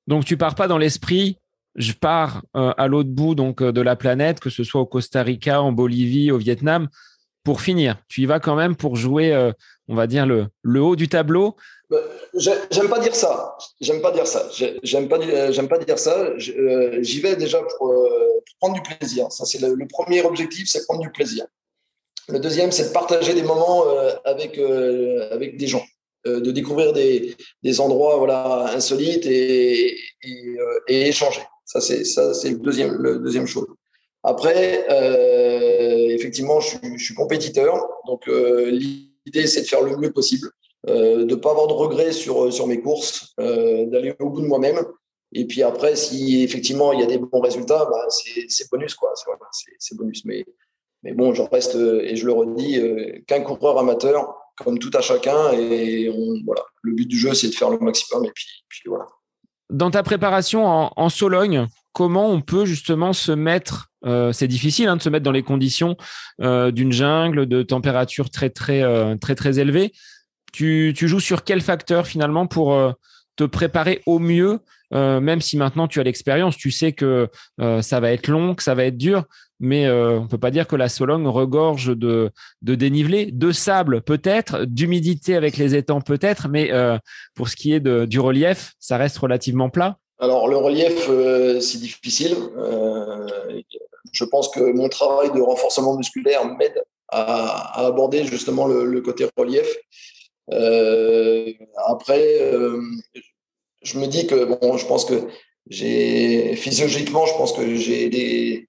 Donc 0.06 0.24
tu 0.24 0.36
pars 0.36 0.54
pas 0.54 0.68
dans 0.68 0.78
l'esprit, 0.78 1.38
je 1.74 1.92
pars 1.92 2.42
euh, 2.56 2.72
à 2.76 2.86
l'autre 2.86 3.10
bout 3.10 3.34
donc 3.34 3.62
de 3.62 3.80
la 3.80 3.96
planète, 3.96 4.40
que 4.40 4.50
ce 4.50 4.64
soit 4.64 4.80
au 4.80 4.86
Costa 4.86 5.22
Rica, 5.22 5.60
en 5.62 5.72
Bolivie, 5.72 6.30
au 6.30 6.38
Vietnam, 6.38 6.88
pour 7.44 7.60
finir. 7.60 7.96
Tu 8.08 8.22
y 8.22 8.26
vas 8.26 8.40
quand 8.40 8.56
même 8.56 8.76
pour 8.76 8.96
jouer, 8.96 9.52
on 9.88 9.94
va 9.94 10.06
dire 10.06 10.26
le, 10.26 10.48
haut 10.80 10.96
du 10.96 11.08
tableau 11.08 11.56
bah, 11.88 11.98
j'aime 12.34 12.88
pas 12.88 12.98
dire 12.98 13.14
ça. 13.14 13.56
J'aime 13.80 14.00
pas 14.00 14.10
dire 14.10 14.26
ça. 14.26 14.48
J'aime 14.82 15.08
pas, 15.08 15.18
dire 15.18 15.98
ça. 15.98 16.18
Euh, 16.18 16.98
j'y 17.02 17.20
vais 17.20 17.36
déjà 17.36 17.58
euh, 17.58 17.62
pour, 17.78 17.94
prendre 18.60 18.74
du 18.74 18.82
plaisir. 18.82 19.30
Ça, 19.30 19.44
c'est 19.44 19.60
le, 19.60 19.86
premier 19.86 20.22
objectif, 20.22 20.68
c'est 20.68 20.84
prendre 20.84 21.00
du 21.00 21.10
plaisir. 21.10 21.46
Le 22.28 22.40
deuxième, 22.40 22.72
c'est 22.72 22.88
de 22.88 22.92
partager 22.92 23.34
des 23.34 23.42
moments 23.42 23.86
euh, 23.86 24.10
avec 24.24 24.58
des 24.58 25.66
gens, 25.66 25.84
de 26.26 26.50
découvrir 26.50 26.92
des, 26.92 27.80
endroits 27.80 28.16
voilà, 28.16 28.72
insolites 28.74 29.26
et, 29.26 29.96
et, 30.22 31.08
échanger. 31.08 31.42
Ça, 31.64 31.80
c'est, 31.80 32.04
ça, 32.04 32.34
c'est 32.34 32.50
le 32.50 32.58
deuxième, 32.58 32.94
le 32.94 33.18
deuxième 33.18 33.46
chose. 33.46 33.66
Après, 34.22 34.86
effectivement, 36.12 36.60
je 36.60 36.76
suis, 36.98 37.14
compétiteur. 37.14 37.74
Donc, 38.06 38.26
l'idée, 38.26 39.46
c'est 39.46 39.62
de 39.62 39.66
faire 39.66 39.82
le 39.82 39.96
mieux 39.96 40.12
possible. 40.12 40.50
de 40.86 41.24
ne 41.24 41.34
pas 41.34 41.50
avoir 41.50 41.66
de 41.68 41.72
regrets 41.72 42.12
sur, 42.12 42.52
sur 42.52 42.66
mes 42.66 42.80
courses, 42.80 43.34
d'aller 43.38 44.14
au 44.20 44.30
bout 44.30 44.40
de 44.40 44.46
moi-même. 44.46 44.78
Et 45.32 45.44
puis 45.44 45.62
après, 45.62 45.96
si 45.96 46.42
effectivement 46.42 46.92
il 46.92 47.00
y 47.00 47.02
a 47.02 47.06
des 47.06 47.18
bons 47.18 47.40
résultats, 47.40 47.84
bah, 47.90 48.06
c'est 48.08 48.70
bonus. 48.70 48.94
quoi. 48.94 49.12
Bonus. 49.92 50.24
Mais, 50.24 50.44
mais 51.02 51.12
bon, 51.12 51.34
je 51.34 51.42
reste, 51.42 51.74
et 51.74 52.16
je 52.16 52.26
le 52.26 52.32
redis, 52.32 52.80
qu'un 53.26 53.42
coureur 53.42 53.78
amateur, 53.78 54.34
comme 54.62 54.78
tout 54.78 54.90
à 54.94 55.00
chacun. 55.00 55.52
Et 55.52 56.10
voilà, 56.44 56.62
le 56.82 56.94
but 56.94 57.06
du 57.06 57.18
jeu, 57.18 57.34
c'est 57.34 57.48
de 57.48 57.54
faire 57.54 57.70
le 57.70 57.78
maximum. 57.78 58.24
Et 58.24 58.32
puis, 58.32 58.82
voilà. 58.86 59.06
Dans 59.70 59.90
ta 59.90 60.02
préparation 60.02 60.66
en, 60.66 60.92
en 60.96 61.08
Sologne, 61.08 61.66
comment 61.92 62.30
on 62.30 62.40
peut 62.40 62.66
justement 62.66 63.12
se 63.12 63.32
mettre 63.32 63.90
euh, 64.06 64.32
c'est 64.32 64.48
difficile 64.48 64.88
hein, 64.88 64.96
de 64.96 65.02
se 65.02 65.08
mettre 65.08 65.24
dans 65.24 65.32
les 65.32 65.42
conditions 65.42 65.96
euh, 66.40 66.70
d'une 66.70 66.92
jungle 66.92 67.46
de 67.46 67.62
température 67.62 68.30
très 68.30 68.50
très 68.50 68.82
euh, 68.82 69.16
très 69.16 69.34
très 69.34 69.58
élevée. 69.58 69.92
Tu, 70.52 70.94
tu, 70.96 71.08
joues 71.08 71.20
sur 71.20 71.44
quel 71.44 71.60
facteur 71.60 72.06
finalement 72.06 72.46
pour 72.46 72.94
te 73.34 73.44
préparer 73.44 74.00
au 74.06 74.18
mieux, 74.18 74.60
même 74.90 75.42
si 75.42 75.58
maintenant 75.58 75.86
tu 75.86 76.00
as 76.00 76.02
l'expérience, 76.02 76.56
tu 76.56 76.70
sais 76.70 76.92
que 76.92 77.28
ça 77.58 78.00
va 78.00 78.10
être 78.12 78.28
long, 78.28 78.54
que 78.54 78.62
ça 78.62 78.74
va 78.74 78.84
être 78.84 78.96
dur, 78.96 79.24
mais 79.60 79.90
on 79.90 80.26
peut 80.26 80.38
pas 80.38 80.50
dire 80.50 80.66
que 80.66 80.76
la 80.76 80.88
Sologne 80.88 81.26
regorge 81.26 81.96
de, 81.96 82.30
de 82.62 82.74
dénivelé, 82.74 83.30
de 83.32 83.52
sable 83.52 84.02
peut-être, 84.02 84.64
d'humidité 84.64 85.34
avec 85.34 85.56
les 85.56 85.74
étangs 85.74 86.00
peut-être, 86.00 86.48
mais 86.48 86.70
pour 87.34 87.48
ce 87.48 87.56
qui 87.56 87.72
est 87.72 87.80
du 87.80 88.20
relief, 88.20 88.74
ça 88.78 88.96
reste 88.96 89.18
relativement 89.18 89.70
plat. 89.70 89.98
Alors 90.18 90.48
le 90.48 90.56
relief, 90.56 91.10
c'est 91.60 91.80
difficile 91.80 92.36
je 94.16 94.24
pense 94.24 94.48
que 94.48 94.72
mon 94.72 94.88
travail 94.88 95.30
de 95.32 95.40
renforcement 95.40 95.96
musculaire 95.96 96.44
m'aide 96.56 96.82
à, 97.08 97.86
aborder 97.86 98.24
justement 98.24 98.66
le, 98.66 99.00
côté 99.00 99.26
relief. 99.36 99.68
Euh, 100.52 101.52
après, 101.86 102.40
euh, 102.40 102.80
je 103.82 103.98
me 103.98 104.06
dis 104.06 104.26
que 104.26 104.44
bon, 104.44 104.76
je 104.76 104.86
pense 104.86 105.04
que 105.04 105.28
j'ai 105.68 106.56
physiologiquement, 106.56 107.26
je 107.26 107.34
pense 107.34 107.52
que 107.52 107.74
j'ai 107.74 108.08
des 108.08 108.65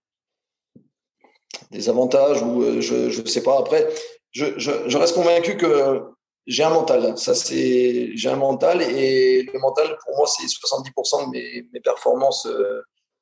des 1.71 1.89
avantages 1.89 2.41
ou 2.41 2.63
euh, 2.63 2.81
je 2.81 3.21
ne 3.21 3.27
sais 3.27 3.43
pas. 3.43 3.57
Après, 3.59 3.87
je, 4.31 4.97
reste 4.97 5.15
convaincu 5.15 5.57
que 5.57 6.01
j'ai 6.45 6.63
un 6.63 6.69
mental. 6.69 7.17
Ça 7.17 7.35
c'est 7.35 8.11
j'ai 8.15 8.29
un 8.29 8.35
mental 8.35 8.81
et 8.81 9.43
le 9.43 9.59
mental 9.59 9.97
pour 10.05 10.17
moi 10.17 10.27
c'est 10.27 10.45
70% 10.45 11.25
de 11.25 11.31
mes, 11.73 11.79
performances 11.81 12.47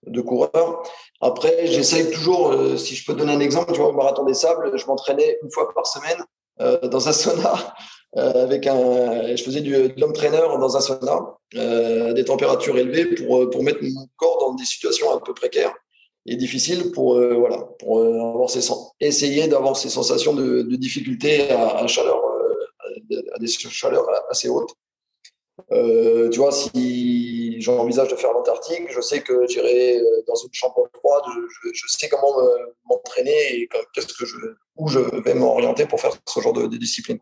de 0.08 0.22
coureur. 0.22 0.84
Après, 1.22 1.68
j'essaye 1.68 2.10
toujours, 2.12 2.52
euh, 2.52 2.78
si 2.78 2.96
je 2.96 3.06
peux 3.06 3.14
donner 3.14 3.34
un 3.34 3.40
exemple, 3.40 3.72
tu 3.74 3.80
vois, 3.80 3.90
au 3.90 3.94
marathon 3.94 4.24
des 4.24 4.34
sables, 4.34 4.78
je 4.78 4.86
m'entraînais 4.86 5.38
une 5.42 5.52
fois 5.52 5.74
par 5.74 5.88
semaine 5.88 6.24
euh, 6.62 6.88
dans 6.88 7.08
un 7.08 7.14
sauna 7.14 7.76
euh, 8.18 8.44
avec 8.44 8.68
un, 8.68 9.36
je 9.36 9.44
faisais 9.44 9.62
du, 9.62 9.72
de 9.72 9.94
l'homme 10.00 10.14
trainer 10.14 10.38
dans 10.38 10.78
un 10.78 10.82
sauna, 10.82 11.36
des 12.14 12.26
températures 12.26 12.78
élevées 12.78 13.16
pour 13.16 13.50
pour 13.50 13.64
mettre 13.64 13.80
mon 13.82 14.08
corps 14.18 14.40
dans 14.40 14.54
des 14.54 14.66
situations 14.66 15.14
un 15.14 15.20
peu 15.20 15.34
précaires 15.34 15.74
et 16.26 16.36
difficiles 16.36 16.92
pour 16.92 17.16
voilà 17.16 17.60
pour 17.80 18.02
avoir 18.02 18.50
ces 18.50 18.68
essayer 19.00 19.48
d'avoir 19.48 19.78
ces 19.78 19.90
sensations 19.90 20.34
de, 20.34 20.64
difficulté 20.76 21.50
à, 21.52 21.78
à 21.78 21.88
chaleur 21.88 22.22
à 23.34 23.40
des 23.40 23.48
chaleurs 23.48 24.08
assez 24.30 24.50
hautes. 24.50 24.74
Euh, 25.72 26.30
tu 26.30 26.40
vois, 26.40 26.52
si 26.52 27.62
j'envisage 27.62 28.10
de 28.10 28.16
faire 28.16 28.34
l'Antarctique, 28.34 28.90
je 28.90 29.00
sais 29.00 29.22
que 29.22 29.48
j'irai 29.48 29.98
euh, 30.00 30.24
dans 30.28 30.36
une 30.36 30.52
chambre 30.52 30.88
froide, 30.94 31.24
je, 31.64 31.70
je 31.74 31.88
sais 31.88 32.10
comment 32.10 32.36
m'entraîner 32.90 33.56
et 33.56 33.70
qu'est-ce 33.94 34.14
que 34.14 34.26
je, 34.26 34.36
où 34.76 34.88
je 34.90 35.00
vais 35.00 35.34
m'orienter 35.34 35.86
pour 35.86 36.02
faire 36.02 36.12
ce 36.28 36.40
genre 36.42 36.54
de, 36.54 36.68
de 36.68 36.78
discipline. 36.78 37.20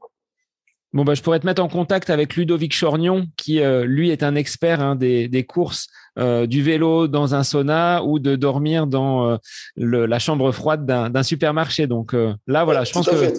Bon, 0.93 1.03
bah, 1.03 1.15
je 1.15 1.23
pourrais 1.23 1.39
te 1.39 1.45
mettre 1.47 1.63
en 1.63 1.67
contact 1.67 2.11
avec 2.11 2.35
Ludovic 2.35 2.79
Chornion, 2.79 3.25
qui, 3.35 3.59
euh, 3.59 3.83
lui, 3.83 4.11
est 4.11 4.21
un 4.21 4.35
expert 4.35 4.79
hein, 4.79 4.95
des, 4.95 5.27
des, 5.27 5.43
courses 5.43 5.87
euh, 6.19 6.45
du 6.45 6.61
vélo 6.61 7.07
dans 7.07 7.33
un 7.33 7.43
sauna 7.43 8.03
ou 8.03 8.19
de 8.19 8.35
dormir 8.35 8.85
dans 8.85 9.27
euh, 9.27 9.37
le, 9.75 10.05
la 10.05 10.19
chambre 10.19 10.51
froide 10.51 10.85
d'un 10.85 11.23
supermarché. 11.23 11.87
Donc 11.87 12.15
là, 12.45 12.63
voilà, 12.63 12.83
je 12.83 12.91
pense 12.91 13.09
que 13.09 13.33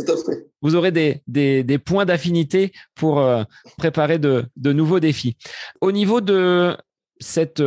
vous 0.63 0.75
aurez 0.75 0.91
des, 0.91 1.23
des, 1.29 1.63
des 1.63 1.79
points 1.79 2.05
d'affinité 2.05 2.73
pour 2.97 3.25
préparer 3.79 4.19
de, 4.19 4.47
de, 4.57 4.73
nouveaux 4.73 4.99
défis. 4.99 5.37
Au 5.81 5.93
niveau 5.93 6.21
de 6.21 6.77
cette 7.21 7.63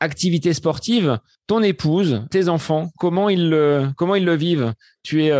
activité 0.00 0.52
sportive, 0.54 1.18
ton 1.46 1.62
épouse, 1.62 2.24
tes 2.30 2.48
enfants, 2.48 2.90
comment 2.98 3.28
ils 3.28 3.48
le, 3.48 3.88
comment 3.96 4.16
ils 4.16 4.24
le 4.24 4.34
vivent? 4.34 4.72
Tu 5.04 5.24
es 5.24 5.32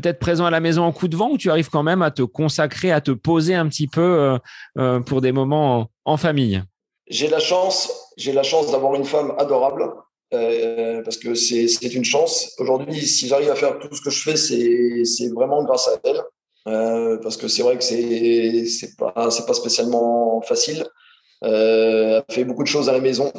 peut-être 0.00 0.18
présent 0.18 0.44
à 0.44 0.50
la 0.50 0.60
maison 0.60 0.82
en 0.82 0.92
coup 0.92 1.08
de 1.08 1.16
vent 1.16 1.30
ou 1.30 1.38
tu 1.38 1.50
arrives 1.50 1.70
quand 1.70 1.82
même 1.82 2.02
à 2.02 2.10
te 2.10 2.20
consacrer, 2.20 2.92
à 2.92 3.00
te 3.00 3.12
poser 3.12 3.54
un 3.54 3.66
petit 3.66 3.86
peu 3.86 4.02
euh, 4.02 4.36
euh, 4.78 5.00
pour 5.00 5.22
des 5.22 5.32
moments 5.32 5.88
en, 6.04 6.16
famille? 6.18 6.62
J'ai 7.08 7.28
la 7.28 7.38
chance, 7.38 7.90
j'ai 8.18 8.34
la 8.34 8.42
chance 8.42 8.70
d'avoir 8.70 8.94
une 8.94 9.06
femme 9.06 9.32
adorable 9.38 9.90
euh, 10.34 11.02
parce 11.02 11.16
que 11.16 11.34
c'est 11.34 11.94
une 11.94 12.04
chance. 12.04 12.54
Aujourd'hui, 12.58 13.06
si 13.06 13.26
j'arrive 13.26 13.50
à 13.50 13.54
faire 13.54 13.78
tout 13.78 13.94
ce 13.94 14.02
que 14.02 14.10
je 14.10 14.22
fais, 14.22 14.36
c'est 14.36 15.28
vraiment 15.34 15.64
grâce 15.64 15.88
à 15.88 15.92
elle. 16.04 16.22
parce 17.22 17.38
que 17.38 17.48
c'est 17.48 17.62
vrai 17.62 17.78
que 17.78 17.84
c'est 17.84 18.96
pas 18.98 19.12
pas 19.12 19.54
spécialement 19.54 20.42
facile. 20.42 20.84
fait 21.42 22.44
beaucoup 22.44 22.64
de 22.64 22.68
choses 22.68 22.90
à 22.90 22.92
la 22.92 23.00
maison. 23.00 23.32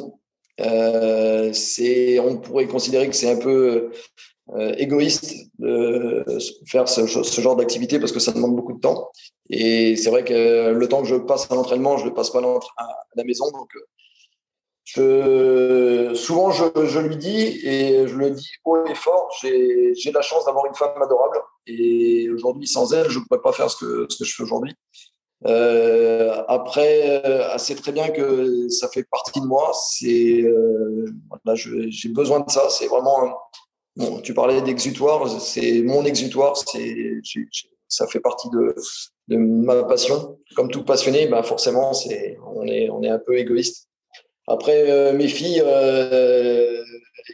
on 0.58 2.36
pourrait 2.42 2.66
considérer 2.66 3.08
que 3.08 3.14
c'est 3.14 3.30
un 3.30 3.38
peu 3.38 3.92
euh, 4.56 4.74
égoïste 4.78 5.34
de 5.58 6.24
faire 6.66 6.88
ce, 6.88 7.06
genre 7.06 7.56
d'activité 7.56 7.98
parce 7.98 8.12
que 8.12 8.20
ça 8.20 8.32
demande 8.32 8.56
beaucoup 8.56 8.72
de 8.72 8.80
temps. 8.80 9.10
Et 9.50 9.96
c'est 9.96 10.10
vrai 10.10 10.24
que 10.24 10.72
le 10.72 10.88
temps 10.88 11.02
que 11.02 11.08
je 11.08 11.16
passe 11.16 11.50
à 11.50 11.54
l'entraînement, 11.54 11.96
je 11.96 12.04
ne 12.04 12.08
le 12.10 12.14
passe 12.14 12.30
pas 12.30 12.40
à 12.40 12.88
la 13.16 13.24
maison. 13.24 13.50
Donc, 13.50 13.70
je, 14.84 16.12
souvent, 16.14 16.50
je, 16.50 16.98
lui 16.98 17.18
dis, 17.18 17.60
et 17.62 18.08
je 18.08 18.14
le 18.16 18.30
dis 18.30 18.48
haut 18.64 18.86
et 18.86 18.94
fort, 18.94 19.30
j'ai 19.42 19.92
la 20.12 20.22
chance 20.22 20.46
d'avoir 20.46 20.64
une 20.64 20.74
femme 20.74 21.00
adorable. 21.02 21.40
Et 21.66 22.30
aujourd'hui, 22.30 22.66
sans 22.66 22.94
elle, 22.94 23.10
je 23.10 23.18
ne 23.18 23.24
pourrais 23.24 23.42
pas 23.42 23.52
faire 23.52 23.70
ce 23.70 23.76
que, 23.76 24.06
ce 24.08 24.16
que 24.16 24.24
je 24.24 24.34
fais 24.34 24.42
aujourd'hui. 24.44 24.74
Euh, 25.46 26.42
après, 26.48 27.22
euh, 27.24 27.50
elle 27.52 27.60
sait 27.60 27.76
très 27.76 27.92
bien 27.92 28.08
que 28.08 28.68
ça 28.68 28.88
fait 28.88 29.04
partie 29.04 29.40
de 29.40 29.46
moi. 29.46 29.72
Euh, 30.04 31.06
voilà, 31.28 31.54
j'ai 31.54 32.08
besoin 32.08 32.40
de 32.40 32.50
ça. 32.50 32.68
C'est 32.70 32.86
vraiment 32.86 33.38
Tu 34.22 34.32
parlais 34.34 34.62
d'exutoire, 34.62 35.28
c'est 35.40 35.82
mon 35.82 36.04
exutoire, 36.04 36.56
ça 37.88 38.06
fait 38.06 38.20
partie 38.20 38.48
de, 38.50 38.74
ma 39.36 39.82
passion. 39.84 40.38
Comme 40.54 40.70
tout 40.70 40.84
passionné, 40.84 41.26
ben 41.26 41.42
forcément, 41.42 41.92
c'est, 41.92 42.38
on, 42.46 42.64
est, 42.66 42.88
on 42.90 43.02
est 43.02 43.08
un 43.08 43.18
peu 43.18 43.36
égoïste. 43.36 43.88
Après, 44.46 44.90
euh, 44.90 45.12
mes 45.12 45.28
filles, 45.28 45.62
euh, 45.64 46.82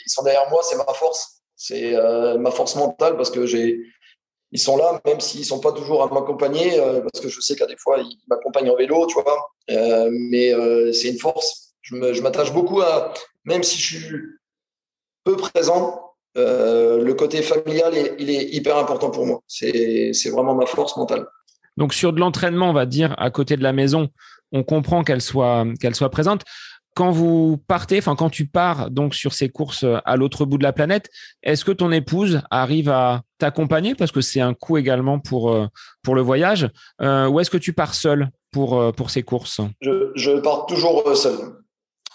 ils 0.04 0.10
sont 0.10 0.22
derrière 0.22 0.48
moi, 0.50 0.62
c'est 0.62 0.76
ma 0.76 0.92
force. 0.94 1.42
C'est 1.54 1.94
euh, 1.94 2.38
ma 2.38 2.50
force 2.50 2.74
mentale 2.76 3.16
parce 3.16 3.30
que 3.30 3.46
j'ai, 3.46 3.78
ils 4.50 4.58
sont 4.58 4.76
là, 4.76 5.00
même 5.06 5.20
s'ils 5.20 5.44
sont 5.44 5.60
pas 5.60 5.72
toujours 5.72 6.02
à 6.02 6.12
m'accompagner, 6.12 6.76
parce 6.78 7.22
que 7.22 7.28
je 7.28 7.40
sais 7.40 7.56
qu'à 7.56 7.66
des 7.66 7.76
fois, 7.76 7.98
ils 7.98 8.18
m'accompagnent 8.28 8.70
en 8.70 8.76
vélo, 8.76 9.06
tu 9.06 9.14
vois. 9.14 9.50
mais 10.10 10.52
c'est 10.92 11.08
une 11.08 11.18
force. 11.18 11.74
Je 11.82 12.22
m'attache 12.22 12.52
beaucoup 12.52 12.80
à, 12.80 13.12
même 13.44 13.62
si 13.62 13.78
je 13.78 13.96
suis 13.96 14.20
peu 15.24 15.36
présent, 15.36 16.03
euh, 16.36 17.02
le 17.02 17.14
côté 17.14 17.42
familial, 17.42 17.94
il 18.18 18.30
est 18.30 18.54
hyper 18.54 18.76
important 18.76 19.10
pour 19.10 19.26
moi. 19.26 19.40
C'est 19.46 20.12
vraiment 20.30 20.54
ma 20.54 20.66
force 20.66 20.96
mentale. 20.96 21.26
Donc 21.76 21.94
sur 21.94 22.12
de 22.12 22.20
l'entraînement, 22.20 22.70
on 22.70 22.72
va 22.72 22.86
dire, 22.86 23.14
à 23.18 23.30
côté 23.30 23.56
de 23.56 23.62
la 23.62 23.72
maison, 23.72 24.08
on 24.52 24.62
comprend 24.62 25.02
qu'elle 25.02 25.20
soit, 25.20 25.64
qu'elle 25.80 25.94
soit 25.94 26.10
présente. 26.10 26.42
Quand 26.94 27.10
vous 27.10 27.58
partez, 27.66 27.98
enfin 27.98 28.14
quand 28.14 28.30
tu 28.30 28.46
pars 28.46 28.88
donc 28.88 29.16
sur 29.16 29.32
ces 29.32 29.48
courses 29.48 29.84
à 30.04 30.16
l'autre 30.16 30.44
bout 30.44 30.58
de 30.58 30.62
la 30.62 30.72
planète, 30.72 31.10
est-ce 31.42 31.64
que 31.64 31.72
ton 31.72 31.90
épouse 31.90 32.42
arrive 32.52 32.88
à 32.88 33.22
t'accompagner? 33.38 33.96
Parce 33.96 34.12
que 34.12 34.20
c'est 34.20 34.40
un 34.40 34.54
coût 34.54 34.78
également 34.78 35.18
pour 35.18 35.52
euh, 35.52 35.66
pour 36.04 36.14
le 36.14 36.22
voyage, 36.22 36.68
euh, 37.02 37.26
ou 37.26 37.40
est-ce 37.40 37.50
que 37.50 37.56
tu 37.56 37.72
pars 37.72 37.94
seul 37.94 38.30
pour 38.52 38.92
pour 38.94 39.10
ces 39.10 39.24
courses? 39.24 39.60
Je, 39.80 40.12
je 40.14 40.38
pars 40.38 40.66
toujours 40.66 41.16
seul. 41.16 41.36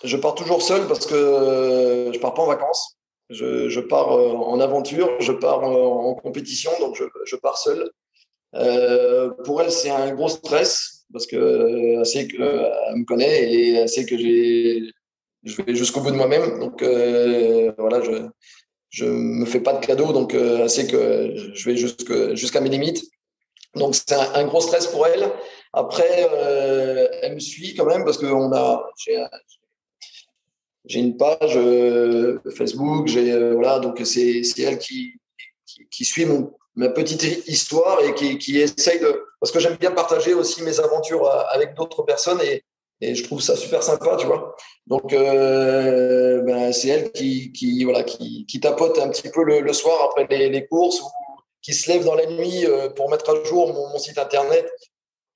Je 0.05 0.15
pars 0.15 0.33
toujours 0.33 0.61
seul 0.61 0.87
parce 0.87 1.05
que 1.05 2.11
je 2.13 2.19
pars 2.19 2.33
pas 2.33 2.43
en 2.43 2.47
vacances. 2.47 2.98
Je, 3.29 3.79
pars 3.79 4.11
euh, 4.11 4.31
en 4.31 4.59
aventure, 4.59 5.09
je 5.19 5.31
pars 5.31 5.63
en, 5.63 6.15
compétition, 6.15 6.71
donc 6.79 6.99
je, 7.25 7.35
pars 7.35 7.57
seul. 7.57 7.89
Euh, 8.55 9.29
pour 9.43 9.61
elle, 9.61 9.71
c'est 9.71 9.91
un 9.91 10.13
gros 10.15 10.29
stress 10.29 11.05
parce 11.13 11.27
que 11.27 11.35
euh, 11.35 12.03
sait 12.03 12.27
que 12.27 12.41
elle 12.41 12.95
me 12.95 13.05
connaît 13.05 13.51
et 13.51 13.73
elle 13.73 13.89
sait 13.89 14.05
que 14.05 14.17
je 14.17 15.61
vais 15.61 15.75
jusqu'au 15.75 16.01
bout 16.01 16.11
de 16.11 16.15
moi-même. 16.15 16.59
Donc 16.59 16.81
euh, 16.81 17.71
voilà, 17.77 18.01
je 18.01 18.27
je 18.89 19.05
me 19.05 19.45
fais 19.45 19.59
pas 19.59 19.73
de 19.73 19.85
cadeaux, 19.85 20.11
donc 20.13 20.33
euh, 20.33 20.61
elle 20.63 20.69
sait 20.69 20.87
que 20.87 21.33
je 21.53 21.69
vais 21.69 21.77
jusqu'à 22.35 22.61
mes 22.61 22.69
limites. 22.69 23.03
Donc 23.75 23.95
c'est 23.95 24.13
un, 24.13 24.45
gros 24.45 24.61
stress 24.61 24.87
pour 24.87 25.05
elle. 25.05 25.31
Après, 25.73 26.27
euh, 26.33 27.07
elle 27.21 27.35
me 27.35 27.39
suit 27.39 27.75
quand 27.75 27.85
même 27.85 28.03
parce 28.03 28.17
que 28.17 28.25
on 28.25 28.51
a, 28.51 28.89
j'ai 28.97 29.23
une 30.97 31.17
page 31.17 31.55
euh, 31.55 32.39
Facebook, 32.55 33.07
j'ai 33.07 33.31
euh, 33.31 33.53
voilà, 33.53 33.79
donc 33.79 34.01
c'est 34.03 34.41
elle 34.59 34.79
qui, 34.79 35.19
suit 36.01 36.25
mon, 36.25 36.51
ma 36.75 36.89
petite 36.89 37.47
histoire 37.47 37.99
et 38.03 38.13
qui, 38.15 38.59
essaye 38.59 38.99
de. 38.99 39.23
Parce 39.39 39.51
que 39.51 39.59
j'aime 39.59 39.77
bien 39.77 39.91
partager 39.91 40.33
aussi 40.33 40.63
mes 40.63 40.79
aventures 40.79 41.29
avec 41.51 41.75
d'autres 41.75 42.03
personnes 42.03 42.39
et, 42.41 42.63
je 43.01 43.23
trouve 43.23 43.41
ça 43.41 43.55
super 43.55 43.81
sympa, 43.81 44.17
tu 44.17 44.25
vois. 44.25 44.57
Donc, 44.87 45.13
euh, 45.13 46.41
ben, 46.41 46.73
c'est 46.73 46.89
elle 46.89 47.11
qui, 47.11 47.83
voilà, 47.83 48.03
qui, 48.03 48.59
tapote 48.61 48.97
un 48.99 49.09
petit 49.09 49.29
peu 49.29 49.43
le, 49.43 49.71
soir 49.73 50.09
après 50.09 50.27
les, 50.49 50.67
courses 50.67 51.01
ou 51.01 51.05
qui 51.61 51.73
se 51.73 51.91
lève 51.91 52.03
dans 52.03 52.15
la 52.15 52.25
nuit 52.25 52.65
euh, 52.65 52.89
pour 52.89 53.09
mettre 53.09 53.29
à 53.29 53.43
jour 53.43 53.73
mon, 53.73 53.97
site 53.97 54.17
internet. 54.17 54.69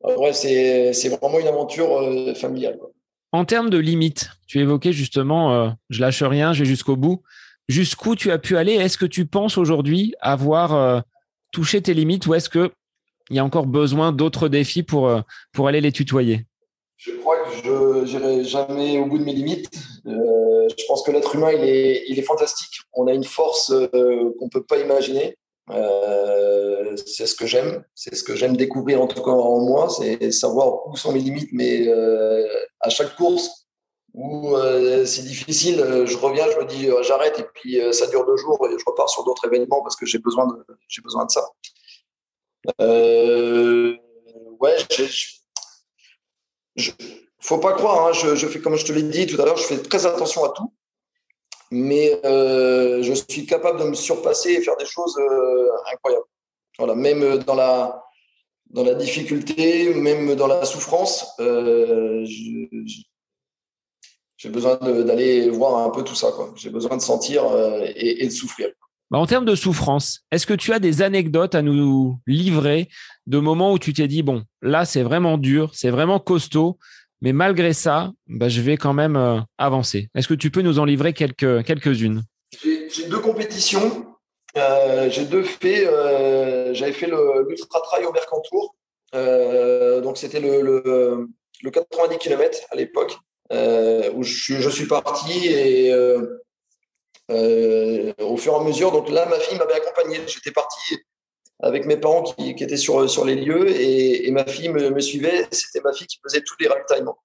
Ouais, 0.02 0.34
c'est 0.34 1.10
vraiment 1.10 1.40
une 1.40 1.48
aventure 1.48 2.02
euh, 2.02 2.34
familiale. 2.34 2.80
En 3.34 3.44
termes 3.44 3.70
de 3.70 3.78
limites, 3.78 4.30
tu 4.48 4.60
évoquais 4.60 4.94
justement, 4.94 5.54
euh, 5.54 5.70
je 5.90 6.00
lâche 6.00 6.24
rien, 6.24 6.54
je 6.54 6.60
vais 6.60 6.66
jusqu'au 6.66 6.96
bout. 6.96 7.22
Jusqu'où 7.68 8.16
tu 8.16 8.32
as 8.32 8.40
pu 8.40 8.56
aller? 8.56 8.74
Est-ce 8.74 8.98
que 8.98 9.06
tu 9.06 9.26
penses 9.26 9.58
aujourd'hui 9.58 10.14
avoir 10.22 11.04
touché 11.52 11.82
tes 11.82 11.94
limites 11.94 12.28
ou 12.28 12.34
est-ce 12.34 12.50
qu'il 12.50 12.70
y 13.30 13.40
a 13.40 13.44
encore 13.46 13.68
besoin 13.68 14.12
d'autres 14.12 14.50
défis 14.50 14.84
pour, 14.84 15.10
pour 15.54 15.68
aller 15.70 15.80
les 15.80 15.94
tutoyer? 15.94 16.46
Je 17.06 17.12
crois 17.18 17.38
que 17.44 18.06
je 18.06 18.18
n'irai 18.18 18.46
jamais 18.46 18.98
au 18.98 19.06
bout 19.06 19.18
de 19.18 19.26
mes 19.26 19.34
limites. 19.34 19.70
Euh, 20.06 20.68
je 20.70 20.86
pense 20.88 21.04
que 21.04 21.12
l'être 21.12 21.36
humain, 21.36 21.52
il 21.52 21.64
est, 21.64 22.06
il 22.08 22.18
est 22.18 22.24
fantastique. 22.24 22.80
On 22.94 23.08
a 23.08 23.14
une 23.14 23.26
force 23.26 23.72
euh, 23.72 23.90
qu'on 24.40 24.46
ne 24.46 24.50
peut 24.50 24.64
pas 24.64 24.78
imaginer. 24.78 25.36
Euh, 25.70 26.96
c'est 27.06 27.26
ce 27.26 27.36
que 27.36 27.46
j'aime. 27.46 27.84
C'est 27.96 28.16
ce 28.16 28.24
que 28.24 28.36
j'aime 28.36 28.58
découvrir 28.58 29.02
en 29.02 29.08
tout 29.08 29.22
cas 29.24 29.32
en 29.32 29.60
moi. 29.60 29.90
C'est 29.90 30.32
savoir 30.32 30.88
où 30.88 30.96
sont 30.96 31.12
mes 31.12 31.20
limites. 31.20 31.50
Mais 31.54 31.88
à 32.80 32.90
chaque 32.90 33.16
course 33.16 33.68
où 34.14 34.56
c'est 35.06 35.24
difficile, 35.24 35.84
je 36.06 36.18
reviens, 36.18 36.46
je 36.52 36.58
me 36.58 36.66
dis 36.66 36.90
j'arrête 37.02 37.40
et 37.40 37.46
puis 37.54 37.80
ça 37.94 38.08
dure 38.08 38.26
deux 38.26 38.38
jours 38.38 38.68
et 38.68 38.78
je 38.78 38.84
repars 38.86 39.10
sur 39.10 39.24
d'autres 39.24 39.46
événements 39.48 39.82
parce 39.82 39.96
que 39.96 40.06
j'ai 40.06 40.20
besoin 40.20 40.48
de, 40.48 40.66
j'ai 40.88 41.02
besoin 41.02 41.26
de 41.26 41.32
ça. 41.32 41.44
ouais, 44.60 44.78
j'ai 44.90 45.08
ne 46.78 47.48
faut 47.48 47.58
pas 47.58 47.74
croire, 47.74 48.08
hein, 48.08 48.14
je, 48.14 48.48
fais 48.48 48.60
comme 48.60 48.76
je 48.76 48.86
te 48.86 48.92
l'ai 48.92 49.04
dit 49.04 49.28
tout 49.28 49.40
à 49.42 49.46
l'heure, 49.46 49.58
je 49.58 49.64
fais 49.64 49.78
très 49.78 50.06
attention 50.06 50.44
à 50.46 50.50
tout, 50.50 50.74
mais 51.74 52.20
euh, 52.24 53.02
je 53.02 53.14
suis 53.14 53.46
capable 53.48 53.80
de 53.80 53.86
me 53.86 53.96
surpasser 53.96 54.52
et 54.52 54.62
faire 54.62 54.78
des 54.78 54.86
choses 54.86 55.18
euh, 55.18 55.68
incroyables. 55.92 56.26
Voilà, 56.78 56.94
même 56.94 57.40
dans 57.40 57.56
la, 57.56 58.04
dans 58.70 58.84
la 58.84 58.94
difficulté, 58.94 59.94
même 59.96 60.36
dans 60.36 60.48
la 60.48 60.66
souffrance, 60.66 61.26
euh, 61.40 62.24
j'ai 64.38 64.50
besoin 64.50 64.76
d'aller 64.76 65.50
voir 65.50 65.86
un 65.86 65.90
peu 65.90 66.04
tout 66.04 66.16
ça. 66.16 66.32
J'ai 66.56 66.70
besoin 66.70 66.98
de 66.98 67.02
sentir 67.02 67.44
et, 67.96 68.26
de 68.26 68.32
souffrir. 68.32 68.70
Bah, 69.10 69.18
en 69.18 69.26
termes 69.26 69.46
de 69.46 69.56
souffrance, 69.56 70.22
est-ce 70.32 70.46
que 70.46 70.54
tu 70.54 70.74
as 70.74 70.80
des 70.80 71.02
anecdotes 71.02 71.56
à 71.56 71.62
nous 71.62 72.20
livrer 72.28 72.90
de 73.26 73.40
moments 73.40 73.72
où 73.72 73.80
tu 73.80 73.94
t'es 73.94 74.08
dit, 74.08 74.22
bon, 74.22 74.44
là, 74.62 74.86
c'est 74.86 75.04
vraiment 75.04 75.38
dur, 75.38 75.72
c'est 75.74 75.92
vraiment 75.92 76.20
costaud, 76.20 76.78
mais 77.24 77.32
malgré 77.32 77.72
ça, 77.72 78.12
bah, 78.28 78.50
je 78.50 78.60
vais 78.60 78.76
quand 78.76 78.92
même 78.92 79.16
euh, 79.16 79.40
avancer. 79.58 80.10
Est-ce 80.14 80.28
que 80.28 80.34
tu 80.34 80.52
peux 80.52 80.62
nous 80.62 80.80
en 80.80 80.86
livrer 80.86 81.14
quelques, 81.14 81.64
quelques-unes? 81.64 82.24
J'ai 82.62 83.08
deux 83.08 83.20
compétitions. 83.20 84.06
Euh, 84.58 85.10
j'ai 85.10 85.24
deux 85.24 85.44
faits. 85.44 85.88
Euh, 85.88 86.74
j'avais 86.74 86.92
fait 86.92 87.08
l'Ultra 87.08 87.80
Trail 87.80 88.06
au 88.06 88.12
Mercantour. 88.12 88.76
donc, 90.04 90.18
c'était 90.18 90.42
le, 90.42 91.30
90 91.64 92.18
km 92.18 92.60
à 92.72 92.76
l'époque, 92.76 93.18
où 93.52 94.24
je, 94.24 94.70
suis 94.70 94.86
parti 94.88 95.48
et 95.48 95.94
au 98.20 98.36
fur 98.36 98.54
et 98.54 98.56
à 98.58 98.64
mesure. 98.66 98.92
Donc 98.92 99.10
là, 99.10 99.26
ma 99.28 99.40
fille 99.40 99.58
m'avait 99.58 99.76
accompagné. 99.76 100.20
J'étais 100.28 100.52
parti 100.52 100.98
avec 101.60 101.86
mes 101.86 101.98
parents 101.98 102.24
qui, 102.24 102.50
étaient 102.50 102.78
sur, 102.78 103.10
sur 103.10 103.26
les 103.26 103.36
lieux 103.36 103.70
et, 103.70 104.30
ma 104.32 104.46
fille 104.46 104.70
me, 104.70 105.00
suivait. 105.00 105.48
C'était 105.52 105.82
ma 105.82 105.94
fille 105.94 106.08
qui 106.08 106.20
faisait 106.24 106.42
tous 106.42 106.56
les 106.60 106.68
ravitaillements. 106.68 107.18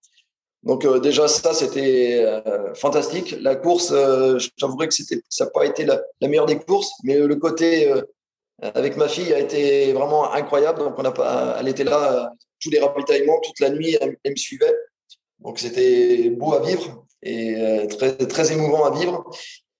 Donc 0.65 0.85
euh, 0.85 0.99
déjà 0.99 1.29
ça 1.29 1.55
c'était 1.55 2.25
euh, 2.25 2.75
fantastique. 2.75 3.37
La 3.41 3.55
course, 3.57 3.95
j'avouerais 4.59 4.89
que 4.89 4.95
c'était 4.95 5.21
ça 5.29 5.45
n'a 5.45 5.51
pas 5.51 5.65
été 5.65 5.85
la, 5.85 6.03
meilleure 6.21 6.47
des 6.47 6.59
courses, 6.59 6.93
mais 7.05 7.19
le 7.19 7.37
côté 7.37 7.93
avec 8.61 8.97
ma 8.97 9.09
fille 9.09 9.33
a 9.33 9.39
été 9.39 9.93
vraiment 9.93 10.33
incroyable. 10.33 10.81
Donc 10.81 10.97
elle 11.61 11.69
était 11.69 11.85
là 11.85 12.33
tous 12.61 12.71
les 12.71 12.81
ravitaillements 12.81 13.41
toute 13.41 13.61
la 13.61 13.71
nuit, 13.71 13.97
elle, 14.01 14.19
me 14.27 14.37
suivait. 14.37 14.75
Donc 15.39 15.59
c'était 15.61 16.31
beau 16.31 16.55
à 16.55 16.61
vivre 16.61 17.07
et 17.23 17.87
très 17.89 18.17
très 18.17 18.53
émouvant 18.53 18.85
à 18.85 18.91
vivre. 18.91 19.31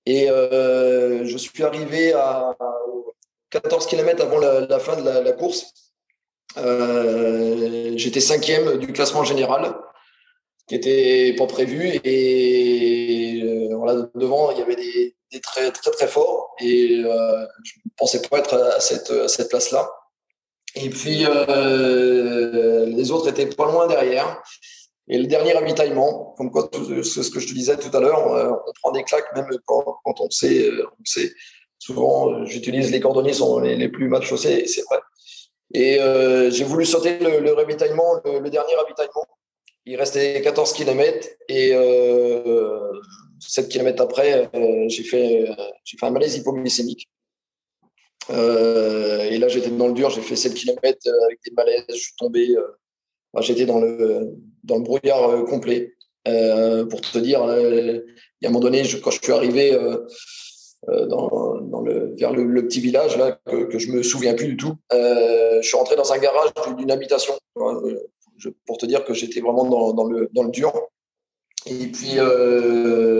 Et 0.05 0.29
euh, 0.29 1.23
je 1.25 1.37
suis 1.37 1.63
arrivé 1.63 2.13
à 2.13 2.55
14 3.51 3.87
km 3.87 4.21
avant 4.21 4.39
la, 4.39 4.79
fin 4.79 4.95
de 4.95 5.07
la, 5.07 5.31
course. 5.33 5.73
Euh, 6.57 7.93
j'étais 7.95 8.19
cinquième 8.19 8.77
du 8.77 8.93
classement 8.93 9.23
général, 9.23 9.75
qui 10.67 10.75
n'était 10.75 11.35
pas 11.37 11.47
prévu. 11.47 11.99
Et 12.03 13.41
euh, 13.43 14.05
devant, 14.15 14.51
il 14.51 14.59
y 14.59 14.61
avait 14.61 14.75
des, 14.75 15.15
très, 15.41 15.71
très, 15.71 15.91
très 15.91 16.07
forts. 16.07 16.55
Et 16.59 16.87
je 16.97 17.03
ne 17.03 17.91
pensais 17.97 18.21
pas 18.21 18.39
être 18.39 18.55
à 18.55 18.79
cette, 18.79 19.49
place-là. 19.49 19.89
Et 20.75 20.89
puis, 20.89 21.25
les 22.95 23.11
autres 23.11 23.29
étaient 23.29 23.47
pas 23.47 23.65
loin 23.65 23.87
derrière. 23.87 24.41
Et 25.09 25.17
le 25.17 25.25
dernier 25.25 25.53
ravitaillement, 25.53 26.35
comme 26.37 26.51
quoi, 26.51 26.69
c'est 26.71 27.23
ce 27.23 27.31
que 27.31 27.39
je 27.39 27.47
te 27.47 27.53
disais 27.53 27.77
tout 27.77 27.95
à 27.97 27.99
l'heure, 27.99 28.31
euh, 28.31 28.51
on 28.67 28.71
prend 28.79 28.91
des 28.91 29.03
claques 29.03 29.35
même 29.35 29.49
quand, 29.65 29.99
on 30.05 30.29
sait, 30.29 30.69
euh, 30.69 30.85
on 30.85 31.03
sait. 31.03 31.33
Souvent, 31.79 32.31
euh, 32.31 32.45
j'utilise 32.45 32.91
les 32.91 32.99
cordonniers 32.99 33.33
sont 33.33 33.59
les, 33.59 33.89
plus 33.89 34.07
mal 34.07 34.21
chaussés, 34.21 34.67
c'est 34.67 34.83
vrai. 34.83 34.99
Et 35.73 35.99
j'ai 36.51 36.63
voulu 36.63 36.85
sauter 36.85 37.19
le, 37.19 37.53
ravitaillement, 37.53 38.19
le, 38.25 38.49
dernier 38.49 38.75
ravitaillement. 38.75 39.25
Il 39.85 39.95
restait 39.97 40.41
14 40.41 40.73
km 40.73 41.27
et 41.47 41.71
7 43.39 43.69
km 43.69 44.01
après, 44.01 44.49
j'ai 44.87 45.03
fait, 45.03 45.45
fait 45.85 46.05
un 46.05 46.11
malaise 46.11 46.35
hypoglycémique. 46.37 47.07
et 48.29 49.37
là, 49.37 49.47
j'étais 49.47 49.69
dans 49.69 49.87
le 49.87 49.93
dur, 49.93 50.09
j'ai 50.09 50.21
fait 50.21 50.35
7 50.35 50.55
km 50.55 51.07
avec 51.25 51.39
des 51.45 51.51
malaises, 51.55 51.85
je 51.89 51.93
suis 51.93 52.15
tombé. 52.17 52.55
J'étais 53.41 53.65
dans 53.65 53.79
le, 53.79 54.35
dans 54.63 54.77
le 54.77 54.83
brouillard 54.83 55.29
euh, 55.29 55.45
complet. 55.45 55.95
Euh, 56.27 56.85
pour 56.85 57.01
te 57.01 57.17
dire, 57.17 57.41
euh, 57.43 58.01
il 58.41 58.43
y 58.43 58.45
a 58.45 58.49
un 58.49 58.51
moment 58.51 58.59
donné, 58.59 58.83
quand 59.01 59.11
je 59.11 59.19
suis 59.21 59.31
arrivé 59.31 59.77
dans, 60.87 61.59
dans 61.61 61.81
le, 61.81 62.15
vers 62.17 62.31
le, 62.31 62.67
petit 62.67 62.79
village 62.79 63.17
là, 63.17 63.37
que, 63.45 63.65
que 63.65 63.79
je 63.79 63.91
me 63.91 64.01
souviens 64.01 64.33
plus 64.33 64.47
du 64.47 64.57
tout, 64.57 64.75
je 64.91 65.59
suis 65.61 65.77
rentré 65.77 65.95
dans 65.95 66.11
un 66.13 66.17
garage 66.17 66.51
d'une 66.77 66.91
habitation 66.91 67.33
pour 68.65 68.77
te 68.77 68.85
dire 68.85 69.03
que 69.03 69.13
j'étais 69.13 69.41
vraiment 69.41 69.65
dans, 69.65 70.05
le, 70.05 70.29
dans 70.33 70.43
le 70.43 70.51
dur. 70.51 70.73
Et 71.65 71.87
puis, 71.87 72.17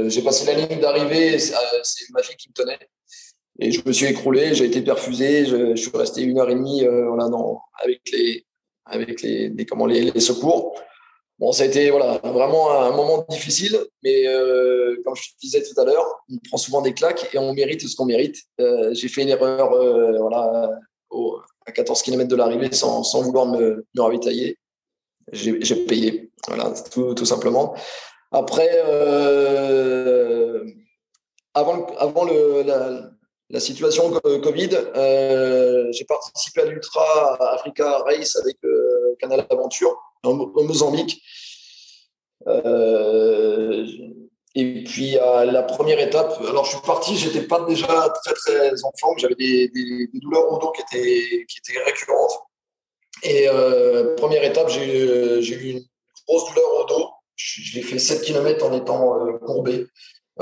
j'ai 0.10 0.22
passé 0.22 0.46
la 0.46 0.54
ligne 0.54 0.80
d'arrivée, 0.80 1.38
c'est 1.40 2.10
ma 2.12 2.24
fille 2.24 2.38
qui 2.38 2.50
me 2.50 2.54
tenait. 2.54 2.80
Et 3.60 3.72
je 3.72 3.82
me 3.86 3.92
suis 3.92 4.06
écroulé, 4.06 4.54
j'ai 4.56 4.66
été 4.66 4.82
perfusé, 4.82 5.46
je, 5.46 5.76
suis 5.76 5.92
resté 5.94 6.22
une 6.22 6.40
heure 6.40 6.50
et 6.50 6.56
demie 6.56 6.86
voilà, 6.86 7.28
dans, 7.28 7.62
avec 7.84 8.02
les, 8.14 8.46
avec 8.86 9.22
les, 9.22 9.66
comment, 9.66 9.86
les, 9.86 10.20
secours. 10.20 10.80
Bon, 11.40 11.54
ça 11.54 11.64
a 11.64 11.68
été 11.68 11.90
voilà, 11.90 12.20
vraiment 12.22 12.70
un 12.70 12.92
moment 12.92 13.26
difficile, 13.30 13.80
mais 14.04 14.28
euh, 14.28 15.02
comme 15.06 15.16
je 15.16 15.30
te 15.30 15.40
disais 15.40 15.64
tout 15.64 15.80
à 15.80 15.86
l'heure, 15.86 16.22
on 16.30 16.38
prend 16.50 16.58
souvent 16.58 16.82
des 16.82 16.94
claques 16.94 17.34
et 17.34 17.38
on 17.38 17.54
mérite 17.54 17.88
ce 17.88 17.96
qu'on 17.96 18.06
mérite. 18.06 18.36
Euh, 18.60 18.94
j'ai 18.94 19.08
fait 19.08 19.22
une 19.22 19.30
erreur 19.30 19.72
euh, 19.72 20.18
voilà, 20.20 20.70
à 21.66 21.72
14 21.72 22.02
km 22.02 22.28
de 22.28 22.36
l'arrivée 22.36 22.74
sans, 22.74 23.04
sans, 23.04 23.22
vouloir 23.22 23.46
me, 23.46 23.86
ravitailler. 23.98 24.58
J'ai 25.32 25.76
payé, 25.86 26.30
voilà, 26.46 26.74
tout, 26.92 27.14
tout, 27.14 27.26
simplement. 27.26 27.74
Après, 28.34 28.82
avant, 31.54 31.86
avant 31.98 32.26
le, 32.26 32.64
la, 32.64 33.12
la 33.50 33.60
situation 33.62 34.12
Covid, 34.12 34.72
j'ai 35.92 36.06
participé 36.06 36.62
à 36.64 36.66
l'Ultra 36.66 37.54
Africa 37.54 38.00
Race 38.00 38.36
avec 38.36 38.58
Canal 39.20 39.48
Aventure 39.50 40.09
au 40.24 40.64
Mozambique. 40.64 41.22
Euh, 42.48 43.86
et 44.56 44.84
puis 44.84 45.18
à 45.18 45.46
la 45.46 45.64
première 45.64 46.00
étape, 46.00 46.42
alors 46.48 46.66
je 46.66 46.72
suis 46.72 46.86
parti, 46.86 47.16
j'étais 47.16 47.44
pas 47.44 47.66
déjà 47.66 48.14
très 48.24 48.34
très 48.34 48.84
en 48.84 48.92
forme, 49.00 49.18
j'avais 49.20 49.36
des, 49.36 50.10
douleurs 50.14 50.52
au 50.52 50.58
dos 50.58 50.72
qui 50.72 50.82
étaient, 50.82 51.46
qui 51.46 51.60
étaient 51.60 51.84
récurrentes. 51.84 52.40
Et 53.24 53.48
euh, 53.48 54.16
première 54.16 54.44
étape, 54.44 54.70
j'ai 54.70 55.42
eu 55.54 55.72
une 55.72 55.86
grosse 56.28 56.50
douleur 56.50 56.74
au 56.82 56.86
dos. 56.86 57.10
J'ai 57.36 57.82
fait 57.82 58.00
7 58.00 58.22
km 58.22 58.66
en 58.66 58.74
étant 58.74 59.28
euh, 59.28 59.38
courbé, 59.38 59.88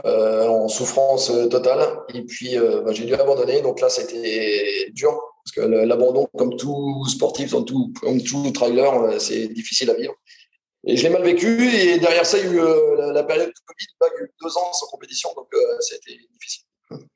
en 0.04 0.68
souffrance 0.68 1.32
totale. 1.50 2.00
Et 2.14 2.22
puis 2.24 2.56
bah, 2.58 2.94
j'ai 2.94 3.06
dû 3.06 3.14
abandonner. 3.14 3.62
Donc 3.62 3.82
là, 3.82 3.90
c'était 3.90 4.90
dur 4.94 5.20
parce 5.48 5.68
que 5.68 5.86
l'abandon, 5.86 6.28
comme 6.38 6.56
tout 6.58 7.06
sportif, 7.08 7.52
comme 7.52 7.66
tout, 7.66 7.94
comme 8.02 8.22
trailer, 8.54 9.22
c'est 9.22 9.48
difficile 9.48 9.90
à 9.90 9.94
vivre. 9.94 10.14
Et 10.86 10.98
je 10.98 11.04
l'ai 11.04 11.10
mal 11.10 11.24
vécu. 11.24 11.70
Et 11.70 12.00
derrière 12.00 12.26
ça, 12.26 12.38
il 12.38 12.46
y 12.46 12.48
a 12.48 12.52
eu 12.52 12.60
euh, 12.60 13.14
la, 13.14 13.24
période 13.24 13.48
de 13.48 13.54
Covid. 13.66 13.86
il 14.02 14.06
y 14.06 14.22
a 14.22 14.26
eu 14.26 14.32
deux 14.42 14.58
ans 14.58 14.74
sans 14.74 14.88
compétition. 14.88 15.30
Donc, 15.36 15.48
euh, 15.54 15.58
a 15.58 15.96
été 15.96 16.20
difficile. 16.34 16.66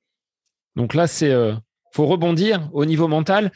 Donc 0.76 0.94
là, 0.94 1.08
c'est 1.08 1.32
euh, 1.32 1.54
faut 1.94 2.06
rebondir 2.06 2.70
au 2.74 2.86
niveau 2.86 3.08
mental 3.08 3.52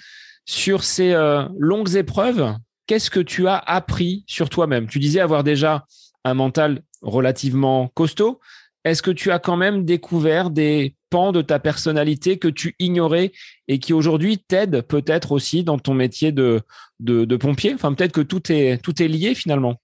sur 0.45 0.83
ces 0.83 1.15
longues 1.57 1.95
épreuves. 1.95 2.53
Qu'est-ce 2.85 3.09
que 3.09 3.19
tu 3.19 3.47
as 3.47 3.57
appris 3.57 4.25
sur 4.27 4.49
toi-même? 4.49 4.87
Tu 4.87 4.99
disais 4.99 5.19
avoir 5.19 5.43
déjà 5.43 5.85
un 6.23 6.35
mental 6.35 6.83
relativement 7.01 7.87
costaud. 7.95 8.39
Est-ce 8.83 9.01
que 9.01 9.09
tu 9.09 9.31
as 9.31 9.39
quand 9.39 9.57
même 9.57 9.85
découvert 9.85 10.51
des 10.51 10.95
de 11.15 11.41
ta 11.41 11.59
personnalité 11.59 12.37
que 12.37 12.47
tu 12.47 12.75
ignorais 12.79 13.31
et 13.67 13.79
qui 13.79 13.93
aujourd'hui 13.93 14.37
t'aident 14.37 14.81
peut-être 14.81 15.31
aussi 15.31 15.63
dans 15.63 15.79
ton 15.79 15.93
métier 15.93 16.31
de, 16.31 16.61
de, 16.99 17.35
pompier 17.37 17.73
Enfin, 17.73 17.93
peut-être 17.93 18.11
que 18.11 18.21
tout 18.21 18.51
est, 18.51 18.77
tout 18.81 19.01
est 19.01 19.07
lié 19.07 19.33
finalement. 19.35 19.75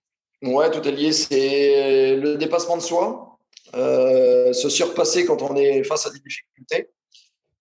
Ouais, 0.41 0.69
tout 0.71 0.85
est 0.87 0.91
lié. 0.91 1.11
C'est 1.11 2.15
le 2.17 2.37
dépassement 2.37 2.77
de 2.77 2.81
soi, 2.81 3.37
euh, 3.75 4.53
se 4.53 4.69
surpasser 4.69 5.25
quand 5.25 5.41
on 5.41 5.55
est 5.55 5.83
face 5.83 6.05
à 6.05 6.09
des 6.09 6.19
difficultés, 6.19 6.89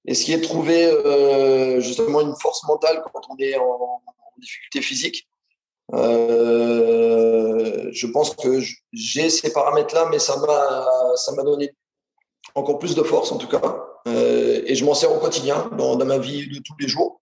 essayer 0.06 0.38
de 0.38 0.42
trouver 0.42 0.86
euh, 0.86 1.80
justement 1.80 2.20
une 2.20 2.34
force 2.40 2.64
mentale 2.66 3.02
quand 3.12 3.20
on 3.30 3.36
est 3.38 3.56
en 3.56 4.02
difficulté 4.38 4.80
physique. 4.82 5.28
Euh, 5.92 7.90
je 7.92 8.06
pense 8.06 8.34
que 8.34 8.60
j'ai 8.92 9.30
ces 9.30 9.52
paramètres-là, 9.52 10.08
mais 10.10 10.18
ça 10.18 10.36
m'a 10.36 10.86
ça 11.16 11.32
m'a 11.32 11.42
donné 11.42 11.72
encore 12.54 12.78
plus 12.78 12.94
de 12.94 13.02
force 13.02 13.32
en 13.32 13.38
tout 13.38 13.48
cas. 13.48 13.84
Euh, 14.08 14.62
et 14.66 14.74
je 14.74 14.84
m'en 14.84 14.94
sers 14.94 15.12
au 15.12 15.18
quotidien 15.18 15.70
dans, 15.76 15.96
ma 16.04 16.18
vie 16.18 16.48
de 16.48 16.58
tous 16.58 16.74
les 16.80 16.88
jours. 16.88 17.20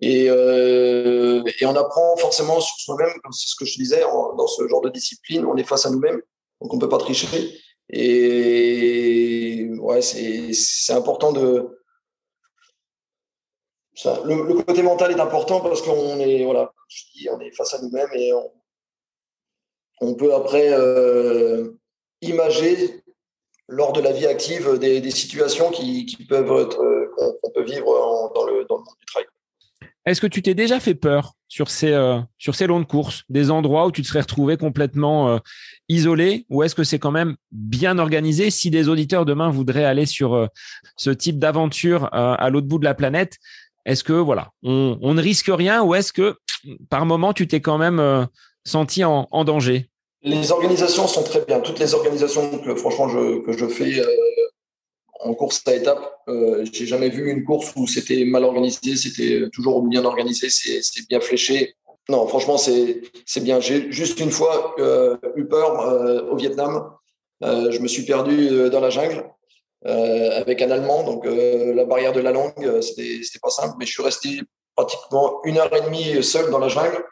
Et, 0.00 0.26
euh, 0.28 1.42
et 1.60 1.66
on 1.66 1.74
apprend 1.74 2.16
forcément 2.16 2.60
sur 2.60 2.76
soi-même, 2.76 3.10
c'est 3.30 3.48
ce 3.48 3.54
que 3.56 3.64
je 3.64 3.78
disais, 3.78 4.00
dans 4.00 4.46
ce 4.46 4.68
genre 4.68 4.82
de 4.82 4.90
discipline, 4.90 5.46
on 5.46 5.56
est 5.56 5.64
face 5.64 5.86
à 5.86 5.90
nous-mêmes, 5.90 6.20
donc 6.60 6.74
on 6.74 6.78
peut 6.78 6.88
pas 6.88 6.98
tricher. 6.98 7.58
Et 7.90 9.70
ouais, 9.78 10.02
c'est 10.02 10.92
important 10.92 11.32
de, 11.32 11.78
le, 14.04 14.62
côté 14.62 14.82
mental 14.82 15.10
est 15.12 15.20
important 15.20 15.60
parce 15.60 15.82
qu'on 15.82 16.18
est, 16.20 16.44
voilà, 16.44 16.72
on 17.32 17.40
est 17.40 17.50
face 17.52 17.74
à 17.74 17.82
nous-mêmes 17.82 18.10
et 18.14 18.32
on, 20.00 20.14
peut 20.14 20.34
après 20.34 20.68
euh, 20.72 21.72
imager 22.20 23.02
lors 23.68 23.92
de 23.92 24.00
la 24.00 24.12
vie 24.12 24.26
active 24.26 24.78
des, 24.78 25.10
situations 25.10 25.70
qui, 25.70 26.16
peuvent 26.28 26.50
être, 26.60 26.82
euh, 26.82 27.10
qu'on 27.42 27.50
peut 27.54 27.64
vivre 27.64 28.32
dans, 28.34 28.44
le, 28.46 28.66
monde 28.68 28.84
du 28.98 29.06
travail. 29.06 29.26
Est-ce 30.06 30.20
que 30.22 30.26
tu 30.26 30.40
t'es 30.40 30.54
déjà 30.54 30.80
fait 30.80 30.94
peur 30.94 31.34
sur 31.48 31.68
ces, 31.68 31.92
euh, 31.92 32.18
sur 32.38 32.54
ces 32.54 32.66
longues 32.66 32.86
courses, 32.86 33.24
des 33.28 33.50
endroits 33.50 33.86
où 33.86 33.92
tu 33.92 34.00
te 34.00 34.06
serais 34.06 34.20
retrouvé 34.20 34.56
complètement 34.56 35.38
isolé, 35.88 36.46
ou 36.48 36.62
est-ce 36.62 36.74
que 36.74 36.84
c'est 36.84 36.98
quand 36.98 37.10
même 37.10 37.36
bien 37.52 37.98
organisé? 37.98 38.50
Si 38.50 38.70
des 38.70 38.88
auditeurs 38.88 39.26
demain 39.26 39.50
voudraient 39.50 39.84
aller 39.84 40.06
sur 40.06 40.48
ce 40.96 41.10
type 41.10 41.38
d'aventure 41.38 42.08
à 42.12 42.48
l'autre 42.48 42.68
bout 42.68 42.78
de 42.78 42.84
la 42.84 42.94
planète, 42.94 43.38
est-ce 43.88 44.04
que 44.04 44.12
voilà, 44.12 44.50
on, 44.62 45.14
ne 45.14 45.22
risque 45.22 45.48
rien 45.48 45.82
ou 45.82 45.94
est-ce 45.94 46.12
que 46.12 46.36
par 46.90 47.06
moment 47.06 47.32
tu 47.32 47.48
t'es 47.48 47.62
quand 47.62 47.78
même 47.78 48.00
euh, 48.00 48.26
senti 48.62 49.02
en, 49.02 49.26
danger? 49.44 49.88
Les 50.22 50.50
organisations 50.50 51.06
sont 51.06 51.22
très 51.22 51.44
bien. 51.44 51.60
Toutes 51.60 51.78
les 51.78 51.94
organisations 51.94 52.58
que 52.58 52.74
franchement 52.74 53.08
je, 53.08 53.40
que 53.40 53.52
je 53.52 53.66
fais 53.66 54.00
euh, 54.00 54.06
en 55.20 55.34
course 55.34 55.62
à 55.66 55.74
étapes, 55.74 56.20
euh, 56.28 56.64
j'ai 56.72 56.86
jamais 56.86 57.08
vu 57.08 57.30
une 57.30 57.44
course 57.44 57.72
où 57.76 57.86
c'était 57.86 58.24
mal 58.24 58.44
organisé, 58.44 58.96
c'était 58.96 59.48
toujours 59.52 59.82
bien 59.82 60.04
organisé, 60.04 60.48
c'est 60.50 61.08
bien 61.08 61.20
fléché. 61.20 61.74
Non, 62.08 62.26
franchement, 62.26 62.56
c'est 62.56 63.02
bien. 63.40 63.60
J'ai 63.60 63.92
juste 63.92 64.18
une 64.18 64.30
fois 64.30 64.74
eu 65.36 65.44
peur 65.44 66.30
au 66.32 66.36
Vietnam. 66.36 66.90
je 67.42 67.78
me 67.80 67.86
suis 67.86 68.04
perdu 68.04 68.70
dans 68.70 68.80
la 68.80 68.88
jungle 68.88 69.24
euh, 69.86 70.40
avec 70.40 70.60
un 70.60 70.70
Allemand. 70.70 71.04
Donc 71.04 71.24
euh, 71.24 71.72
la 71.72 71.84
barrière 71.84 72.12
de 72.12 72.20
la 72.20 72.32
langue, 72.32 72.52
euh, 72.64 72.80
c'était 72.80 73.38
pas 73.40 73.50
simple, 73.50 73.76
mais 73.78 73.86
je 73.86 73.92
suis 73.92 74.02
resté 74.02 74.40
pratiquement 74.74 75.40
une 75.44 75.58
heure 75.58 75.72
et 75.74 75.80
demie 75.82 76.22
seul 76.22 76.50
dans 76.50 76.58
la 76.58 76.68
jungle. 76.68 77.04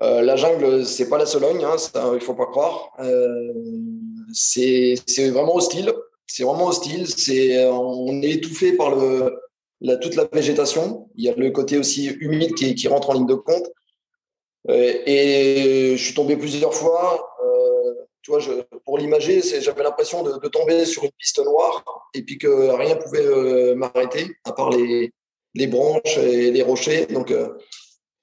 La 0.00 0.36
jungle, 0.36 0.86
c'est 0.86 1.08
pas 1.08 1.18
la 1.18 1.26
Sologne, 1.26 1.62
hein, 1.64 1.76
ça, 1.76 2.12
il 2.14 2.20
faut 2.20 2.34
pas 2.34 2.46
croire. 2.46 2.92
c'est 4.32 4.94
vraiment 5.30 5.56
hostile. 5.56 5.92
C'est 6.26 6.44
vraiment 6.44 6.68
hostile. 6.68 7.06
On 7.70 8.22
est 8.22 8.30
étouffé 8.30 8.72
par 8.72 8.96
toute 10.00 10.14
la 10.14 10.28
végétation. 10.32 11.08
Il 11.16 11.24
y 11.24 11.28
a 11.28 11.34
le 11.34 11.50
côté 11.50 11.76
aussi 11.76 12.06
humide 12.06 12.54
qui, 12.54 12.88
rentre 12.88 13.10
en 13.10 13.14
ligne 13.14 13.26
de 13.26 13.34
compte. 13.34 13.70
et 14.68 15.94
je 15.96 16.02
suis 16.02 16.14
tombé 16.14 16.36
plusieurs 16.36 16.74
fois 16.74 17.30
pour 18.84 18.98
l'imager, 18.98 19.40
j'avais 19.60 19.82
l'impression 19.82 20.22
de, 20.22 20.48
tomber 20.48 20.84
sur 20.84 21.04
une 21.04 21.10
piste 21.18 21.42
noire 21.44 21.84
et 22.14 22.22
puis 22.22 22.38
que 22.38 22.70
rien 22.76 22.96
pouvait 22.96 23.24
euh, 23.24 23.74
m'arrêter 23.74 24.36
à 24.44 24.52
part 24.52 24.70
les, 24.70 25.12
branches 25.66 26.18
et 26.18 26.50
les 26.50 26.62
rochers. 26.62 27.06
Euh, 27.10 27.48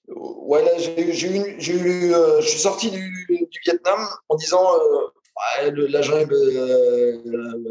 ouais, 0.07 0.63
là, 0.63 0.71
j'ai 0.77 1.71
eu, 1.71 2.13
euh, 2.13 2.41
je 2.41 2.47
suis 2.47 2.59
sorti 2.59 2.91
du, 2.91 3.27
Vietnam 3.65 3.99
en 4.29 4.35
disant 4.35 4.63
ouais, 4.63 5.71
la 5.89 6.01
jungle, 6.01 6.35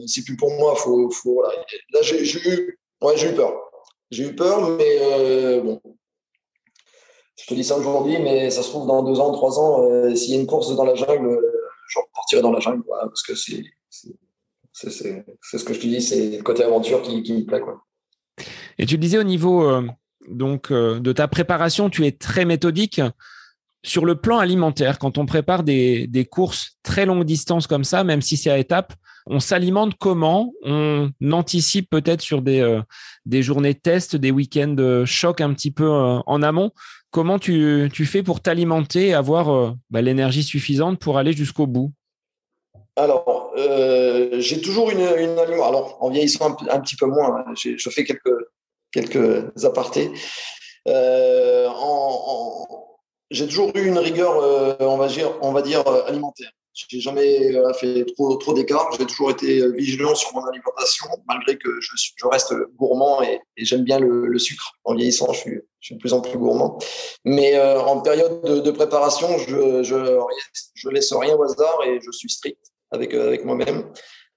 c'est 0.07 0.25
plus 0.25 0.37
pour 0.37 0.53
moi. 0.53 0.75
Faut, 0.77 1.11
faut, 1.11 1.43
Là, 1.93 2.03
j'ai 2.03 2.23
eu, 2.23 2.79
ouais, 3.03 3.25
eu 3.25 3.35
peur. 3.35 3.55
J'ai 4.11 4.25
eu 4.25 4.35
peur, 4.37 4.71
mais 4.71 5.61
bon, 5.61 5.81
je 7.37 7.47
te 7.47 7.55
dis 7.55 7.65
ça 7.65 7.77
aujourd'hui, 7.77 8.19
mais 8.19 8.51
ça 8.51 8.63
se 8.63 8.69
trouve 8.71 8.87
dans 8.87 9.03
deux 9.03 9.19
ans, 9.21 9.33
trois 9.33 9.59
ans, 9.59 10.15
s'il 10.15 10.35
y 10.35 10.39
a 10.39 10.41
une 10.41 10.47
course 10.47 10.75
dans 10.77 10.85
la 10.85 10.95
jungle, 10.95 11.41
je 11.89 11.99
repartirai 11.99 12.43
dans 12.43 12.53
la 12.53 12.61
jungle, 12.61 12.85
parce 12.89 13.23
que 13.23 13.35
c'est 13.35 13.63
c'est 14.77 15.59
ce 15.59 15.65
que 15.65 15.73
je 15.73 15.81
te 15.81 15.87
dis, 15.87 16.03
c'est 16.03 16.37
le 16.37 16.43
côté 16.43 16.63
aventure 16.63 17.01
qui, 17.03 17.33
me 17.33 17.47
plaît. 17.47 17.61
Quoi. 17.61 17.83
Et 18.79 18.85
tu 18.85 18.97
le 18.97 19.01
disais 19.01 19.19
au 19.19 19.25
niveau 19.25 19.67
euh, 19.69 19.87
donc, 20.29 20.71
euh, 20.71 21.01
de 21.01 21.13
ta 21.13 21.29
préparation, 21.29 21.91
tu 21.91 22.07
es 22.07 22.13
très 22.13 22.45
méthodique. 22.45 23.01
Sur 23.85 24.05
le 24.05 24.17
plan 24.17 24.39
alimentaire, 24.39 24.99
quand 24.99 25.17
on 25.17 25.27
prépare 25.27 25.63
des, 25.63 26.29
courses 26.31 26.77
très 26.83 27.07
longue 27.07 27.25
distance 27.25 27.67
comme 27.69 27.85
ça, 27.85 28.03
même 28.03 28.21
si 28.21 28.37
c'est 28.37 28.51
à 28.51 28.59
étapes, 28.59 28.95
on 29.27 29.39
s'alimente 29.39 29.95
comment? 29.99 30.53
On 30.63 31.11
anticipe 31.31 31.89
peut-être 31.91 32.21
sur 32.21 32.43
des, 32.43 32.61
euh, 32.61 32.83
journées 33.43 33.75
de 33.75 33.79
test, 33.79 34.17
des 34.17 34.33
week-ends 34.33 35.05
choc 35.05 35.41
un 35.41 35.53
petit 35.53 35.71
peu 35.71 35.89
en 35.89 36.43
amont. 36.43 36.73
Comment 37.17 37.39
tu, 37.39 37.89
fais 38.05 38.23
pour 38.23 38.43
t'alimenter 38.43 39.09
et 39.09 39.15
avoir 39.15 39.49
euh, 39.49 39.73
bah, 39.89 40.03
l'énergie 40.03 40.43
suffisante 40.43 40.99
pour 40.99 41.17
aller 41.17 41.33
jusqu'au 41.33 41.67
bout? 41.67 41.91
Alors, 42.95 43.53
euh, 43.57 44.39
j'ai 44.39 44.61
toujours 44.61 44.91
une, 44.91 45.01
Alors, 45.01 45.97
en 46.01 46.11
vieillissant 46.11 46.55
un, 46.69 46.81
petit 46.81 46.95
peu 46.95 47.07
moins, 47.07 47.43
je 47.55 47.89
fais 47.89 48.05
quelques, 48.05 48.29
quelques 48.93 49.65
apartés. 49.65 50.11
Euh, 50.89 51.69
j'ai 53.31 53.47
toujours 53.47 53.71
eu 53.75 53.87
une 53.87 53.99
rigueur, 53.99 54.79
on, 54.81 54.97
va 54.97 55.09
dire, 55.09 55.33
on 55.43 55.53
va 55.53 55.63
dire, 55.63 55.87
alimentaire. 56.07 56.51
J'ai 56.77 57.01
jamais 57.01 57.57
euh, 57.57 57.73
fait 57.73 58.05
trop, 58.15 58.37
trop 58.37 58.53
d'écart. 58.53 58.91
J'ai 58.99 59.07
toujours 59.07 59.31
été 59.31 59.61
euh, 59.61 59.73
vigilant 59.73 60.15
sur 60.15 60.35
mon 60.35 60.45
alimentation, 60.45 61.07
malgré 61.27 61.57
que 61.57 61.71
je, 61.81 62.27
reste 62.27 62.55
gourmand 62.77 63.23
et, 63.23 63.41
j'aime 63.57 63.83
bien 63.83 63.99
le, 63.99 64.39
sucre. 64.39 64.73
En 64.85 64.95
vieillissant, 64.95 65.33
je 65.33 65.41
suis, 65.41 65.95
de 65.95 65.99
plus 65.99 66.13
en 66.13 66.21
plus 66.21 66.37
gourmand. 66.37 66.79
Mais 67.25 67.57
euh, 67.57 67.81
en 67.81 68.03
période 68.03 68.63
de, 68.63 68.71
préparation, 68.71 69.39
je, 69.39 69.83
je, 69.83 70.21
je, 70.75 70.89
laisse 70.91 71.15
rien 71.15 71.35
au 71.35 71.45
hasard 71.45 71.79
et 71.87 71.99
je 72.03 72.11
suis 72.11 72.29
strict 72.29 72.61
avec, 72.91 73.15
avec 73.15 73.47
moi-même. 73.47 73.91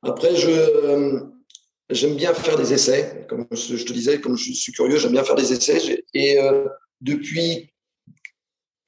Après, 0.04 0.34
je, 0.34 1.26
j'aime 1.90 2.16
bien 2.16 2.34
faire 2.34 2.58
des 2.58 2.74
essais. 2.74 3.26
Comme 3.28 3.46
je 3.52 3.84
te 3.84 3.94
disais, 3.94 4.20
comme 4.22 4.38
je 4.38 4.54
suis 4.54 4.72
curieux, 4.72 4.98
j'aime 4.98 5.12
bien 5.12 5.24
faire 5.24 5.36
des 5.36 5.54
essais. 5.54 6.04
Et 6.14 6.38
depuis 7.02 7.72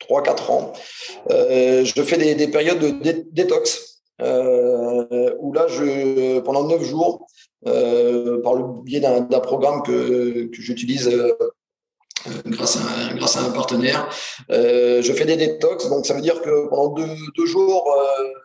3-4 0.09 0.51
ans. 0.51 0.73
Euh, 1.29 1.85
je 1.85 2.01
fais 2.01 2.17
des, 2.17 2.47
périodes 2.47 2.79
de 2.79 3.25
détox 3.31 4.01
euh, 4.21 5.33
où 5.39 5.53
là, 5.53 5.67
je, 5.67 6.39
pendant 6.39 6.67
9 6.67 6.83
jours, 6.83 7.27
euh, 7.67 8.41
par 8.41 8.55
le 8.55 8.83
biais 8.83 8.99
d'un 8.99 9.21
programme 9.39 9.83
que 9.83 10.49
j'utilise 10.51 11.09
grâce, 12.45 12.77
à, 12.77 13.41
un, 13.41 13.51
partenaire, 13.51 14.09
je 14.49 15.13
fais 15.13 15.25
des 15.25 15.37
détox. 15.37 15.89
Donc, 15.89 16.05
ça 16.05 16.13
veut 16.13 16.21
dire 16.21 16.41
que 16.41 16.67
pendant 16.69 16.89
deux, 16.89 17.45
jours, 17.45 17.95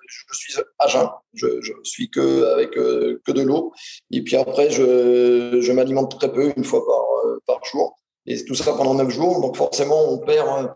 je 0.06 0.36
suis 0.36 0.54
à 0.78 0.88
jeun. 0.88 1.08
Je, 1.34 1.60
je 1.60 1.72
suis 1.82 2.10
que 2.10 2.52
avec 2.54 2.70
que 2.72 3.32
de 3.32 3.42
l'eau. 3.42 3.72
Et 4.10 4.22
puis 4.22 4.36
après, 4.36 4.70
je, 4.70 5.58
je 5.60 5.72
m'alimente 5.72 6.18
très 6.18 6.32
peu, 6.32 6.52
une 6.56 6.64
fois 6.64 6.84
par, 6.86 7.04
par 7.46 7.64
jour. 7.64 7.96
Et 8.26 8.44
tout 8.44 8.54
ça 8.54 8.72
pendant 8.72 8.94
9 8.94 9.08
jours. 9.10 9.40
Donc, 9.40 9.56
forcément, 9.56 10.10
on 10.10 10.18
perd 10.18 10.74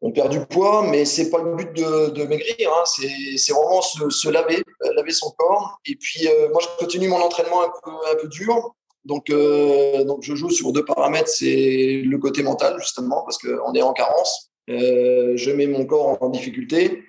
on 0.00 0.12
perd 0.12 0.30
du 0.30 0.44
poids, 0.46 0.82
mais 0.82 1.04
c'est 1.04 1.30
pas 1.30 1.42
le 1.42 1.56
but 1.56 1.72
de, 1.72 2.24
maigrir. 2.24 2.70
Hein. 2.72 2.84
C'est 2.84 3.52
vraiment 3.52 3.82
se, 3.82 4.28
laver, 4.28 4.62
euh, 4.84 4.92
laver 4.94 5.12
son 5.12 5.30
corps. 5.32 5.80
Et 5.86 5.96
puis, 5.96 6.28
euh, 6.28 6.48
moi, 6.50 6.60
je 6.62 6.68
continue 6.78 7.08
mon 7.08 7.20
entraînement 7.20 7.62
un 7.62 7.70
peu, 7.82 7.90
un 8.12 8.14
peu 8.16 8.28
dur. 8.28 8.74
Donc, 9.08 9.30
euh, 9.30 10.04
donc, 10.04 10.18
je 10.22 10.34
joue 10.34 10.50
sur 10.50 10.70
deux 10.70 10.84
paramètres. 10.84 11.30
C'est 11.30 12.02
le 12.04 12.18
côté 12.18 12.42
mental, 12.42 12.76
justement, 12.78 13.22
parce 13.24 13.38
qu'on 13.38 13.72
est 13.72 13.82
en 13.82 13.94
carence. 13.94 14.50
je 14.68 15.50
mets 15.50 15.66
mon 15.66 15.86
corps 15.86 16.22
en 16.22 16.28
difficulté. 16.28 17.04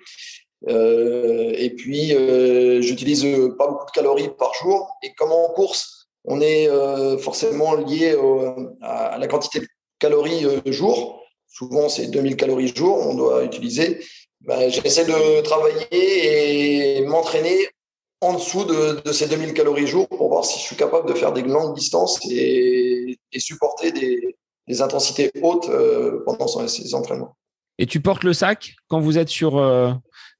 et 0.66 1.70
puis, 1.76 2.04
j'utilise 2.80 3.24
pas 3.58 3.66
beaucoup 3.68 3.86
de 3.86 3.92
calories 3.92 4.30
par 4.38 4.52
jour. 4.54 4.88
Et 5.02 5.12
comme 5.12 5.32
en 5.32 5.50
course, 5.50 6.08
on 6.24 6.40
est 6.40 6.68
forcément 7.18 7.74
lié 7.74 8.16
à 8.80 9.18
la 9.18 9.26
quantité 9.26 9.60
de 9.60 9.66
calories 9.98 10.46
jour. 10.66 11.22
Souvent, 11.48 11.90
c'est 11.90 12.06
2000 12.06 12.36
calories 12.36 12.72
jour, 12.74 12.96
on 12.96 13.14
doit 13.14 13.44
utiliser. 13.44 14.00
Ben, 14.40 14.70
j'essaie 14.70 15.04
de 15.04 15.42
travailler 15.42 16.98
et 16.98 17.04
m'entraîner 17.04 17.58
en 18.20 18.34
dessous 18.34 18.64
de, 18.64 19.12
ces 19.12 19.26
2000 19.26 19.54
calories 19.54 19.86
jour 19.86 20.08
pour 20.08 20.29
voir 20.40 20.44
si 20.44 20.58
je 20.58 20.64
suis 20.64 20.76
capable 20.76 21.08
de 21.08 21.14
faire 21.14 21.32
des 21.32 21.42
longues 21.42 21.74
distances 21.74 22.18
et, 22.30 23.18
supporter 23.38 23.92
des, 23.92 24.36
intensités 24.80 25.32
hautes 25.42 25.68
euh, 25.68 26.22
pendant 26.24 26.46
ces 26.46 26.94
entraînements. 26.94 27.36
Et 27.78 27.86
tu 27.86 28.00
portes 28.00 28.22
le 28.22 28.32
sac 28.32 28.74
quand 28.88 29.00
vous 29.00 29.18
êtes 29.18 29.28
sur 29.28 29.58
euh, 29.58 29.92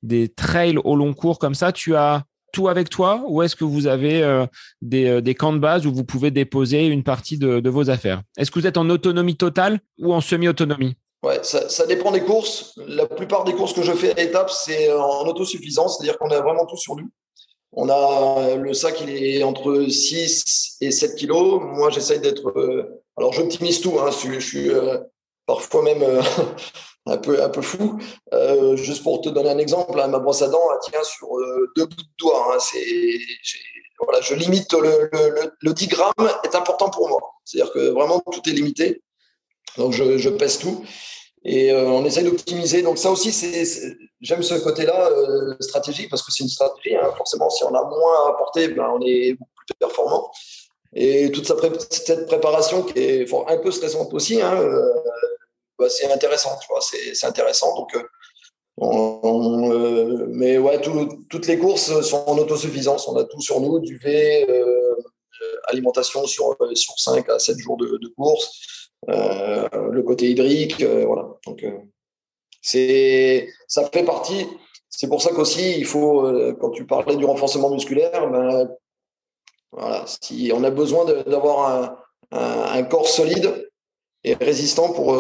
des 0.03 0.29
trails 0.29 0.79
au 0.85 0.95
long 0.95 1.15
cours 1.15 1.41
comme 1.41 1.55
ça 1.55 1.73
Tu 1.73 1.97
as 1.97 2.23
tout 2.53 2.69
avec 2.69 2.91
toi 2.91 3.25
ou 3.27 3.43
est-ce 3.43 3.57
que 3.57 3.65
vous 3.65 3.89
avez 3.89 4.23
euh, 4.23 4.47
des, 4.83 5.35
camps 5.35 5.53
de 5.53 5.59
base 5.59 5.85
où 5.85 5.93
vous 5.93 6.05
pouvez 6.05 6.31
déposer 6.31 6.87
une 6.87 7.03
partie 7.03 7.39
de, 7.39 7.59
de 7.59 7.71
vos 7.71 7.91
affaires? 7.91 8.23
Est-ce 8.37 8.53
que 8.53 8.61
vous 8.61 8.69
êtes 8.69 8.77
en 8.77 8.89
autonomie 8.89 9.37
totale 9.37 9.81
ou 9.99 10.15
en 10.15 10.21
semi-autonomie? 10.21 10.95
Ouais, 11.25 11.41
ça, 11.43 11.69
ça, 11.69 11.87
dépend 11.87 12.13
des 12.13 12.23
courses. 12.23 12.73
La 12.87 13.07
plupart 13.07 13.45
des 13.45 13.53
courses 13.53 13.75
que 13.75 13.83
je 13.83 13.93
fais 13.93 14.19
à 14.19 14.23
étapes, 14.23 14.51
c'est 14.51 14.93
en 14.93 15.27
autosuffisance, 15.27 15.99
c'est-à-dire 15.99 16.19
qu'on 16.19 16.31
a 16.31 16.41
vraiment 16.41 16.67
tout 16.67 16.79
sur 16.79 16.95
nous. 16.97 17.11
On 17.73 17.89
a 17.89 18.57
le 18.57 18.75
sac, 18.75 19.01
il 19.01 19.11
est 19.11 19.43
entre 19.45 19.87
6 19.89 20.79
et 20.81 20.91
7 20.91 21.15
kilos. 21.15 21.61
Moi, 21.63 21.91
j'essaye 21.91 22.21
d'être. 22.21 22.49
Euh, 22.59 23.03
alors, 23.17 23.33
j'optimise 23.33 23.81
tout. 23.81 23.99
Hein, 24.01 24.11
je, 24.11 24.41
suis 24.41 24.71
euh, 24.71 24.99
parfois 25.47 25.83
même 25.83 26.03
euh, 26.03 26.21
un, 27.07 27.17
peu, 27.17 27.43
un 27.43 27.49
peu 27.49 27.63
fou. 27.63 27.99
juste 28.75 29.05
pour 29.05 29.21
te 29.21 29.29
donner 29.29 29.51
un 29.51 29.59
exemple, 29.59 30.01
hein, 30.01 30.09
ma 30.09 30.19
brosse 30.19 30.43
à 30.43 30.49
dents, 30.49 30.69
tient 30.83 31.05
sur 31.05 31.29
deux 31.77 31.87
bouts 31.87 31.97
de 31.97 32.17
doigts. 32.19 32.57
Hein, 32.57 32.77
voilà, 34.03 34.21
je 34.23 34.35
limite 34.35 34.73
le, 34.73 35.09
le, 35.13 35.53
le, 35.61 35.75
10 35.75 35.87
grammes 35.89 36.31
est 36.43 36.55
important 36.55 36.91
pour 36.91 37.09
moi. 37.09 37.21
C'est-à-dire 37.45 37.73
que 37.73 37.91
vraiment, 37.91 38.21
tout 38.33 38.49
est 38.49 38.53
limité. 38.53 39.03
Donc, 39.77 39.93
je 39.93 40.29
pèse 40.29 40.59
tout. 40.59 40.85
Et 41.45 41.73
euh, 41.73 41.87
on 41.87 42.05
essaye 42.05 42.25
d'optimiser. 42.25 42.83
Donc 42.83 42.99
ça 42.99 43.11
aussi, 43.11 43.33
j'aime 44.21 44.43
ce 44.43 44.55
côté-là 44.55 45.11
euh, 45.11 45.55
stratégique 45.61 46.11
parce 46.11 46.23
que 46.23 46.33
c'est 46.33 46.45
une 46.45 46.51
stratégie. 46.51 46.97
Hein. 46.97 47.11
Forcément, 47.17 47.49
si 47.51 47.65
on 47.65 47.75
a 47.75 47.83
moins 47.83 48.27
à 48.27 48.31
apporter, 48.31 48.69
ben, 48.69 48.91
on 48.95 49.01
est 49.07 49.33
beaucoup 49.33 49.51
plus 49.67 49.75
performant. 49.79 50.31
Et 50.93 51.31
toute 51.31 51.47
cette 51.47 52.27
préparation 52.27 52.83
qui 52.83 52.99
est 52.99 53.33
un 53.33 53.57
peu 53.59 53.71
stressante 53.71 54.13
aussi, 54.13 54.43
hein, 54.43 54.61
euh, 54.61 54.93
bah, 55.79 55.89
c'est 55.89 56.11
intéressant. 56.13 56.59
C'est, 57.15 57.27
intéressant. 57.27 57.75
Donc, 57.77 57.97
on, 58.77 59.69
mais 60.29 60.59
ouais, 60.59 60.81
toutes 60.81 61.47
les 61.47 61.59
courses 61.59 62.01
sont 62.03 62.25
en 62.27 62.37
autosuffisance. 62.39 63.09
On 63.09 63.17
a 63.17 63.25
tout 63.25 63.41
sur 63.41 63.61
nous, 63.61 63.79
du 63.79 63.97
V, 63.99 64.47
alimentation 65.69 66.27
sur, 66.27 66.57
sur 66.75 66.95
5 66.99 67.29
à 67.31 67.39
7 67.39 67.59
jours 67.59 67.77
de, 67.77 67.99
de 67.99 68.09
course. 68.09 68.80
Euh, 69.09 69.69
le 69.91 70.03
côté 70.03 70.31
hydrique, 70.31 70.83
euh, 70.83 71.05
voilà. 71.07 71.29
Donc, 71.47 71.63
euh, 71.65 71.79
c'est, 72.61 73.49
ça 73.67 73.89
fait 73.91 74.05
partie. 74.05 74.47
C'est 74.89 75.09
pour 75.09 75.23
ça 75.23 75.31
qu'aussi, 75.31 75.79
il 75.79 75.87
faut, 75.87 76.31
quand 76.61 76.71
tu 76.71 76.85
parlais 76.85 77.17
du 77.17 77.25
renforcement 77.25 77.71
musculaire, 77.71 78.29
ben, 78.29 78.69
voilà, 79.73 80.05
si 80.07 80.51
on 80.55 80.63
a 80.65 80.71
besoin 80.71 81.05
d'avoir 81.05 81.97
un, 82.33 82.83
corps 82.83 83.07
solide 83.07 83.71
et 84.25 84.35
résistant 84.35 84.93
pour, 84.93 85.17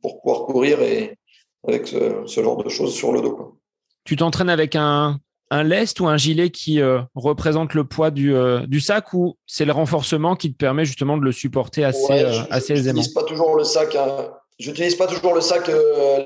pour 0.00 0.22
pouvoir 0.22 0.46
courir 0.46 0.80
et 0.80 1.18
avec 1.66 1.88
ce, 1.88 2.24
genre 2.26 2.62
de 2.62 2.68
choses 2.70 2.94
sur 2.94 3.12
le 3.12 3.20
dos. 3.20 3.58
Tu 4.04 4.16
t'entraînes 4.16 4.48
avec 4.48 4.76
un, 4.76 5.18
un 5.50 5.62
lest 5.62 6.00
ou 6.00 6.06
un 6.06 6.16
gilet 6.16 6.50
qui 6.50 6.80
euh, 6.80 7.00
représente 7.14 7.74
le 7.74 7.84
poids 7.84 8.10
du, 8.10 8.34
euh, 8.34 8.66
du 8.66 8.80
sac 8.80 9.12
ou 9.12 9.36
c'est 9.46 9.64
le 9.64 9.72
renforcement 9.72 10.36
qui 10.36 10.52
te 10.52 10.56
permet 10.56 10.84
justement 10.84 11.16
de 11.16 11.22
le 11.22 11.32
supporter 11.32 11.84
assez, 11.84 12.12
euh, 12.12 12.40
assez 12.50 12.72
aisément? 12.72 13.02
Je 13.02 13.08
n'utilise 13.08 13.14
pas 13.14 13.24
toujours 13.24 13.56
le 13.56 13.64
sac. 13.64 13.94
Hein. 13.94 14.30
J'utilise 14.58 14.94
pas 14.94 15.06
toujours 15.06 15.34
le 15.34 15.40
sac 15.40 15.70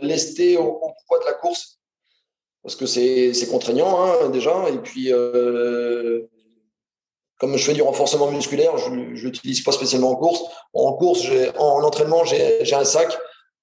lesté 0.02 0.56
au, 0.56 0.80
poids 1.06 1.18
de 1.20 1.24
la 1.24 1.32
course 1.32 1.78
parce 2.62 2.76
que 2.76 2.86
c'est 2.86 3.48
contraignant 3.50 4.02
hein, 4.02 4.28
déjà. 4.28 4.52
Et 4.68 4.78
puis, 4.78 5.10
comme 7.38 7.56
je 7.56 7.64
fais 7.64 7.72
du 7.72 7.80
renforcement 7.80 8.30
musculaire, 8.30 8.76
je 8.76 8.90
ne 8.90 9.04
l'utilise 9.14 9.62
pas 9.62 9.72
spécialement 9.72 10.10
en 10.10 10.16
course. 10.16 10.42
En 10.74 10.92
course, 10.92 11.26
en 11.58 11.82
entraînement, 11.82 12.22
j'ai 12.24 12.74
un 12.74 12.84
sac 12.84 13.16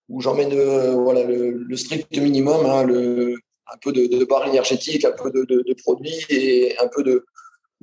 où 0.10 0.20
j'emmène 0.20 0.56
voilà, 0.96 1.24
le, 1.24 1.78
strict 1.78 2.18
minimum, 2.18 2.66
hein, 2.66 2.84
le, 2.84 3.36
un 3.74 3.78
peu 3.82 3.92
de, 3.92 4.08
de 4.08 4.26
barres 4.26 4.48
énergétiques, 4.48 5.06
un 5.06 5.12
peu 5.12 5.32
de, 5.32 5.74
produits 5.84 6.26
et 6.30 6.76
un 6.80 6.88
peu 6.88 7.04
de 7.04 7.26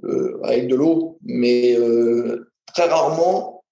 euh, 0.05 0.41
avec 0.45 0.69
de 0.69 0.75
l'eau, 0.75 1.19
mais 1.23 1.77
euh, 1.77 2.51
très 2.75 2.89
rarement 2.89 3.63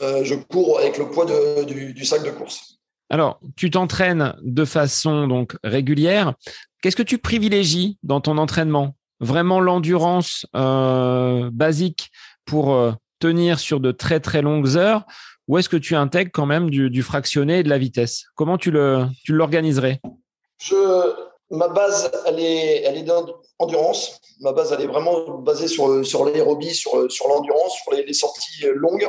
euh, 0.00 0.24
je 0.24 0.34
cours 0.34 0.78
avec 0.78 0.96
le 0.96 1.10
poids 1.10 1.26
du, 1.64 2.04
sac 2.04 2.22
de 2.22 2.30
course. 2.30 2.78
Alors, 3.10 3.40
tu 3.56 3.70
t'entraînes 3.70 4.34
de 4.42 4.64
façon 4.64 5.26
donc 5.26 5.56
régulière. 5.64 6.34
Qu'est-ce 6.82 6.96
que 6.96 7.02
tu 7.02 7.18
privilégies 7.18 7.98
dans 8.02 8.20
ton 8.20 8.38
entraînement? 8.38 8.94
Vraiment 9.20 9.60
l'endurance 9.60 10.46
basique 10.52 12.10
pour 12.44 12.94
tenir 13.18 13.58
sur 13.58 13.80
de 13.80 13.90
très 13.90 14.20
très 14.20 14.42
longues 14.42 14.76
heures? 14.76 15.04
Ou 15.48 15.58
est-ce 15.58 15.68
que 15.68 15.76
tu 15.76 15.94
intègres 15.94 16.32
quand 16.32 16.46
même 16.46 16.68
du, 16.68 17.02
fractionné 17.02 17.60
et 17.60 17.62
de 17.62 17.70
la 17.70 17.78
vitesse? 17.78 18.26
Comment 18.34 18.58
tu 18.58 18.70
le 18.70 19.06
tu 19.24 19.32
l'organiserais? 19.32 20.00
Je 20.60 21.25
ma 21.50 21.68
base, 21.68 22.10
elle 22.26 22.40
est, 22.40 22.82
elle 22.82 22.96
est 22.96 23.02
d'endurance. 23.02 24.20
Ma 24.40 24.52
base, 24.52 24.72
elle 24.72 24.82
est 24.82 24.86
vraiment 24.86 25.38
basée 25.38 25.68
sur, 25.68 26.04
sur 26.04 26.24
l'aérobie, 26.24 26.74
sur, 26.74 27.10
sur 27.10 27.28
l'endurance, 27.28 27.74
sur 27.82 27.92
les, 27.92 28.12
sorties 28.12 28.66
longues. 28.74 29.08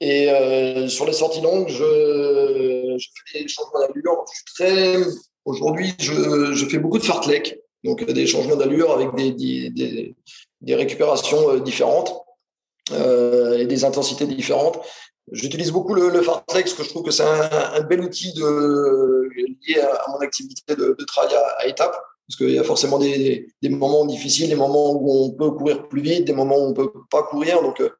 Et 0.00 0.30
euh, 0.30 0.88
sur 0.88 1.06
les 1.06 1.12
sorties 1.12 1.40
longues, 1.40 1.68
je, 1.68 2.96
je 2.98 3.08
fais 3.26 3.42
des 3.42 3.48
changements 3.48 3.80
d'allure. 3.80 4.24
très, 4.54 4.96
aujourd'hui, 5.44 5.94
je, 5.98 6.52
je, 6.52 6.66
fais 6.66 6.78
beaucoup 6.78 6.98
de 6.98 7.04
fartlek, 7.04 7.58
donc 7.84 8.04
des 8.04 8.26
changements 8.26 8.56
d'allure 8.56 8.92
avec 8.92 9.14
des, 9.14 9.32
des, 9.32 10.14
des, 10.60 10.74
récupérations 10.74 11.50
euh, 11.50 11.60
différentes 11.60 12.14
euh, 12.92 13.58
et 13.58 13.66
des 13.66 13.84
intensités 13.84 14.26
différentes. 14.26 14.78
J'utilise 15.32 15.70
beaucoup 15.72 15.94
le, 15.94 16.08
le 16.10 16.22
Fartlex 16.22 16.72
parce 16.72 16.74
que 16.74 16.84
je 16.84 16.88
trouve 16.88 17.02
que 17.02 17.10
c'est 17.10 17.24
un, 17.24 17.80
bel 17.82 18.00
outil 18.00 18.32
de, 18.34 19.28
lié 19.36 19.80
à, 19.80 20.10
mon 20.10 20.18
activité 20.18 20.74
de, 20.74 20.96
travail 21.06 21.34
à, 21.58 21.66
étapes. 21.66 21.96
Parce 22.26 22.36
qu'il 22.36 22.50
y 22.50 22.58
a 22.58 22.64
forcément 22.64 22.98
des, 22.98 23.46
moments 23.62 24.04
difficiles, 24.04 24.48
des 24.50 24.54
moments 24.54 24.92
où 24.92 25.24
on 25.24 25.30
peut 25.30 25.50
courir 25.50 25.88
plus 25.88 26.02
vite, 26.02 26.24
des 26.26 26.34
moments 26.34 26.58
où 26.58 26.66
on 26.66 26.68
ne 26.70 26.74
peut 26.74 26.92
pas 27.10 27.22
courir. 27.22 27.62
Donc, 27.62 27.80
euh, 27.80 27.90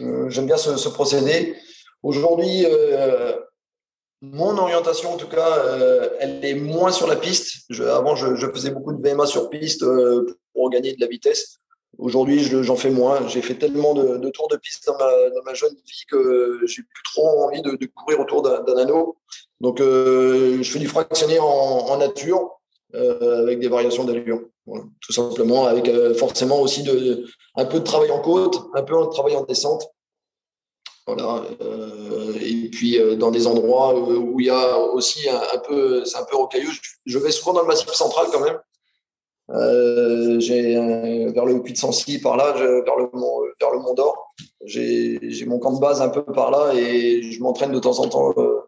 euh, 0.00 0.30
j'aime 0.30 0.46
bien 0.46 0.56
ce, 0.56 0.88
procédé. 0.88 1.54
Aujourd'hui, 2.02 2.64
euh, 2.64 3.36
mon 4.22 4.56
orientation, 4.56 5.12
en 5.12 5.16
tout 5.18 5.28
cas, 5.28 5.62
elle 6.18 6.42
est 6.44 6.54
moins 6.54 6.92
sur 6.92 7.06
la 7.06 7.16
piste. 7.16 7.70
avant, 7.80 8.16
je, 8.16 8.50
faisais 8.52 8.70
beaucoup 8.70 8.94
de 8.94 9.06
VMA 9.06 9.26
sur 9.26 9.50
piste 9.50 9.84
pour 10.54 10.70
gagner 10.70 10.94
de 10.94 11.00
la 11.00 11.06
vitesse. 11.06 11.58
Aujourd'hui, 11.98 12.42
j'en 12.42 12.76
fais 12.76 12.90
moins. 12.90 13.26
J'ai 13.26 13.40
fait 13.40 13.54
tellement 13.54 13.94
de, 13.94 14.28
tours 14.30 14.48
de 14.48 14.56
piste 14.56 14.86
dans 14.86 14.96
ma, 15.44 15.54
jeune 15.54 15.74
vie 15.74 16.04
que 16.08 16.60
j'ai 16.66 16.82
plus 16.82 17.02
trop 17.04 17.44
envie 17.44 17.62
de, 17.62 17.86
courir 17.86 18.20
autour 18.20 18.42
d'un 18.42 18.76
anneau. 18.76 19.16
Donc, 19.60 19.80
euh, 19.80 20.62
je 20.62 20.70
fais 20.70 20.78
du 20.78 20.88
fractionné 20.88 21.38
en, 21.40 21.96
nature 21.96 22.60
euh, 22.94 23.42
avec 23.42 23.60
des 23.60 23.68
variations 23.68 24.04
d'allure. 24.04 24.42
tout 25.00 25.12
simplement, 25.12 25.66
avec 25.66 25.88
euh, 25.88 26.14
forcément 26.14 26.60
aussi 26.60 26.84
un 27.54 27.64
peu 27.64 27.80
de 27.80 27.84
travail 27.84 28.10
en 28.10 28.20
côte, 28.20 28.56
un 28.74 28.82
peu 28.82 28.94
de 29.00 29.10
travail 29.10 29.36
en 29.36 29.44
descente. 29.44 29.86
Voilà. 31.06 31.44
et 32.40 32.68
puis, 32.68 32.98
dans 33.16 33.30
des 33.30 33.46
endroits 33.46 33.96
où 33.96 34.40
il 34.40 34.46
y 34.46 34.50
a 34.50 34.76
aussi 34.76 35.28
un, 35.28 35.58
peu, 35.58 36.04
c'est 36.04 36.18
un 36.18 36.24
peu 36.24 36.36
rocailleux. 36.36 36.68
je 37.06 37.18
vais 37.18 37.30
souvent 37.30 37.52
dans 37.52 37.62
le 37.62 37.68
massif 37.68 37.88
central 37.92 38.26
quand 38.32 38.40
même. 38.40 38.58
Euh, 39.50 40.40
j'ai 40.40 40.74
vers 41.32 41.44
le 41.44 41.62
puits 41.62 41.72
de 41.72 41.78
Sancy 41.78 42.20
par 42.20 42.36
là, 42.36 42.52
vers 42.52 42.96
le 42.96 43.08
mont, 43.12 43.42
vers 43.60 43.70
le 43.70 43.78
Mont 43.78 43.94
d'Or. 43.94 44.34
J'ai 44.64 45.44
mon 45.46 45.58
camp 45.58 45.72
de 45.72 45.80
base 45.80 46.02
un 46.02 46.08
peu 46.08 46.24
par 46.24 46.50
là 46.50 46.72
et 46.74 47.22
je 47.22 47.40
m'entraîne 47.42 47.72
de 47.72 47.78
temps 47.78 47.98
en 48.00 48.08
temps 48.08 48.32
euh, 48.36 48.60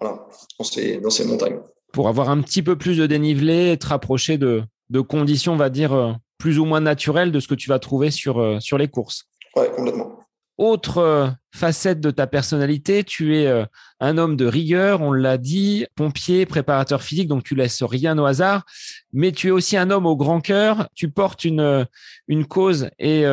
voilà, 0.00 0.26
dans, 0.58 0.64
ces, 0.64 0.98
dans 0.98 1.10
ces 1.10 1.24
montagnes. 1.24 1.60
Pour 1.92 2.08
avoir 2.08 2.30
un 2.30 2.40
petit 2.40 2.62
peu 2.62 2.76
plus 2.76 2.96
de 2.96 3.06
dénivelé, 3.06 3.70
être 3.70 3.84
rapproché 3.84 4.38
de, 4.38 4.62
de 4.90 5.00
conditions, 5.00 5.52
on 5.52 5.56
va 5.56 5.70
dire, 5.70 5.92
euh, 5.92 6.12
plus 6.38 6.58
ou 6.58 6.64
moins 6.64 6.80
naturelles 6.80 7.32
de 7.32 7.38
ce 7.38 7.48
que 7.48 7.54
tu 7.54 7.68
vas 7.68 7.78
trouver 7.78 8.10
sur, 8.10 8.60
sur 8.60 8.78
les 8.78 8.88
courses. 8.88 9.26
Ouais, 9.56 9.70
complètement. 9.76 10.20
Autre 10.60 10.98
euh, 10.98 11.28
facette 11.52 12.00
de 12.00 12.10
ta 12.10 12.26
personnalité, 12.26 13.02
tu 13.02 13.34
es 13.34 13.46
euh, 13.46 13.64
un 13.98 14.18
homme 14.18 14.36
de 14.36 14.44
rigueur, 14.44 15.00
on 15.00 15.10
l'a 15.10 15.38
dit, 15.38 15.86
pompier, 15.94 16.44
préparateur 16.44 17.02
physique, 17.02 17.28
donc 17.28 17.44
tu 17.44 17.54
laisses 17.54 17.82
rien 17.82 18.18
au 18.18 18.26
hasard, 18.26 18.66
mais 19.14 19.32
tu 19.32 19.48
es 19.48 19.50
aussi 19.52 19.78
un 19.78 19.90
homme 19.90 20.04
au 20.04 20.16
grand 20.16 20.42
cœur, 20.42 20.86
tu 20.94 21.08
portes 21.08 21.46
une, 21.46 21.60
euh, 21.60 21.84
une 22.28 22.44
cause 22.44 22.90
et 22.98 23.24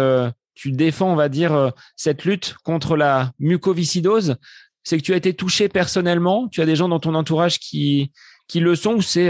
tu 0.56 0.72
défends, 0.72 1.12
on 1.12 1.18
va 1.18 1.28
dire, 1.28 1.74
cette 1.98 2.24
lutte 2.24 2.56
contre 2.64 2.96
la 2.96 3.34
mucoviscidose. 3.40 4.38
C'est 4.86 4.98
que 4.98 5.04
tu 5.04 5.14
as 5.14 5.18
été 5.18 5.34
touché 5.34 5.68
personnellement, 5.68 6.48
tu 6.48 6.62
as 6.62 6.66
des 6.66 6.78
gens 6.78 6.88
dans 6.88 7.02
ton 7.02 7.14
entourage 7.14 7.60
qui, 7.60 8.14
qui 8.48 8.62
le 8.62 8.74
sont 8.76 8.94
ou 8.94 9.02
c'est 9.02 9.30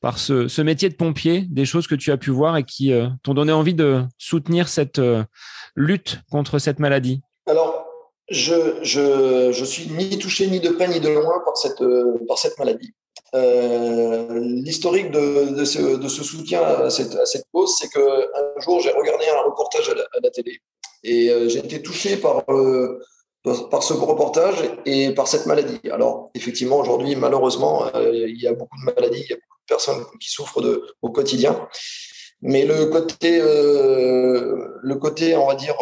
par 0.00 0.18
ce, 0.18 0.46
ce, 0.46 0.62
métier 0.62 0.88
de 0.88 0.94
pompier, 0.94 1.46
des 1.50 1.66
choses 1.66 1.88
que 1.88 1.96
tu 1.96 2.12
as 2.12 2.16
pu 2.16 2.30
voir 2.30 2.56
et 2.56 2.64
qui 2.64 2.92
t'ont 3.22 3.34
donné 3.34 3.52
envie 3.52 3.74
de 3.74 4.04
soutenir 4.18 4.68
cette, 4.68 5.00
lutte 5.76 6.20
contre 6.30 6.58
cette 6.58 6.78
maladie 6.78 7.20
Alors, 7.46 7.86
je, 8.30 8.78
je, 8.82 9.52
je 9.52 9.64
suis 9.64 9.90
ni 9.90 10.18
touché 10.18 10.46
ni 10.46 10.60
de 10.60 10.70
près 10.70 10.88
ni 10.88 11.00
de 11.00 11.08
loin 11.08 11.42
par 11.44 11.56
cette, 11.56 11.82
par 12.26 12.38
cette 12.38 12.58
maladie. 12.58 12.94
Euh, 13.34 14.40
L'historique 14.40 15.10
de, 15.10 15.54
de, 15.56 15.64
ce, 15.64 15.96
de, 15.96 16.08
ce, 16.08 16.22
soutien 16.22 16.62
à 16.62 16.90
cette, 16.90 17.16
à 17.16 17.26
cette 17.26 17.46
cause, 17.52 17.76
c'est 17.78 17.88
qu'un 17.88 18.60
jour, 18.60 18.80
j'ai 18.80 18.92
regardé 18.92 19.24
un 19.26 19.42
reportage 19.48 19.88
à 19.90 19.94
la, 20.22 20.30
télé 20.30 20.60
et 21.02 21.30
euh, 21.30 21.48
j'ai 21.48 21.58
été 21.58 21.82
touché 21.82 22.16
par, 22.16 22.44
euh, 22.48 23.00
ce 23.44 23.92
reportage 23.92 24.56
et 24.86 25.12
par 25.12 25.26
cette 25.26 25.46
maladie. 25.46 25.80
Alors, 25.90 26.30
effectivement, 26.34 26.78
aujourd'hui, 26.78 27.16
malheureusement, 27.16 27.86
euh, 27.94 28.12
il 28.12 28.40
y 28.40 28.46
a 28.46 28.52
beaucoup 28.52 28.76
de 28.78 28.92
maladies, 28.92 29.22
il 29.24 29.30
y 29.30 29.32
a 29.32 29.36
beaucoup 29.36 29.58
de 29.60 29.66
personnes 29.68 30.04
qui 30.20 30.30
souffrent 30.30 30.62
de, 30.62 30.82
au 31.02 31.10
quotidien. 31.10 31.68
Mais 32.44 32.64
le 32.64 32.86
côté, 32.86 33.40
euh, 33.40 34.78
le 34.80 34.94
côté, 34.96 35.36
on 35.36 35.46
va 35.46 35.54
dire, 35.54 35.76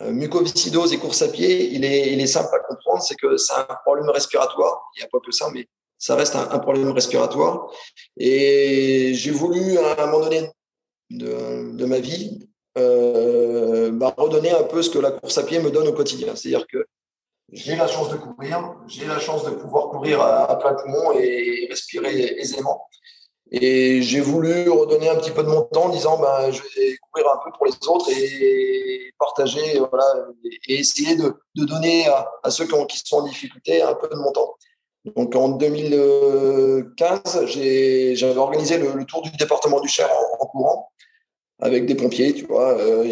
mucoviscidose 0.00 0.92
et 0.92 0.98
course 0.98 1.22
à 1.22 1.28
pied, 1.28 1.70
il 1.72 1.84
est, 1.84 2.12
il 2.12 2.20
est 2.20 2.26
simple 2.26 2.54
à 2.54 2.58
comprendre, 2.58 3.02
c'est 3.02 3.14
que 3.14 3.36
c'est 3.36 3.54
un 3.54 3.66
problème 3.84 4.10
respiratoire. 4.10 4.90
Il 4.96 5.00
n'y 5.00 5.04
a 5.04 5.08
pas 5.08 5.20
que 5.24 5.32
ça, 5.32 5.48
mais 5.54 5.68
ça 6.02 6.16
reste 6.16 6.34
un, 6.34 6.58
problème 6.58 6.90
respiratoire. 6.90 7.70
Et 8.16 9.14
j'ai 9.14 9.30
voulu, 9.30 9.78
à 9.78 10.02
un 10.02 10.06
moment 10.06 10.24
donné 10.24 10.50
de, 11.10 11.70
de 11.76 11.84
ma 11.84 12.00
vie, 12.00 12.48
euh, 12.76 13.92
bah, 13.92 14.12
redonner 14.16 14.50
un 14.50 14.64
peu 14.64 14.82
ce 14.82 14.90
que 14.90 14.98
la 14.98 15.12
course 15.12 15.38
à 15.38 15.44
pied 15.44 15.60
me 15.60 15.70
donne 15.70 15.86
au 15.86 15.92
quotidien. 15.92 16.34
C'est-à-dire 16.34 16.66
que 16.66 16.86
j'ai 17.52 17.76
la 17.76 17.86
chance 17.86 18.08
de 18.08 18.16
courir, 18.16 18.74
j'ai 18.88 19.06
la 19.06 19.20
chance 19.20 19.44
de 19.44 19.50
pouvoir 19.50 19.90
courir 19.90 20.20
à, 20.20 20.50
à 20.50 20.56
plein 20.56 20.74
poumon 20.74 21.12
et 21.12 21.68
respirer 21.70 22.34
aisément. 22.38 22.88
Et 23.54 24.00
j'ai 24.00 24.20
voulu 24.20 24.70
redonner 24.70 25.10
un 25.10 25.16
petit 25.16 25.30
peu 25.30 25.42
de 25.42 25.48
mon 25.48 25.60
temps 25.60 25.84
en 25.84 25.88
disant 25.90 26.18
bah, 26.18 26.50
je 26.50 26.62
vais 26.62 26.96
courir 27.10 27.30
un 27.32 27.38
peu 27.44 27.50
pour 27.54 27.66
les 27.66 27.72
autres 27.86 28.08
et 28.10 29.12
partager 29.18 29.78
voilà, 29.78 30.06
et 30.68 30.78
essayer 30.78 31.16
de, 31.16 31.34
donner 31.54 32.06
à, 32.06 32.50
ceux 32.50 32.66
qui, 32.66 32.72
ont, 32.72 32.86
qui, 32.86 32.98
sont 33.04 33.18
en 33.18 33.24
difficulté 33.24 33.82
un 33.82 33.92
peu 33.92 34.08
de 34.08 34.16
mon 34.16 34.32
temps. 34.32 34.54
Donc 35.04 35.36
en 35.36 35.50
2015, 35.50 37.44
j'avais 37.44 38.38
organisé 38.38 38.78
le, 38.78 39.04
tour 39.04 39.20
du 39.20 39.30
département 39.32 39.80
du 39.80 39.88
Cher 39.88 40.08
en, 40.40 40.46
courant 40.46 40.90
avec 41.60 41.84
des 41.84 41.94
pompiers, 41.94 42.32
tu 42.32 42.46
vois, 42.46 42.78
euh, 42.78 43.02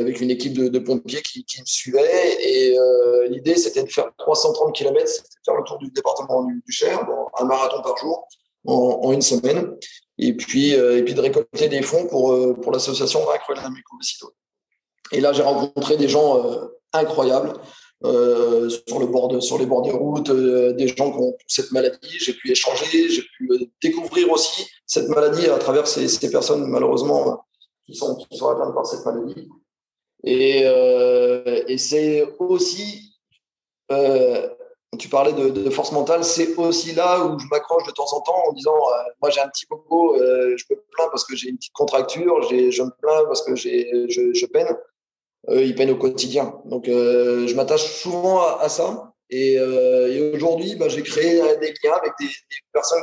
avec 0.00 0.20
une 0.20 0.30
équipe 0.30 0.52
de, 0.52 0.78
pompiers 0.78 1.22
qui, 1.22 1.44
me 1.60 1.66
suivait. 1.66 2.36
Et 2.40 2.78
euh, 2.78 3.26
l'idée, 3.28 3.56
c'était 3.56 3.82
de 3.82 3.90
faire 3.90 4.12
330 4.16 4.72
km, 4.74 5.08
c'était 5.08 5.22
de 5.22 5.44
faire 5.44 5.56
le 5.56 5.64
tour 5.64 5.78
du 5.78 5.90
département 5.90 6.44
du, 6.44 6.62
Cher, 6.68 7.04
un 7.38 7.44
marathon 7.44 7.82
par 7.82 7.96
jour 7.96 8.28
en, 8.66 9.12
une 9.12 9.22
semaine. 9.22 9.74
Et 10.18 10.34
puis, 10.34 10.74
euh, 10.74 10.98
et 10.98 11.02
puis 11.04 11.14
de 11.14 11.20
récolter 11.20 11.68
des 11.68 11.82
fonds 11.82 12.06
pour, 12.06 12.32
euh, 12.32 12.54
pour 12.54 12.72
l'association 12.72 13.24
Vaincre 13.24 13.54
la. 13.54 13.70
Et 15.12 15.20
là, 15.20 15.32
j'ai 15.32 15.42
rencontré 15.42 15.96
des 15.96 16.08
gens 16.08 16.44
euh, 16.44 16.66
incroyables. 16.92 17.54
Sur, 18.00 19.00
le 19.00 19.06
bord 19.06 19.26
de, 19.26 19.40
sur 19.40 19.58
les 19.58 19.66
bords 19.66 19.82
de 19.82 19.90
route, 19.90 20.30
euh, 20.30 20.72
des 20.72 20.86
gens 20.86 21.10
qui 21.10 21.18
ont 21.18 21.36
cette 21.48 21.72
maladie. 21.72 22.16
J'ai 22.20 22.32
pu 22.32 22.52
échanger, 22.52 23.08
j'ai 23.08 23.22
pu 23.36 23.50
découvrir 23.82 24.30
aussi 24.30 24.68
cette 24.86 25.08
maladie 25.08 25.48
à 25.48 25.58
travers 25.58 25.88
ces, 25.88 26.30
personnes, 26.30 26.64
malheureusement, 26.68 27.44
qui 27.86 27.96
sont, 27.96 28.14
qui 28.14 28.36
atteintes 28.36 28.72
par 28.72 28.86
cette 28.86 29.04
maladie. 29.04 29.48
Et, 30.22 30.60
et 30.60 31.78
c'est 31.78 32.24
aussi, 32.38 33.18
tu 34.98 35.08
parlais 35.08 35.32
de, 35.32 35.70
force 35.70 35.92
mentale, 35.92 36.24
c'est 36.24 36.56
aussi 36.56 36.92
là 36.92 37.24
où 37.24 37.38
je 37.38 37.46
m'accroche 37.50 37.86
de 37.86 37.92
temps 37.92 38.10
en 38.12 38.20
temps 38.20 38.42
en 38.48 38.52
disant 38.52 38.74
Moi, 39.20 39.30
j'ai 39.30 39.40
un 39.40 39.48
petit 39.48 39.66
bobo, 39.68 40.16
je 40.16 40.64
me 40.70 40.76
plains 40.90 41.08
parce 41.10 41.24
que 41.24 41.36
j'ai 41.36 41.50
une 41.50 41.56
petite 41.56 41.74
contracture, 41.74 42.42
je 42.42 42.82
me 42.82 43.00
plains 43.00 43.24
parce 43.26 43.42
que 43.42 43.54
je, 43.54 44.46
peine 44.46 44.76
eux, 45.50 45.64
ils 45.64 45.74
peinent 45.74 45.90
au 45.90 45.96
quotidien. 45.96 46.60
Donc, 46.64 46.88
euh, 46.88 47.46
je 47.46 47.54
m'attache 47.54 47.84
souvent 47.84 48.40
à, 48.58 48.68
ça. 48.68 49.12
Et, 49.30 49.58
euh, 49.58 50.32
aujourd'hui, 50.34 50.76
bah, 50.76 50.88
j'ai 50.88 51.02
créé 51.02 51.40
des 51.58 51.74
liens 51.82 51.94
avec 51.94 52.12
des, 52.20 52.28
personnes 52.72 53.02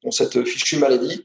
qui 0.00 0.06
ont, 0.06 0.10
cette 0.10 0.44
fichue 0.44 0.78
maladie. 0.78 1.24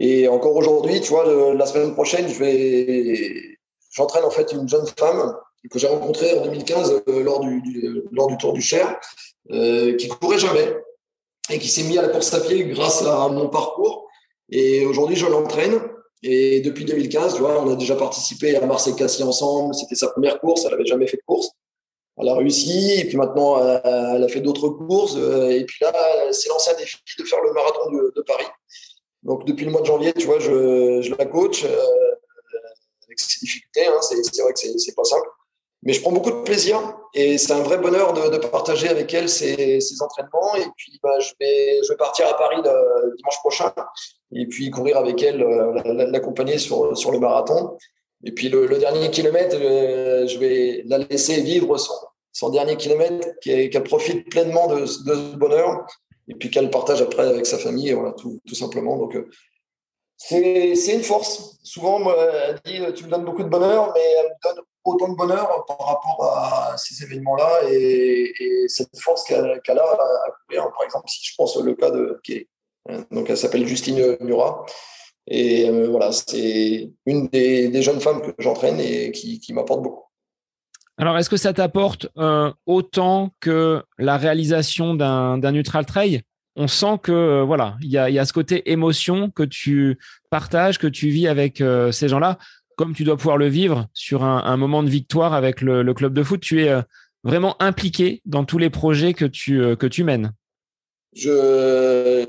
Et 0.00 0.28
encore 0.28 0.56
aujourd'hui, 0.56 1.00
tu 1.00 1.10
vois, 1.10 1.54
la 1.54 1.66
semaine 1.66 1.94
prochaine, 1.94 2.28
je 2.28 3.54
j'entraîne 3.92 4.24
en 4.24 4.30
fait 4.30 4.50
une 4.52 4.68
jeune 4.68 4.86
femme 4.98 5.36
que 5.70 5.78
j'ai 5.78 5.86
rencontrée 5.86 6.38
en 6.38 6.42
2015 6.42 7.02
euh, 7.08 7.22
lors 7.22 7.40
du, 7.40 7.60
du, 7.62 8.02
lors 8.12 8.26
du 8.26 8.36
Tour 8.36 8.52
du 8.52 8.60
Cher, 8.60 8.98
euh, 9.50 9.96
qui 9.96 10.08
courait 10.08 10.38
jamais 10.38 10.76
et 11.50 11.58
qui 11.58 11.68
s'est 11.68 11.82
mis 11.84 11.98
à 11.98 12.02
la 12.02 12.08
course 12.08 12.32
à 12.34 12.40
pied 12.40 12.64
grâce 12.66 13.02
à 13.02 13.28
mon 13.28 13.48
parcours. 13.48 14.08
Et 14.50 14.84
aujourd'hui, 14.86 15.16
je 15.16 15.26
l'entraîne. 15.26 15.80
Et 16.22 16.60
depuis 16.60 16.86
2015, 16.86 17.34
tu 17.34 17.40
vois, 17.40 17.62
on 17.62 17.70
a 17.70 17.76
déjà 17.76 17.96
participé 17.96 18.56
à 18.56 18.64
Marseille-Cassis 18.64 19.22
ensemble. 19.22 19.74
C'était 19.74 19.94
sa 19.94 20.08
première 20.08 20.40
course. 20.40 20.64
Elle 20.64 20.72
n'avait 20.72 20.86
jamais 20.86 21.06
fait 21.06 21.18
de 21.18 21.22
course. 21.26 21.50
Elle 22.16 22.28
a 22.28 22.34
réussi. 22.34 22.98
Et 22.98 23.04
puis 23.04 23.18
maintenant, 23.18 23.58
elle 23.58 24.24
a 24.24 24.28
fait 24.28 24.40
d'autres 24.40 24.70
courses. 24.70 25.16
Et 25.16 25.64
puis 25.66 25.78
là, 25.82 25.92
elle 26.22 26.32
s'est 26.32 26.48
lancée 26.48 26.70
un 26.70 26.78
défi 26.78 26.96
de 27.18 27.24
faire 27.24 27.42
le 27.42 27.52
marathon 27.52 27.90
de, 27.90 28.12
de, 28.16 28.22
Paris. 28.22 28.46
Donc, 29.22 29.46
depuis 29.46 29.66
le 29.66 29.70
mois 29.70 29.82
de 29.82 29.86
janvier, 29.86 30.14
tu 30.14 30.26
vois, 30.26 30.38
je, 30.38 31.02
je 31.02 31.14
la 31.14 31.26
coach 31.26 31.64
euh, 31.64 31.68
avec 33.06 33.20
ses 33.20 33.40
difficultés. 33.40 33.86
Hein. 33.86 33.98
C'est 34.00 34.42
vrai 34.42 34.52
que 34.54 34.78
c'est 34.78 34.94
pas 34.94 35.04
simple. 35.04 35.28
Mais 35.84 35.92
je 35.92 36.00
prends 36.00 36.12
beaucoup 36.12 36.30
de 36.30 36.42
plaisir 36.42 36.80
et 37.12 37.36
c'est 37.36 37.52
un 37.52 37.62
vrai 37.62 37.76
bonheur 37.76 38.14
de, 38.14 38.38
partager 38.38 38.88
avec 38.88 39.12
elle 39.12 39.28
ces, 39.28 39.80
entraînements. 40.00 40.56
Et 40.56 40.64
puis, 40.76 40.98
bah, 41.02 41.18
je, 41.20 41.32
vais, 41.38 41.96
partir 41.96 42.26
à 42.26 42.34
Paris 42.36 42.56
le, 42.64 43.14
dimanche 43.16 43.38
prochain 43.40 43.72
et 44.32 44.46
puis 44.46 44.70
courir 44.70 44.96
avec 44.96 45.22
elle, 45.22 45.42
euh, 45.42 46.06
l'accompagner 46.10 46.58
sur, 46.58 46.96
sur 46.96 47.12
le 47.12 47.18
marathon. 47.18 47.76
Et 48.24 48.32
puis, 48.32 48.48
le, 48.48 48.66
dernier 48.78 49.10
kilomètre, 49.10 49.56
euh, 49.60 50.26
je 50.26 50.38
vais 50.38 50.82
la 50.86 50.98
laisser 50.98 51.42
vivre 51.42 51.76
son, 51.76 51.92
son 52.32 52.48
dernier 52.48 52.76
kilomètre, 52.76 53.28
qu'elle 53.42 53.68
qu 53.68 53.80
profite 53.80 54.30
pleinement 54.30 54.66
de, 54.68 54.80
de, 54.80 54.86
ce 54.86 55.36
bonheur 55.36 55.86
et 56.28 56.34
puis 56.34 56.50
qu'elle 56.50 56.70
partage 56.70 57.02
après 57.02 57.28
avec 57.28 57.44
sa 57.44 57.58
famille, 57.58 57.94
tout, 58.16 58.54
simplement. 58.54 58.96
Donc, 58.96 59.14
euh, 59.14 59.28
c'est 60.16 60.94
une 60.94 61.02
force. 61.02 61.58
Souvent, 61.62 61.98
moi, 61.98 62.16
elle 62.48 62.60
dit 62.64 62.80
Tu 62.94 63.04
me 63.04 63.10
donnes 63.10 63.26
beaucoup 63.26 63.42
de 63.42 63.48
bonheur, 63.50 63.92
mais 63.94 64.00
elle 64.18 64.26
me 64.28 64.54
donne 64.54 64.64
autant 64.84 65.08
de 65.08 65.16
bonheur 65.16 65.64
par 65.66 65.78
rapport 65.78 66.36
à 66.36 66.76
ces 66.76 67.02
événements-là 67.04 67.62
et, 67.70 68.32
et, 68.38 68.68
cette 68.68 68.98
force 68.98 69.24
qu'elle 69.24 69.60
qu 69.64 69.70
a 69.70 69.74
à 69.74 70.30
courir. 70.46 70.70
Par 70.72 70.84
exemple, 70.84 71.08
si 71.08 71.24
je 71.24 71.34
pense 71.36 71.56
le 71.56 71.74
cas 71.74 71.90
de 71.90 72.20
qui 72.22 72.48
donc 73.10 73.30
elle 73.30 73.36
s'appelle 73.36 73.66
Justine 73.66 74.16
Murat. 74.20 74.64
Et 75.26 75.68
euh, 75.68 75.88
voilà, 75.88 76.12
c'est 76.12 76.90
une 77.06 77.28
des, 77.28 77.82
jeunes 77.82 78.00
femmes 78.00 78.20
que 78.20 78.30
j'entraîne 78.38 78.78
et 78.78 79.10
qui, 79.10 79.52
m'apporte 79.52 79.82
beaucoup. 79.82 80.04
Alors, 80.98 81.16
est-ce 81.16 81.30
que 81.30 81.36
ça 81.36 81.52
t'apporte 81.52 82.08
euh, 82.18 82.52
autant 82.66 83.30
que 83.40 83.82
la 83.98 84.16
réalisation 84.16 84.94
d'un 84.94 85.52
neutral 85.52 85.86
trail? 85.86 86.22
On 86.56 86.68
sent 86.68 86.98
que 87.02 87.10
euh, 87.10 87.42
voilà, 87.42 87.76
il 87.80 87.90
y 87.90 87.98
a, 87.98 88.24
ce 88.24 88.32
côté 88.32 88.70
émotion 88.70 89.30
que 89.30 89.42
tu 89.42 89.98
partages, 90.30 90.78
que 90.78 90.86
tu 90.86 91.08
vis 91.08 91.26
avec 91.26 91.60
euh, 91.60 91.90
ces 91.90 92.08
gens-là 92.08 92.38
comme 92.76 92.94
tu 92.94 93.04
dois 93.04 93.16
pouvoir 93.16 93.36
le 93.36 93.48
vivre 93.48 93.86
sur 93.94 94.24
un, 94.24 94.56
moment 94.56 94.82
de 94.82 94.90
victoire 94.90 95.34
avec 95.34 95.60
le, 95.60 95.92
club 95.94 96.12
de 96.12 96.22
foot, 96.22 96.40
tu 96.40 96.64
es 96.64 96.68
euh, 96.68 96.82
vraiment 97.22 97.60
impliqué 97.60 98.22
dans 98.24 98.44
tous 98.44 98.58
les 98.58 98.70
projets 98.70 99.14
que 99.14 99.24
tu, 99.24 99.60
euh, 99.60 99.76
que 99.76 99.86
tu 99.86 100.04
mènes. 100.04 100.32
Je, 101.14 102.26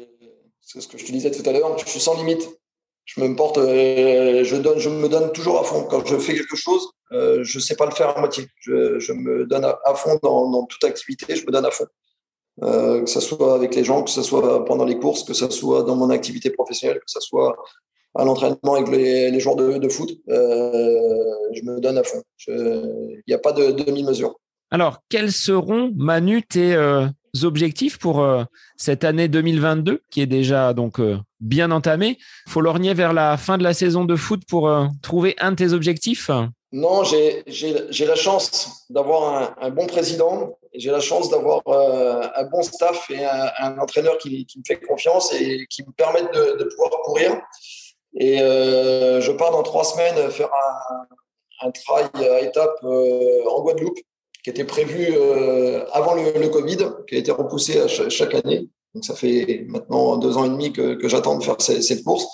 c'est 0.62 0.82
ce 0.82 0.88
que 0.88 0.98
je 0.98 1.06
te 1.06 1.12
disais 1.12 1.32
tout 1.32 1.48
à 1.48 1.54
l'heure, 1.54 1.78
je 1.78 1.88
suis 1.88 2.00
sans 2.00 2.18
limite. 2.18 2.48
Je 3.06 3.22
me 3.22 3.36
porte, 3.36 3.60
euh, 3.60 4.44
je 4.44 4.56
donne, 4.56 4.80
je 4.80 4.90
me 4.90 5.08
donne 5.08 5.32
toujours 5.32 5.60
à 5.60 5.64
fond. 5.64 5.84
Quand 5.84 6.06
je 6.06 6.18
fais 6.18 6.34
quelque 6.34 6.56
chose, 6.56 6.90
je 7.12 7.60
sais 7.60 7.76
pas 7.76 7.86
le 7.86 7.92
faire 7.92 8.18
à 8.18 8.20
moitié. 8.20 8.48
Je, 8.62 9.14
me 9.14 9.46
donne 9.46 9.64
à, 9.64 9.96
fond 9.96 10.20
dans, 10.24 10.66
toute 10.66 10.84
activité. 10.84 11.36
Je 11.36 11.46
me 11.46 11.52
donne 11.52 11.66
à 11.66 11.72
fond. 11.72 11.86
Que 12.62 13.06
ce 13.06 13.20
soit 13.20 13.54
avec 13.54 13.76
les 13.76 13.84
gens, 13.84 14.02
que 14.04 14.10
ce 14.10 14.24
soit 14.24 14.66
pendant 14.66 14.86
les 14.86 14.98
courses, 14.98 15.24
que 15.24 15.34
ce 15.34 15.48
soit 15.52 15.84
dans 15.84 15.96
mon 15.96 16.10
activité 16.10 16.50
professionnelle, 16.50 16.98
que 16.98 17.12
ce 17.12 17.20
soit 17.20 17.56
à 18.16 18.24
l'entraînement 18.24 18.76
avec 18.76 18.90
les, 18.90 19.30
les, 19.30 19.40
joueurs 19.40 19.56
de, 19.58 19.78
de 19.78 19.90
foot, 19.90 20.10
euh, 20.30 21.24
je 21.54 21.62
me 21.64 21.80
donne 21.80 21.98
à 21.98 22.04
fond. 22.04 22.22
Il 22.48 23.22
n'y 23.28 23.34
a 23.34 23.40
pas 23.40 23.52
de, 23.52 23.72
de 23.72 23.84
demi-mesure. 23.84 24.36
Alors, 24.72 25.00
quels 25.10 25.32
seront, 25.32 25.92
Manu, 25.96 26.42
tes 26.44 26.74
euh, 26.74 27.08
objectifs 27.44 27.98
pour 27.98 28.22
euh, 28.22 28.44
cette 28.78 29.04
année 29.04 29.28
2022, 29.28 30.02
qui 30.10 30.22
est 30.22 30.28
déjà 30.28 30.74
donc 30.74 31.00
euh, 31.00 31.18
bien 31.40 31.72
entamée? 31.72 32.18
Faut 32.48 32.62
lorgner 32.62 32.94
vers 32.94 33.14
la 33.14 33.38
fin 33.38 33.58
de 33.58 33.64
la 33.64 33.74
saison 33.74 34.06
de 34.06 34.16
foot 34.16 34.42
pour 34.48 34.70
euh, 34.70 34.86
trouver 35.02 35.36
un 35.40 35.52
de 35.52 35.58
tes 35.58 35.74
objectifs? 35.74 36.32
Non, 36.72 37.04
j'ai 37.04 37.44
la 38.06 38.16
chance 38.16 38.86
d'avoir 38.90 39.56
un, 39.62 39.68
un, 39.68 39.70
bon 39.70 39.88
président, 39.88 40.58
j'ai 40.74 40.92
la 40.92 41.00
chance 41.00 41.30
d'avoir 41.30 41.62
un 41.66 42.44
bon 42.52 42.64
staff 42.64 43.10
et 43.12 43.24
un, 43.24 43.50
un 43.60 43.78
entraîneur 43.78 44.18
qui, 44.18 44.46
qui, 44.46 44.60
me 44.60 44.64
fait 44.68 44.82
confiance 44.82 45.34
et 45.34 45.68
qui 45.70 45.84
me 45.84 45.92
permettent 45.94 46.34
de, 46.34 46.58
de 46.58 46.64
pouvoir 46.66 46.92
courir. 47.06 47.42
Et 48.18 48.42
euh, 48.42 49.20
je 49.22 49.32
pars 49.32 49.52
dans 49.52 49.64
trois 49.64 49.84
semaines 49.84 50.32
faire 50.32 50.50
un, 50.54 51.16
un 51.62 51.72
trail 51.72 52.10
à 52.16 52.42
étapes 52.42 52.80
euh, 52.84 53.46
en 53.50 53.62
Guadeloupe, 53.62 54.00
qui 54.44 54.50
était 54.50 54.66
prévu 54.66 55.08
euh, 55.12 55.86
avant 55.92 56.16
le, 56.16 56.48
Covid, 56.50 56.78
qui 57.08 57.16
a 57.16 57.18
été 57.18 57.32
repoussé 57.32 57.80
à 57.80 57.88
chaque, 57.88 58.34
année. 58.36 58.70
Donc 58.94 59.06
ça 59.06 59.16
fait 59.16 59.66
maintenant 59.68 60.18
deux 60.18 60.38
ans 60.38 60.46
et 60.46 60.50
demi 60.50 60.72
que, 60.72 61.08
j'attends 61.08 61.38
de 61.38 61.44
faire 61.44 61.60
cette, 61.60 61.84
cette, 61.84 62.04
course. 62.04 62.26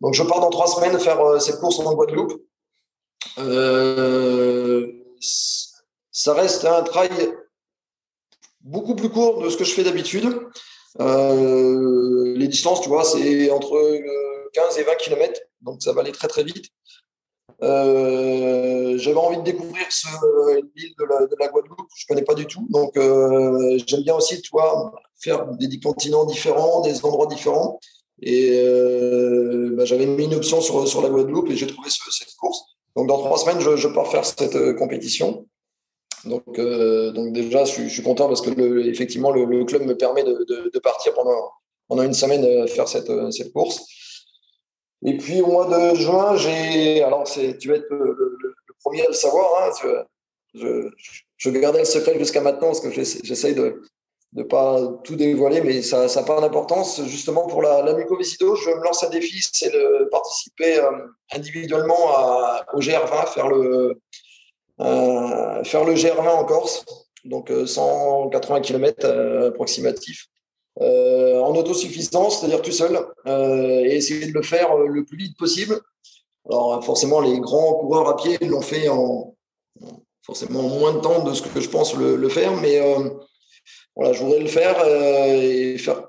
Donc 0.00 0.14
je 0.14 0.22
pars 0.22 0.40
dans 0.40 0.50
trois 0.50 0.68
semaines 0.68 0.98
faire 0.98 1.20
euh, 1.20 1.38
cette 1.38 1.58
course 1.58 1.78
en 1.80 1.94
Guadeloupe. 1.94 2.40
Ça 6.10 6.34
reste 6.34 6.64
un 6.64 6.82
trail 6.82 7.10
beaucoup 8.60 8.94
plus 8.94 9.08
court 9.08 9.42
de 9.42 9.50
ce 9.50 9.56
que 9.56 9.64
je 9.64 9.72
fais 9.72 9.84
d'habitude. 9.84 10.40
les 10.98 12.48
distances, 12.48 12.80
tu 12.80 12.88
vois, 12.88 13.04
c'est 13.04 13.50
entre 13.50 13.76
15 14.58 14.78
et 14.78 14.82
20 14.82 14.94
km, 14.96 15.40
donc 15.62 15.82
ça 15.82 15.92
va 15.92 16.00
aller 16.00 16.12
très 16.12 16.28
très 16.28 16.42
vite. 16.42 16.66
Euh, 17.62 18.96
j'avais 18.98 19.16
envie 19.16 19.38
de 19.38 19.42
découvrir 19.42 19.86
l'île 20.76 20.94
de, 20.98 21.26
de, 21.26 21.36
la 21.38 21.48
Guadeloupe, 21.48 21.88
je 21.96 22.04
ne 22.04 22.08
connais 22.08 22.24
pas 22.24 22.34
du 22.34 22.46
tout. 22.46 22.66
Donc, 22.70 22.96
euh, 22.96 23.78
j'aime 23.86 24.02
bien 24.02 24.14
aussi, 24.14 24.40
tu 24.42 24.50
vois, 24.52 24.92
faire 25.20 25.46
des 25.46 25.80
continents 25.80 26.24
différents, 26.24 26.80
des 26.80 27.04
endroits 27.04 27.26
différents. 27.26 27.78
Et 28.20 28.60
euh, 28.62 29.74
bah, 29.76 29.84
j'avais 29.84 30.06
mis 30.06 30.24
une 30.24 30.34
option 30.34 30.60
sur, 30.60 30.86
sur 30.88 31.02
la 31.02 31.08
Guadeloupe 31.08 31.50
et 31.50 31.56
j'ai 31.56 31.66
trouvé 31.66 31.88
cette 31.90 32.34
course. 32.36 32.62
Donc, 32.96 33.08
dans 33.08 33.18
trois 33.18 33.38
semaines, 33.38 33.60
je, 33.60 33.88
pars 33.88 34.10
faire 34.10 34.24
cette 34.24 34.76
compétition. 34.76 35.46
Donc, 36.24 36.60
donc 36.60 37.32
déjà, 37.32 37.64
je, 37.64 37.86
suis 37.88 38.02
content 38.02 38.26
parce 38.26 38.40
que 38.40 38.88
effectivement, 38.88 39.30
le, 39.30 39.64
club 39.64 39.82
me 39.82 39.96
permet 39.96 40.24
de, 40.24 40.44
de, 40.48 40.70
de, 40.72 40.78
partir 40.80 41.14
pendant, 41.14 41.50
pendant 41.86 42.02
une 42.02 42.14
semaine 42.14 42.66
faire 42.68 42.88
cette, 42.88 43.10
cette 43.32 43.52
course. 43.52 43.84
Et 45.04 45.16
puis 45.16 45.40
au 45.40 45.46
mois 45.46 45.66
de 45.66 45.94
juin, 45.96 46.36
j'ai. 46.36 47.02
Alors, 47.02 47.24
tu 47.24 47.68
vas 47.68 47.76
être 47.76 47.90
le, 47.90 48.36
premier 48.82 49.02
à 49.02 49.08
le 49.08 49.14
savoir. 49.14 49.62
Hein, 49.62 50.00
je, 50.54 51.50
gardais 51.50 51.80
le 51.80 51.84
secret 51.84 52.18
jusqu'à 52.18 52.40
maintenant 52.40 52.68
parce 52.68 52.80
que 52.80 52.90
j'essaye 52.90 53.54
de 53.54 53.82
ne 54.34 54.42
pas 54.42 54.80
tout 55.04 55.16
dévoiler, 55.16 55.60
mais 55.60 55.82
ça 55.82 56.06
n'a 56.06 56.22
pas 56.22 56.40
d'importance. 56.40 57.02
Justement, 57.06 57.46
pour 57.46 57.62
la, 57.62 57.82
la 57.82 57.92
je 57.92 58.70
me 58.76 58.84
lance 58.84 59.04
un 59.04 59.08
défi 59.10 59.40
c'est 59.52 59.70
de 59.70 60.08
participer 60.10 60.78
euh, 60.78 60.90
individuellement 61.32 62.64
au 62.74 62.80
GR20, 62.80 63.32
faire 63.32 63.48
le, 63.48 64.00
euh, 64.80 65.64
faire 65.64 65.84
le 65.84 65.94
GR20 65.94 66.28
en 66.28 66.44
Corse, 66.44 66.84
donc 67.24 67.50
180 67.50 68.56
euh, 68.56 68.60
km 68.60 69.06
approximatif. 69.46 70.26
Euh, 70.80 71.40
en 71.40 71.56
autosuffisance, 71.56 72.38
c'est-à-dire 72.38 72.62
tout 72.62 72.70
seul, 72.70 73.00
euh, 73.26 73.80
et 73.84 73.96
essayer 73.96 74.26
de 74.26 74.32
le 74.32 74.42
faire 74.42 74.70
euh, 74.76 74.86
le 74.86 75.04
plus 75.04 75.16
vite 75.16 75.36
possible. 75.36 75.80
Alors 76.48 76.84
forcément, 76.84 77.20
les 77.20 77.40
grands 77.40 77.74
coureurs 77.74 78.08
à 78.08 78.16
pied 78.16 78.38
l'ont 78.42 78.60
fait 78.60 78.88
en 78.88 79.34
forcément 80.22 80.62
moins 80.62 80.94
de 80.94 81.00
temps 81.00 81.24
de 81.24 81.34
ce 81.34 81.42
que 81.42 81.60
je 81.60 81.68
pense 81.68 81.96
le, 81.96 82.28
faire, 82.28 82.54
mais 82.56 82.80
voilà, 83.96 84.12
je 84.12 84.22
voudrais 84.22 84.40
le 84.40 84.46
faire 84.46 84.86
et 84.86 85.76
faire 85.78 86.02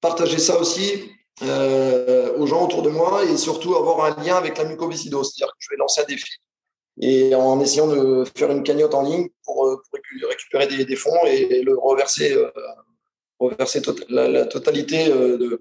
partager 0.00 0.38
ça 0.38 0.58
aussi 0.58 1.10
aux 1.40 2.46
gens 2.46 2.64
autour 2.64 2.82
de 2.82 2.90
moi 2.90 3.24
et 3.24 3.36
surtout 3.36 3.74
avoir 3.76 4.04
un 4.04 4.22
lien 4.22 4.36
avec 4.36 4.58
la 4.58 4.64
mucoviscidose, 4.64 5.32
c'est-à-dire 5.32 5.52
que 5.52 5.58
je 5.60 5.70
vais 5.70 5.76
lancer 5.78 6.00
un 6.02 6.04
défi 6.04 6.30
et 7.00 7.34
en 7.34 7.60
essayant 7.60 7.86
de 7.86 8.24
faire 8.36 8.50
une 8.50 8.62
cagnotte 8.62 8.94
en 8.94 9.02
ligne 9.02 9.28
pour, 9.44 9.82
récupérer 10.28 10.84
des, 10.84 10.96
fonds 10.96 11.24
et, 11.26 11.62
le 11.62 11.76
reverser 11.78 12.36
reverser 13.38 13.82
tota-, 13.82 14.04
la, 14.08 14.46
totalité 14.46 15.08
euh, 15.10 15.38
de, 15.38 15.60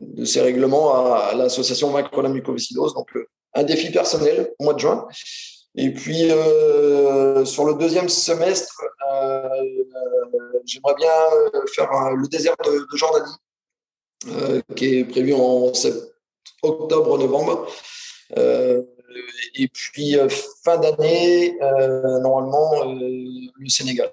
de, 0.00 0.24
ces 0.24 0.40
règlements 0.40 1.14
à, 1.14 1.34
l'association 1.34 1.90
Macron 1.90 2.28
Mucoviscidose. 2.28 2.94
Donc, 2.94 3.08
euh, 3.16 3.26
un 3.54 3.64
défi 3.64 3.90
personnel 3.90 4.52
au 4.58 4.64
mois 4.64 4.74
de 4.74 4.78
juin. 4.80 5.06
Et 5.74 5.92
puis, 5.92 6.30
euh, 6.30 7.44
sur 7.44 7.64
le 7.64 7.74
deuxième 7.74 8.08
semestre, 8.08 8.82
j'aimerais 10.66 10.94
bien 10.94 11.10
faire 11.74 11.90
le 12.14 12.28
désert 12.28 12.56
de, 12.64 12.86
Jordanie, 12.94 13.32
qui 14.76 14.98
est 14.98 15.04
prévu 15.04 15.34
en 15.34 15.72
octobre-novembre. 16.62 17.66
et 18.36 19.68
puis, 19.68 20.16
fin 20.62 20.78
d'année, 20.78 21.56
normalement, 22.22 22.84
le 22.84 23.68
Sénégal. 23.68 24.10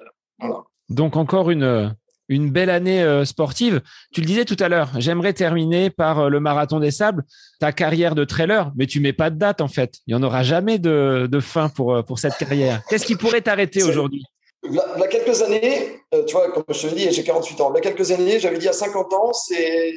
Donc, 0.90 1.18
encore 1.18 1.50
une, 1.50 1.94
une 2.30 2.52
belle 2.52 2.70
année 2.70 3.04
euh, 3.04 3.26
sportive. 3.26 3.82
Tu 4.14 4.22
le 4.22 4.28
disais 4.28 4.46
tout 4.46 4.56
à 4.60 4.70
l'heure, 4.70 4.92
j'aimerais 4.98 5.34
terminer 5.34 5.90
par 5.90 6.20
euh, 6.20 6.30
le 6.30 6.40
marathon 6.40 6.80
des 6.80 6.92
sables, 6.92 7.26
ta 7.60 7.72
carrière 7.72 8.16
de 8.16 8.24
trailer, 8.24 8.72
mais 8.78 8.86
tu 8.86 9.02
mets 9.02 9.14
pas 9.14 9.30
de 9.32 9.38
date 9.38 9.62
en 9.62 9.68
fait. 9.68 9.96
Il 10.08 10.16
n'y 10.16 10.22
en 10.22 10.24
aura 10.26 10.44
jamais 10.44 10.78
de, 10.80 11.28
fin 11.42 11.68
pour, 11.70 11.96
euh, 11.96 12.04
pour 12.04 12.20
cette 12.20 12.38
carrière. 12.38 12.82
Qu'est-ce 12.90 13.06
qui 13.06 13.16
pourrait 13.16 13.42
t'arrêter 13.42 13.84
aujourd'hui? 13.84 14.24
Il 14.64 14.74
y 14.74 14.80
a 14.80 15.08
quelques 15.08 15.42
années, 15.42 16.02
tu 16.28 16.34
vois, 16.34 16.52
comme 16.52 16.66
je 16.68 16.90
te 16.90 16.94
dis, 16.94 17.10
j'ai 17.10 17.24
48 17.24 17.62
ans. 17.62 17.72
Il 17.72 17.76
y 17.76 17.78
a 17.78 17.82
quelques 17.82 18.12
années, 18.12 18.42
j'avais 18.42 18.58
dit 18.58 18.68
à 18.68 18.74
50 18.74 19.14
ans, 19.14 19.32
c'est 19.32 19.94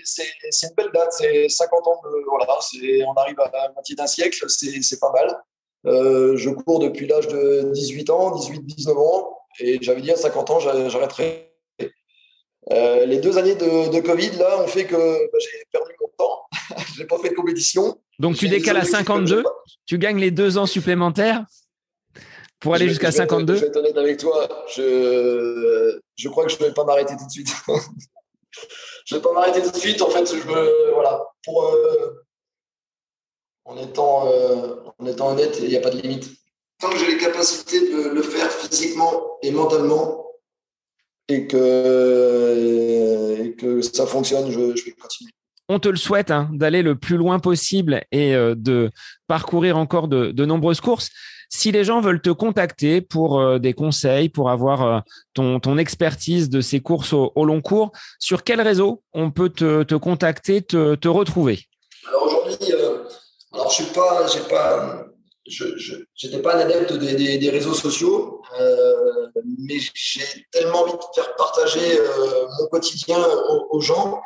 une 0.62 0.74
belle 0.76 0.90
date. 0.94 1.08
C'est 1.10 1.48
50 1.48 1.88
ans, 1.88 2.00
voilà, 2.28 2.46
on 3.08 3.12
arrive 3.14 3.40
à 3.40 3.50
la 3.52 3.72
moitié 3.72 3.96
d'un 3.96 4.06
siècle, 4.06 4.44
c'est 4.48 5.00
pas 5.00 5.10
mal. 5.10 5.36
je 5.84 6.50
cours 6.50 6.78
depuis 6.78 7.08
l'âge 7.08 7.26
de 7.26 7.72
18 7.72 8.10
ans, 8.10 8.36
18-19 8.36 8.96
ans, 8.98 9.36
et 9.58 9.78
j'avais 9.82 10.00
dit 10.00 10.12
à 10.12 10.16
50 10.16 10.50
ans, 10.50 10.60
j'arrêterai 10.60 11.51
euh, 12.70 13.06
les 13.06 13.18
deux 13.18 13.38
années 13.38 13.56
de, 13.56 14.00
Covid, 14.00 14.30
là, 14.38 14.62
ont 14.62 14.68
fait 14.68 14.84
que 14.84 14.94
bah, 14.96 15.38
j'ai 15.40 15.64
perdu 15.72 15.92
mon 16.00 16.08
temps. 16.16 16.42
je 16.94 17.00
n'ai 17.00 17.06
pas 17.06 17.18
fait 17.18 17.30
de 17.30 17.34
compétition. 17.34 17.98
Donc, 18.18 18.36
tu 18.36 18.48
décales 18.48 18.76
à 18.76 18.84
52, 18.84 19.42
tu 19.86 19.98
gagnes 19.98 20.18
les 20.18 20.30
deux 20.30 20.58
ans 20.58 20.66
supplémentaires 20.66 21.44
pour 22.60 22.74
aller 22.74 22.88
jusqu'à 22.88 23.10
52 23.10 23.56
Je 23.56 23.60
vais 23.60 23.66
être 23.66 23.76
honnête 23.76 23.96
avec 23.96 24.18
toi, 24.18 24.48
je, 24.74 25.98
je 26.14 26.28
crois 26.28 26.44
que 26.46 26.52
je 26.52 26.58
ne 26.58 26.68
vais 26.68 26.72
pas 26.72 26.84
m'arrêter 26.84 27.14
tout 27.16 27.26
de 27.26 27.30
suite. 27.30 27.52
je 29.06 29.14
ne 29.14 29.18
vais 29.18 29.22
pas 29.22 29.32
m'arrêter 29.32 29.62
tout 29.62 29.70
de 29.70 29.76
suite. 29.76 30.00
En 30.00 30.10
fait, 30.10 30.24
je 30.26 30.40
veux, 30.42 30.92
voilà, 30.94 31.24
pour, 31.44 31.64
euh, 31.64 32.24
en, 33.64 33.76
étant, 33.76 34.28
euh, 34.28 34.76
en 34.98 35.06
étant 35.06 35.32
honnête, 35.32 35.58
il 35.60 35.68
n'y 35.68 35.76
a 35.76 35.80
pas 35.80 35.90
de 35.90 36.00
limite. 36.00 36.30
Tant 36.78 36.90
que 36.90 36.98
j'ai 36.98 37.06
les 37.06 37.18
capacités 37.18 37.92
de 37.92 38.08
le 38.10 38.22
faire 38.22 38.50
physiquement 38.50 39.38
et 39.42 39.50
mentalement, 39.50 40.21
et 41.32 41.46
que, 41.46 42.72
que 43.58 43.80
ça 43.82 44.06
fonctionne, 44.06 44.50
je, 44.50 44.58
vais 44.58 44.92
continuer. 44.92 45.32
On 45.68 45.78
te 45.78 45.88
le 45.88 45.96
souhaite 45.96 46.30
hein, 46.30 46.50
d'aller 46.52 46.82
le 46.82 46.96
plus 46.96 47.16
loin 47.16 47.38
possible 47.38 48.02
et 48.12 48.34
euh, 48.34 48.54
de 48.56 48.90
parcourir 49.26 49.78
encore 49.78 50.08
de, 50.08 50.44
nombreuses 50.44 50.80
courses. 50.80 51.08
Si 51.48 51.70
les 51.70 51.84
gens 51.84 52.00
veulent 52.00 52.22
te 52.22 52.30
contacter 52.30 53.00
pour 53.00 53.38
euh, 53.38 53.58
des 53.58 53.74
conseils, 53.74 54.28
pour 54.28 54.50
avoir 54.50 54.82
euh, 54.82 55.00
ton, 55.34 55.60
ton, 55.60 55.78
expertise 55.78 56.50
de 56.50 56.60
ces 56.60 56.80
courses 56.80 57.12
au, 57.12 57.44
long 57.44 57.60
cours, 57.60 57.92
sur 58.18 58.42
quel 58.42 58.60
réseau 58.60 59.02
on 59.12 59.30
peut 59.30 59.50
te, 59.50 59.94
contacter, 59.94 60.62
te, 60.62 61.08
retrouver? 61.08 61.60
Alors 62.08 62.26
aujourd'hui, 62.26 62.72
alors 63.52 63.70
je 63.70 63.74
suis 63.82 63.92
pas, 63.92 64.26
j'ai 64.26 64.40
pas, 64.48 65.06
je 65.46 65.96
n'étais 66.24 66.40
pas 66.40 66.54
un 66.54 66.60
adepte 66.60 66.92
des, 66.92 67.38
des, 67.38 67.50
réseaux 67.50 67.74
sociaux, 67.74 68.42
euh, 68.60 69.26
mais 69.58 69.76
j'ai 69.94 70.22
tellement 70.52 70.82
envie 70.82 70.92
de 70.92 70.98
faire 71.14 71.34
partager 71.36 71.98
euh, 71.98 72.46
mon 72.60 72.66
quotidien 72.68 73.18
aux, 73.70 73.80
gens. 73.80 74.20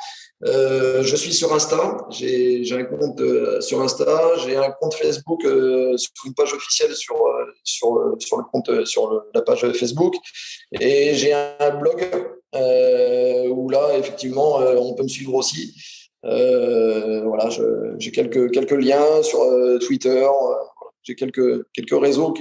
Euh, 0.44 1.02
je 1.02 1.16
suis 1.16 1.32
sur 1.32 1.54
Insta, 1.54 2.06
j'ai 2.10 2.70
un 2.72 2.84
compte 2.84 3.20
sur 3.62 3.80
Insta, 3.80 4.36
j'ai 4.44 4.56
un 4.56 4.70
compte 4.72 4.94
Facebook 4.94 5.40
sur 5.42 6.12
une 6.26 6.34
page 6.34 6.52
officielle 6.52 6.94
sur, 6.94 7.16
sur, 7.64 8.14
sur 8.18 8.36
le 8.36 8.44
compte 8.52 8.84
sur 8.84 9.24
la 9.34 9.40
page 9.40 9.72
Facebook, 9.72 10.14
et 10.78 11.14
j'ai 11.14 11.32
un 11.32 11.70
blog 11.80 12.10
où 13.50 13.70
là, 13.70 13.96
effectivement, 13.96 14.56
on 14.58 14.94
peut 14.94 15.04
me 15.04 15.08
suivre 15.08 15.34
aussi. 15.34 15.74
voilà, 16.22 17.48
j'ai 17.98 18.10
quelques, 18.12 18.50
quelques 18.50 18.72
liens 18.72 19.22
sur 19.22 19.40
Twitter 19.80 20.26
j'ai 21.06 21.14
quelques, 21.14 21.64
quelques 21.72 22.00
réseaux 22.00 22.34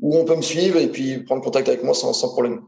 où 0.00 0.16
on 0.16 0.24
peut 0.24 0.36
me 0.36 0.42
suivre 0.42 0.78
et 0.78 0.88
puis 0.88 1.18
prendre 1.18 1.42
contact 1.42 1.68
avec 1.68 1.84
moi 1.84 1.94
sans, 1.94 2.12
sans 2.12 2.30
problème. 2.32 2.62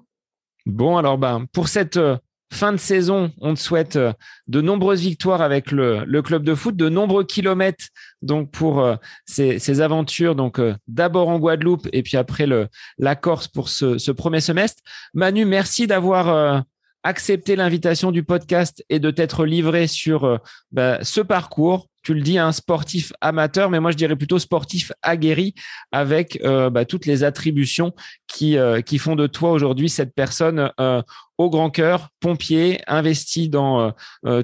Bon, 0.67 0.97
alors 0.97 1.17
ben, 1.17 1.47
pour 1.53 1.69
cette 1.69 1.97
euh, 1.97 2.17
fin 2.53 2.73
de 2.73 2.77
saison, 2.77 3.33
on 3.41 3.55
te 3.55 3.59
souhaite 3.59 3.97
euh, 3.97 4.13
de 4.47 4.61
nombreuses 4.61 5.01
victoires 5.01 5.41
avec 5.41 5.73
le, 5.73 6.05
le 6.05 6.23
club 6.23 6.43
de 6.45 6.55
foot, 6.55 6.77
de 6.77 6.89
nombreux 6.89 7.25
kilomètres 7.25 7.87
donc 8.23 8.51
pour 8.51 8.81
euh, 8.81 8.97
ces, 9.25 9.59
ces, 9.59 9.81
aventures. 9.81 10.35
Donc 10.35 10.61
d'abord 10.87 11.29
en 11.29 11.39
Guadeloupe 11.39 11.89
et 11.93 12.03
puis 12.03 12.17
après 12.17 12.47
le, 12.47 12.69
la 12.99 13.17
Corse 13.17 13.49
pour 13.49 13.69
ce, 13.69 13.99
ce 13.99 14.11
premier 14.11 14.41
semestre. 14.41 14.83
Manu, 15.15 15.45
merci 15.45 15.87
d'avoir 15.87 16.65
accepté 17.05 17.55
l'invitation 17.55 18.11
du 18.11 18.25
podcast 18.25 18.85
et 18.89 18.99
de 18.99 19.13
t'être 19.13 19.47
livré 19.47 19.87
sur 19.87 20.41
ben, 20.73 20.99
ce 21.03 21.21
parcours 21.21 21.87
tu 22.07 22.15
le 22.15 22.21
dis, 22.21 22.39
un 22.39 22.53
sportif 22.53 23.13
amateur, 23.21 23.69
mais 23.69 23.81
moi 23.81 23.91
je 23.91 23.97
dirais 23.97 24.15
plutôt 24.15 24.39
sportif 24.39 24.93
aguerri 25.03 25.57
avec 25.91 26.39
euh, 26.45 26.71
bah, 26.71 26.85
toutes 26.85 27.05
les 27.05 27.25
attributions 27.25 27.95
qui, 28.29 28.57
euh, 28.57 28.81
qui 28.81 28.99
font 28.99 29.17
de 29.17 29.27
toi 29.27 29.51
aujourd'hui 29.51 29.89
cette 29.89 30.15
personne 30.15 30.71
euh, 30.79 31.03
au 31.37 31.51
grand 31.51 31.69
cœur, 31.69 32.11
pompier, 32.21 32.81
investi 32.87 33.49
dans 33.49 33.93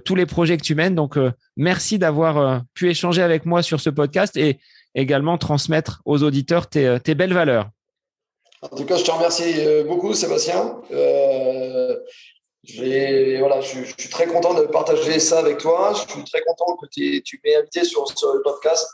tous 0.04 0.14
les 0.16 0.26
projets 0.26 0.56
que 0.56 0.64
tu 0.64 0.74
mènes. 0.74 0.96
Donc 0.96 1.16
merci 1.56 2.00
d'avoir 2.00 2.64
pu 2.74 2.90
échanger 2.90 3.22
avec 3.22 3.46
moi 3.46 3.62
sur 3.62 3.80
ce 3.80 3.90
podcast 3.90 4.36
et 4.36 4.58
également 4.96 5.38
transmettre 5.38 6.02
aux 6.04 6.24
auditeurs 6.24 6.68
tes, 6.68 6.98
tes 7.02 7.14
belles 7.14 7.32
valeurs. 7.32 7.70
En 8.60 8.76
tout 8.76 8.84
cas, 8.84 8.96
je 8.96 9.04
te 9.04 9.10
remercie 9.10 9.54
beaucoup, 9.86 10.14
Sébastien. 10.14 10.74
Voilà, 12.78 13.60
je, 13.60 13.84
suis 13.98 14.08
très 14.08 14.26
content 14.26 14.54
de 14.54 14.62
partager 14.62 15.18
ça 15.18 15.40
avec 15.40 15.58
toi. 15.58 15.92
Je 15.94 16.12
suis 16.12 16.24
très 16.24 16.42
content 16.42 16.76
que 16.76 16.86
tu 16.86 17.40
m'aies 17.44 17.56
invité 17.56 17.84
sur, 17.84 18.06
sur, 18.16 18.32
le 18.34 18.42
podcast. 18.42 18.86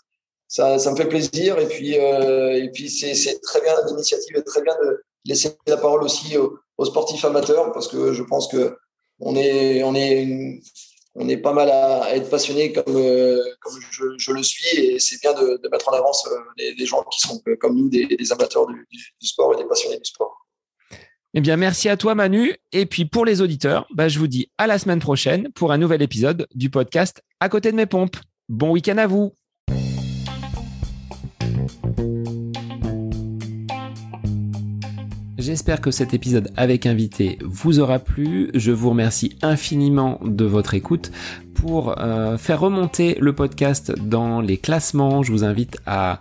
ça, 0.46 0.78
ça 0.78 0.90
me 0.90 0.96
fait 0.96 1.08
plaisir. 1.08 1.58
Et 1.58 1.66
puis, 1.66 1.94
et 1.94 2.70
puis 2.72 2.88
c'est 2.88 3.40
très 3.40 3.60
bien 3.60 3.74
l'initiative 3.86 4.36
est 4.36 4.42
très 4.42 4.62
bien 4.62 4.74
de 4.82 5.02
laisser 5.26 5.50
la 5.66 5.76
parole 5.76 6.02
aussi 6.02 6.36
aux, 6.38 6.58
aux, 6.78 6.84
sportifs 6.86 7.24
amateurs 7.24 7.72
parce 7.72 7.88
que 7.88 8.12
je 8.12 8.22
pense 8.22 8.48
que 8.48 8.76
on 9.20 9.36
est, 9.36 9.82
on 9.82 9.94
est, 9.94 10.60
on 11.14 11.28
est 11.28 11.36
pas 11.36 11.52
mal 11.52 11.68
à, 11.70 12.14
être 12.16 12.30
passionné 12.30 12.72
comme, 12.72 12.84
comme 12.84 13.80
je, 13.90 14.04
je, 14.16 14.32
le 14.32 14.42
suis 14.42 14.78
et 14.78 14.98
c'est 14.98 15.20
bien 15.20 15.34
de, 15.34 15.60
de, 15.62 15.68
mettre 15.68 15.88
en 15.88 15.92
avance 15.92 16.26
des, 16.56 16.86
gens 16.86 17.02
qui 17.04 17.20
sont 17.20 17.42
comme 17.60 17.76
nous, 17.76 17.88
des, 17.88 18.06
des 18.06 18.32
amateurs 18.32 18.66
du, 18.66 18.86
du, 18.90 19.26
sport 19.26 19.52
et 19.54 19.56
des 19.56 19.64
passionnés 19.64 19.98
du 19.98 20.04
sport. 20.04 20.37
Eh 21.38 21.40
bien, 21.40 21.56
merci 21.56 21.88
à 21.88 21.96
toi, 21.96 22.16
Manu. 22.16 22.52
Et 22.72 22.84
puis, 22.84 23.04
pour 23.04 23.24
les 23.24 23.40
auditeurs, 23.42 23.86
bah, 23.94 24.08
je 24.08 24.18
vous 24.18 24.26
dis 24.26 24.50
à 24.58 24.66
la 24.66 24.76
semaine 24.76 24.98
prochaine 24.98 25.50
pour 25.54 25.70
un 25.70 25.78
nouvel 25.78 26.02
épisode 26.02 26.48
du 26.56 26.68
podcast 26.68 27.22
À 27.38 27.48
côté 27.48 27.70
de 27.70 27.76
mes 27.76 27.86
pompes. 27.86 28.16
Bon 28.48 28.72
week-end 28.72 28.98
à 28.98 29.06
vous. 29.06 29.32
J'espère 35.38 35.80
que 35.80 35.92
cet 35.92 36.12
épisode 36.12 36.50
avec 36.56 36.86
invité 36.86 37.38
vous 37.42 37.78
aura 37.78 38.00
plu. 38.00 38.50
Je 38.54 38.72
vous 38.72 38.90
remercie 38.90 39.38
infiniment 39.40 40.18
de 40.24 40.44
votre 40.44 40.74
écoute. 40.74 41.12
Pour 41.54 42.00
euh, 42.00 42.36
faire 42.36 42.58
remonter 42.58 43.16
le 43.20 43.32
podcast 43.32 43.92
dans 43.92 44.40
les 44.40 44.56
classements, 44.56 45.22
je 45.22 45.30
vous 45.30 45.44
invite 45.44 45.78
à 45.86 46.20